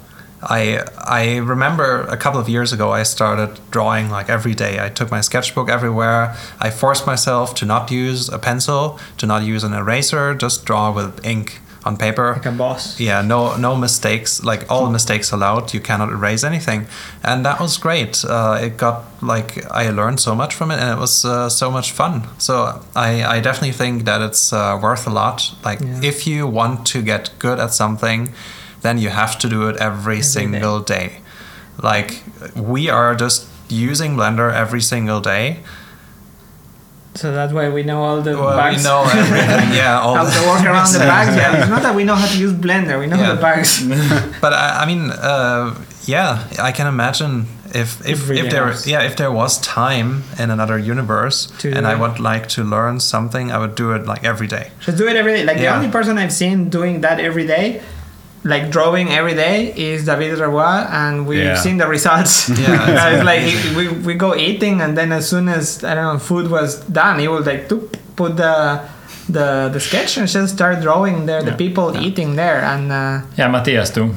I 0.49 0.83
I 0.97 1.37
remember 1.37 2.01
a 2.09 2.17
couple 2.17 2.39
of 2.39 2.47
years 2.49 2.73
ago 2.73 2.91
I 2.91 3.03
started 3.03 3.59
drawing 3.71 4.09
like 4.09 4.29
every 4.29 4.53
day. 4.55 4.79
I 4.85 4.89
took 4.89 5.11
my 5.11 5.21
sketchbook 5.21 5.69
everywhere. 5.69 6.35
I 6.59 6.69
forced 6.69 7.05
myself 7.07 7.53
to 7.55 7.65
not 7.65 7.91
use 7.91 8.29
a 8.29 8.37
pencil, 8.39 8.99
to 9.17 9.25
not 9.25 9.43
use 9.43 9.63
an 9.63 9.73
eraser, 9.73 10.33
just 10.35 10.65
draw 10.65 10.91
with 10.91 11.25
ink 11.25 11.59
on 11.85 11.97
paper. 11.97 12.31
like 12.33 12.45
a 12.45 12.51
boss. 12.51 12.97
Yeah, 12.99 13.21
no, 13.21 13.57
no 13.57 13.75
mistakes. 13.75 14.41
Like 14.41 14.65
all 14.71 14.89
mistakes 14.89 15.31
allowed. 15.33 15.73
You 15.73 15.81
cannot 15.81 16.09
erase 16.09 16.43
anything, 16.45 16.87
and 17.23 17.45
that 17.45 17.59
was 17.59 17.77
great. 17.77 18.23
Uh, 18.23 18.57
it 18.61 18.77
got 18.77 19.03
like 19.21 19.65
I 19.69 19.89
learned 19.89 20.19
so 20.21 20.33
much 20.35 20.55
from 20.55 20.71
it, 20.71 20.79
and 20.79 20.89
it 20.97 20.99
was 20.99 21.25
uh, 21.25 21.49
so 21.49 21.69
much 21.69 21.91
fun. 21.91 22.23
So 22.37 22.81
I, 22.95 23.37
I 23.37 23.41
definitely 23.41 23.73
think 23.73 24.05
that 24.05 24.21
it's 24.21 24.53
uh, 24.53 24.79
worth 24.81 25.07
a 25.07 25.09
lot. 25.09 25.51
Like 25.65 25.81
Yeah. 25.81 25.99
if 26.09 26.25
you 26.25 26.47
want 26.47 26.85
to 26.93 27.01
get 27.01 27.31
good 27.39 27.59
at 27.59 27.73
something, 27.73 28.29
then 28.84 28.97
you 28.99 29.09
have 29.09 29.38
to 29.39 29.49
do 29.49 29.67
it 29.69 29.75
every, 29.77 30.21
single 30.21 30.79
day. 30.79 31.07
Like 31.81 32.21
we 32.55 32.89
are 32.89 33.15
just 33.15 33.47
using 33.69 34.15
Blender 34.15 34.53
every 34.53 34.81
single 34.81 35.19
day. 35.21 35.59
So 37.15 37.31
that's 37.31 37.53
why 37.53 37.69
we 37.69 37.84
know 37.84 38.03
all 38.03 38.21
the 38.21 38.31
Well, 38.36 38.57
bugs. 38.57 38.77
we 38.77 38.84
know 38.84 39.03
everything. 39.03 39.73
Yeah, 39.73 39.99
all 40.03 40.15
how 40.15 40.23
the- 40.25 40.31
to 40.31 40.47
work 40.47 40.63
around 40.65 40.91
the 40.93 40.99
bugs. 41.13 41.36
Yeah, 41.36 41.57
it's 41.61 41.69
not 41.69 41.81
that 41.84 41.95
we 41.95 42.03
know 42.03 42.15
how 42.15 42.27
to 42.27 42.38
use 42.38 42.53
Blender. 42.53 42.99
We 42.99 43.07
know 43.07 43.17
Yeah. 43.17 43.34
the 43.36 43.41
bugs. 43.41 43.84
but 44.41 44.51
I, 44.53 44.81
I 44.84 44.86
mean, 44.86 45.11
uh, 45.11 45.75
yeah, 46.05 46.47
I 46.59 46.71
can 46.71 46.88
imagine 46.88 47.45
if 47.75 48.01
if, 48.07 48.29
if 48.29 48.49
there 48.51 48.65
helps. 48.67 48.86
yeah 48.88 49.01
if 49.01 49.15
there 49.15 49.31
was 49.31 49.59
time 49.61 50.23
in 50.38 50.51
another 50.51 50.77
universe 50.77 51.47
To 51.59 51.71
and 51.71 51.88
I 51.88 51.95
would 51.95 52.19
like 52.19 52.47
to 52.55 52.63
learn 52.63 52.99
something, 52.99 53.51
I 53.51 53.57
would 53.57 53.75
do 53.75 53.93
it 53.93 54.05
like 54.05 54.23
every 54.23 54.47
day. 54.47 54.65
Just 54.79 54.97
do 54.97 55.07
it 55.07 55.15
every 55.15 55.34
day. 55.38 55.43
Like 55.43 55.57
the 55.57 55.67
only 55.75 55.89
person 55.89 56.17
I've 56.17 56.34
seen 56.34 56.69
doing 56.69 57.01
that 57.01 57.19
every 57.19 57.45
day, 57.47 57.81
like 58.43 58.69
drawing 58.69 59.09
every 59.09 59.33
day, 59.35 59.73
is 59.75 60.05
David 60.05 60.37
Revoy, 60.37 60.89
and 60.91 61.25
we've 61.27 61.43
Yeah. 61.45 61.55
seen 61.55 61.77
the 61.77 61.87
results. 61.87 62.49
Yeah, 62.49 62.89
it's- 62.89 63.13
it's 63.15 63.23
like 63.23 63.41
he, 63.41 63.75
we 63.77 63.87
we 64.07 64.13
go 64.15 64.35
eating, 64.35 64.81
and 64.81 64.97
then 64.97 65.11
as 65.11 65.27
soon 65.29 65.47
as 65.49 65.83
I 65.83 65.93
don't 65.95 66.13
know 66.13 66.19
food 66.19 66.49
was 66.51 66.79
done, 67.01 67.19
he 67.19 67.27
would 67.27 67.45
like 67.45 67.67
to 67.69 67.77
put 68.15 68.35
the 68.37 68.81
the 69.29 69.69
the 69.73 69.79
sketch 69.79 70.17
and 70.17 70.27
just 70.27 70.53
start 70.55 70.81
drawing 70.81 71.25
there, 71.25 71.41
the 71.41 71.51
Yeah. 71.51 71.65
people 71.65 71.87
eating 72.07 72.35
there, 72.35 72.59
and. 72.73 72.91
Uh, 72.91 73.21
Yeah, 73.37 73.47
Matthias 73.47 73.89
too. 73.91 74.09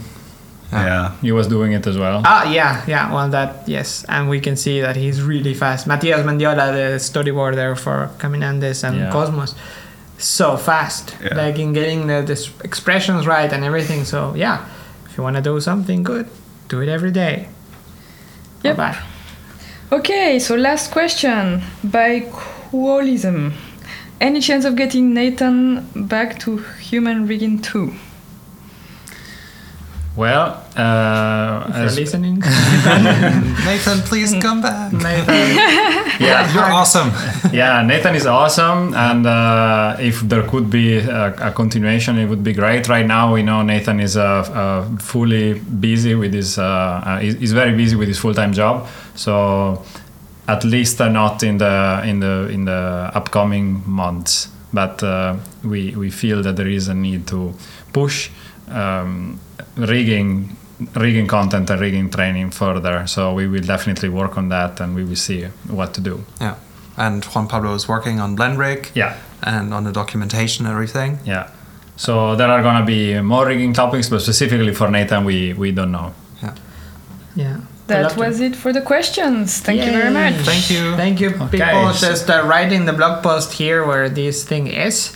Yeah. 0.72 1.12
He 1.22 1.30
was 1.32 1.46
doing 1.46 1.72
it 1.72 1.86
as 1.86 1.96
well. 1.96 2.22
Ah, 2.26 2.42
yeah, 2.50 2.82
yeah. 2.88 3.12
Well, 3.14 3.28
that 3.30 3.62
yes, 3.66 4.04
and 4.08 4.28
we 4.28 4.40
can 4.40 4.56
see 4.56 4.80
that 4.82 4.96
he's 4.96 5.22
really 5.22 5.54
fast. 5.54 5.86
Matias 5.86 6.20
Mendiola, 6.26 6.66
the 6.78 6.98
storyboarder 6.98 7.78
for 7.78 8.10
Caminandes 8.18 8.82
and 8.82 8.96
Yeah. 8.98 9.10
Cosmos, 9.12 9.54
so 10.18 10.56
fast, 10.56 11.14
Yeah. 11.22 11.34
like 11.36 11.58
in 11.58 11.72
getting 11.72 12.06
the, 12.06 12.22
the 12.22 12.50
expressions 12.64 13.26
right 13.26 13.52
and 13.52 13.64
everything. 13.64 14.04
So 14.04 14.34
yeah, 14.34 14.64
if 15.08 15.16
you 15.16 15.22
want 15.22 15.36
to 15.36 15.42
do 15.42 15.60
something 15.60 16.02
good, 16.02 16.26
do 16.68 16.80
it 16.80 16.88
every 16.88 17.10
day. 17.10 17.48
Yep. 18.62 18.76
Bye. 18.76 18.98
Okay, 19.92 20.38
so 20.38 20.56
last 20.56 20.90
question 20.90 21.62
by 21.84 22.20
Qualism. 22.32 23.52
Any 24.20 24.40
chance 24.40 24.64
of 24.64 24.74
getting 24.76 25.12
Nathan 25.14 25.86
back 25.94 26.38
to 26.40 26.56
Humane 26.80 27.26
Rigging 27.26 27.60
2? 27.60 27.94
Well, 30.16 30.64
uh, 30.76 31.66
If 31.68 31.76
you're 31.76 31.90
listening, 32.04 32.38
Nathan, 33.66 33.98
please 34.00 34.34
come 34.40 34.62
back. 34.62 34.90
Nathan, 34.92 35.34
yeah, 36.20 36.50
You're 36.54 36.72
awesome. 36.72 37.10
yeah, 37.52 37.82
Nathan 37.82 38.14
is 38.14 38.24
awesome, 38.26 38.94
and 38.94 39.26
uh, 39.26 39.96
if 40.00 40.20
there 40.20 40.42
could 40.48 40.70
be 40.70 40.96
a, 40.96 41.34
a 41.48 41.52
continuation, 41.52 42.16
it 42.18 42.28
would 42.30 42.42
be 42.42 42.54
great. 42.54 42.88
Right 42.88 43.04
now, 43.06 43.34
we 43.34 43.42
know 43.42 43.60
Nathan 43.62 44.00
is 44.00 44.16
uh, 44.16 44.22
uh, 44.24 44.96
fully 44.98 45.54
busy 45.58 46.14
with 46.14 46.32
his. 46.32 46.56
Uh, 46.58 46.62
uh, 46.64 47.18
he's, 47.18 47.34
he's 47.38 47.52
very 47.52 47.76
busy 47.76 47.94
with 47.96 48.08
his 48.08 48.18
full-time 48.18 48.54
job, 48.54 48.88
so 49.14 49.84
at 50.48 50.64
least 50.64 50.98
uh, 50.98 51.10
not 51.10 51.42
in 51.42 51.58
the 51.58 52.00
in 52.06 52.20
the 52.20 52.48
in 52.50 52.64
the 52.64 53.10
upcoming 53.14 53.82
months. 53.86 54.48
But 54.72 55.02
uh, 55.02 55.36
we 55.62 55.94
we 55.94 56.10
feel 56.10 56.42
that 56.42 56.56
there 56.56 56.68
is 56.68 56.88
a 56.88 56.94
need 56.94 57.26
to 57.26 57.52
push 57.92 58.30
um, 58.70 59.38
rigging 59.76 60.56
rigging 60.94 61.26
content 61.26 61.70
and 61.70 61.80
rigging 61.80 62.10
training 62.10 62.50
further. 62.50 63.06
So 63.06 63.32
we 63.32 63.46
will 63.48 63.62
definitely 63.62 64.08
work 64.10 64.36
on 64.36 64.48
that, 64.50 64.80
and 64.80 64.94
we 64.94 65.04
will 65.04 65.16
see 65.16 65.44
what 65.68 65.94
to 65.94 66.00
do. 66.00 66.24
Yeah, 66.40 66.54
and 66.96 67.24
Juan 67.24 67.46
Pablo 67.48 67.74
is 67.74 67.88
working 67.88 68.20
on 68.20 68.36
BlenRig 68.36 68.90
Yeah. 68.94 69.14
and 69.42 69.72
on 69.72 69.84
the 69.84 69.92
documentation 69.92 70.66
and 70.66 70.72
everything. 70.74 71.18
Yeah. 71.24 71.48
So 71.96 72.36
there 72.36 72.48
are 72.50 72.62
gonna 72.62 72.84
be 72.84 73.20
more 73.22 73.46
rigging 73.46 73.72
topics, 73.72 74.08
but 74.10 74.20
specifically 74.20 74.74
for 74.74 74.90
Nathan, 74.90 75.24
we 75.24 75.52
we 75.54 75.72
don't 75.72 75.92
know. 75.92 76.12
yeah. 76.42 76.54
Yeah. 77.34 77.56
That 77.86 78.02
love 78.02 78.14
to- 78.14 78.20
was 78.20 78.40
it 78.40 78.56
for 78.56 78.72
the 78.72 78.80
questions. 78.82 79.60
Thank 79.60 79.84
you 79.84 79.92
very 79.92 80.10
much. 80.10 80.34
Thank 80.44 80.70
you. 80.70 80.96
Thank 80.96 81.20
you, 81.20 81.28
Okay, 81.28 81.58
people. 81.58 81.92
Just 81.92 82.28
uh, 82.28 82.42
write 82.44 82.72
in 82.72 82.84
the 82.84 82.92
blog 82.92 83.22
post 83.22 83.52
here 83.52 83.86
where 83.86 84.08
this 84.08 84.42
thing 84.44 84.66
is 84.66 85.12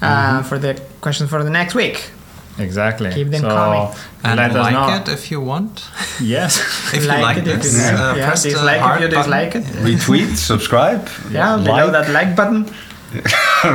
uh, 0.00 0.06
Mm-hmm. 0.06 0.42
for 0.48 0.58
the 0.58 0.80
questions 1.00 1.28
for 1.30 1.42
the 1.42 1.50
next 1.50 1.74
week. 1.74 2.10
Exactly. 2.58 3.10
Keep 3.12 3.28
them 3.30 3.42
so 3.42 3.48
coming. 3.48 3.94
And 4.24 4.36
let 4.36 4.52
like 4.54 4.72
know. 4.72 4.94
it 4.96 5.08
if 5.08 5.30
you 5.30 5.40
want. 5.40 5.84
Yes. 6.20 6.58
If 6.94 7.02
you 7.02 7.08
like 7.08 7.38
it, 7.38 7.48
if 7.48 7.62
this, 7.62 7.74
you 7.74 7.96
uh, 7.96 8.14
yeah, 8.16 8.26
press 8.26 8.42
the 8.42 8.50
dislike 8.50 8.80
heart 8.80 9.02
if 9.02 9.10
you 9.10 9.16
button. 9.16 9.30
dislike 9.30 9.54
it. 9.56 9.64
Retweet, 9.86 10.36
subscribe. 10.36 11.08
Yeah, 11.30 11.56
below 11.56 11.90
that 11.90 12.10
like 12.10 12.36
button. 12.36 12.66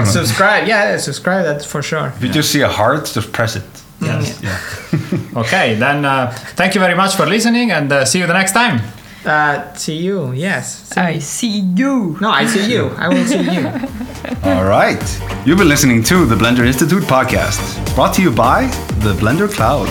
subscribe, 0.05 0.67
yeah, 0.67 0.97
subscribe. 0.97 1.43
That's 1.45 1.65
for 1.65 1.81
sure. 1.81 2.07
If 2.15 2.23
you 2.23 2.29
just 2.29 2.51
see 2.51 2.61
a 2.61 2.69
heart, 2.69 3.05
just 3.13 3.31
press 3.31 3.55
it. 3.55 3.63
Yes. 3.99 4.39
Yeah. 4.43 5.41
okay. 5.41 5.73
Then 5.75 6.05
uh, 6.05 6.31
thank 6.55 6.75
you 6.75 6.81
very 6.81 6.95
much 6.95 7.15
for 7.15 7.25
listening, 7.25 7.71
and 7.71 7.91
uh, 7.91 8.05
see 8.05 8.19
you 8.19 8.27
the 8.27 8.33
next 8.33 8.51
time. 8.53 8.81
Uh, 9.25 9.73
see 9.73 9.97
you. 9.97 10.31
Yes. 10.31 10.89
See- 10.89 11.01
I 11.01 11.19
see 11.19 11.59
you. 11.75 12.17
no, 12.21 12.29
I 12.29 12.45
see 12.45 12.71
you. 12.71 12.87
I 12.97 13.09
will 13.09 13.25
see 13.25 13.41
you. 13.41 13.67
All 14.49 14.63
right. 14.65 15.01
You've 15.45 15.57
been 15.57 15.67
listening 15.67 16.03
to 16.03 16.25
the 16.25 16.35
Blender 16.35 16.65
Institute 16.65 17.03
podcast, 17.03 17.93
brought 17.95 18.13
to 18.15 18.21
you 18.21 18.31
by 18.31 18.67
the 18.99 19.13
Blender 19.13 19.49
Cloud. 19.51 19.89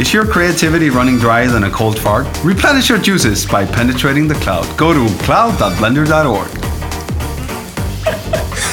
Is 0.00 0.12
your 0.14 0.24
creativity 0.26 0.88
running 0.88 1.18
drier 1.18 1.48
than 1.48 1.64
a 1.64 1.70
cold 1.70 1.98
fart? 1.98 2.26
Replenish 2.42 2.88
your 2.88 2.98
juices 2.98 3.44
by 3.44 3.66
penetrating 3.66 4.26
the 4.26 4.34
cloud. 4.36 4.66
Go 4.78 4.92
to 4.94 5.06
cloud.blender.org. 5.24 6.48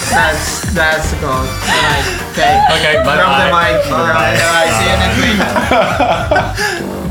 That's 0.10 0.74
that's 0.74 1.12
good. 1.16 1.24
All 1.26 1.44
right. 1.44 2.06
Okay. 2.32 2.56
Okay. 2.72 2.96
Bye. 3.04 3.16
Drop 3.18 3.36
the 3.38 3.46
mic. 3.52 3.92
All 3.92 4.08
right. 4.08 4.40
All 4.40 4.54
right. 4.56 4.72
See 4.80 4.88
you 4.88 4.98
next 5.04 5.18
week. 6.80 6.96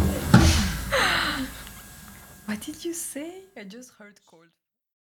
What 2.46 2.60
did 2.62 2.82
you 2.82 2.94
say? 2.94 3.42
I 3.58 3.64
just 3.64 3.90
heard. 3.98 4.20